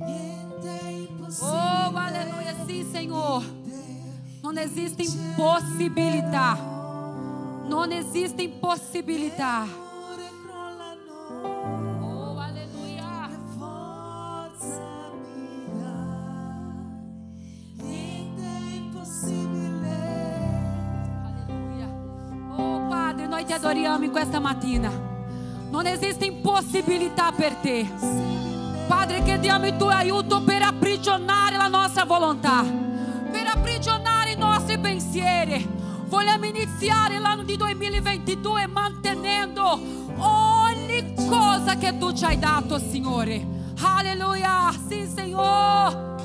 Oh, 0.00 1.96
aleluia. 1.96 2.54
Sim, 2.66 2.84
Senhor. 2.90 3.42
Não 4.42 4.52
existe 4.52 5.02
impossibilidade. 5.02 6.60
Não 7.68 7.84
existe 7.90 8.44
impossibilidade. 8.44 9.70
Oh, 12.02 12.38
aleluia. 12.38 13.28
Aleluia. 21.26 21.88
Oh, 22.56 22.86
Padre, 22.88 23.26
noi 23.26 23.44
ti 23.44 23.52
adoriamo 23.52 24.04
in 24.04 24.10
questa 24.10 24.38
mattina. 24.40 24.90
Non 25.70 25.86
esiste 25.86 26.24
impossibilità 26.24 27.32
per 27.32 27.54
te. 27.56 28.37
Padre, 28.88 29.22
chiediamo 29.22 29.66
il 29.66 29.76
tuo 29.76 29.88
aiuto 29.88 30.42
per 30.42 30.62
aprigionare 30.62 31.58
la 31.58 31.68
nostra 31.68 32.06
volontà, 32.06 32.62
per 32.62 33.46
aprigionare 33.46 34.30
i 34.30 34.36
nostri 34.36 34.78
pensieri. 34.78 35.76
Vogliamo 36.06 36.46
iniziare 36.46 37.18
l'anno 37.18 37.42
di 37.42 37.58
2022 37.58 38.66
mantenendo 38.66 39.78
ogni 40.16 41.14
cosa 41.28 41.76
che 41.76 41.98
tu 41.98 42.14
ci 42.14 42.24
hai 42.24 42.38
dato, 42.38 42.78
Signore. 42.78 43.46
Alleluia. 43.82 44.72
Sì, 44.88 45.06
Signore. 45.06 46.16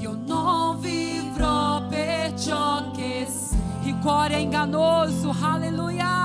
Io 0.00 0.18
non 0.26 0.78
vivrò 0.80 1.86
per 1.88 2.38
ciò 2.38 2.90
che. 2.94 3.26
Il 3.84 3.98
cuore 4.00 4.34
è 4.34 4.38
ingannoso, 4.38 5.34
alleluia. 5.40 6.23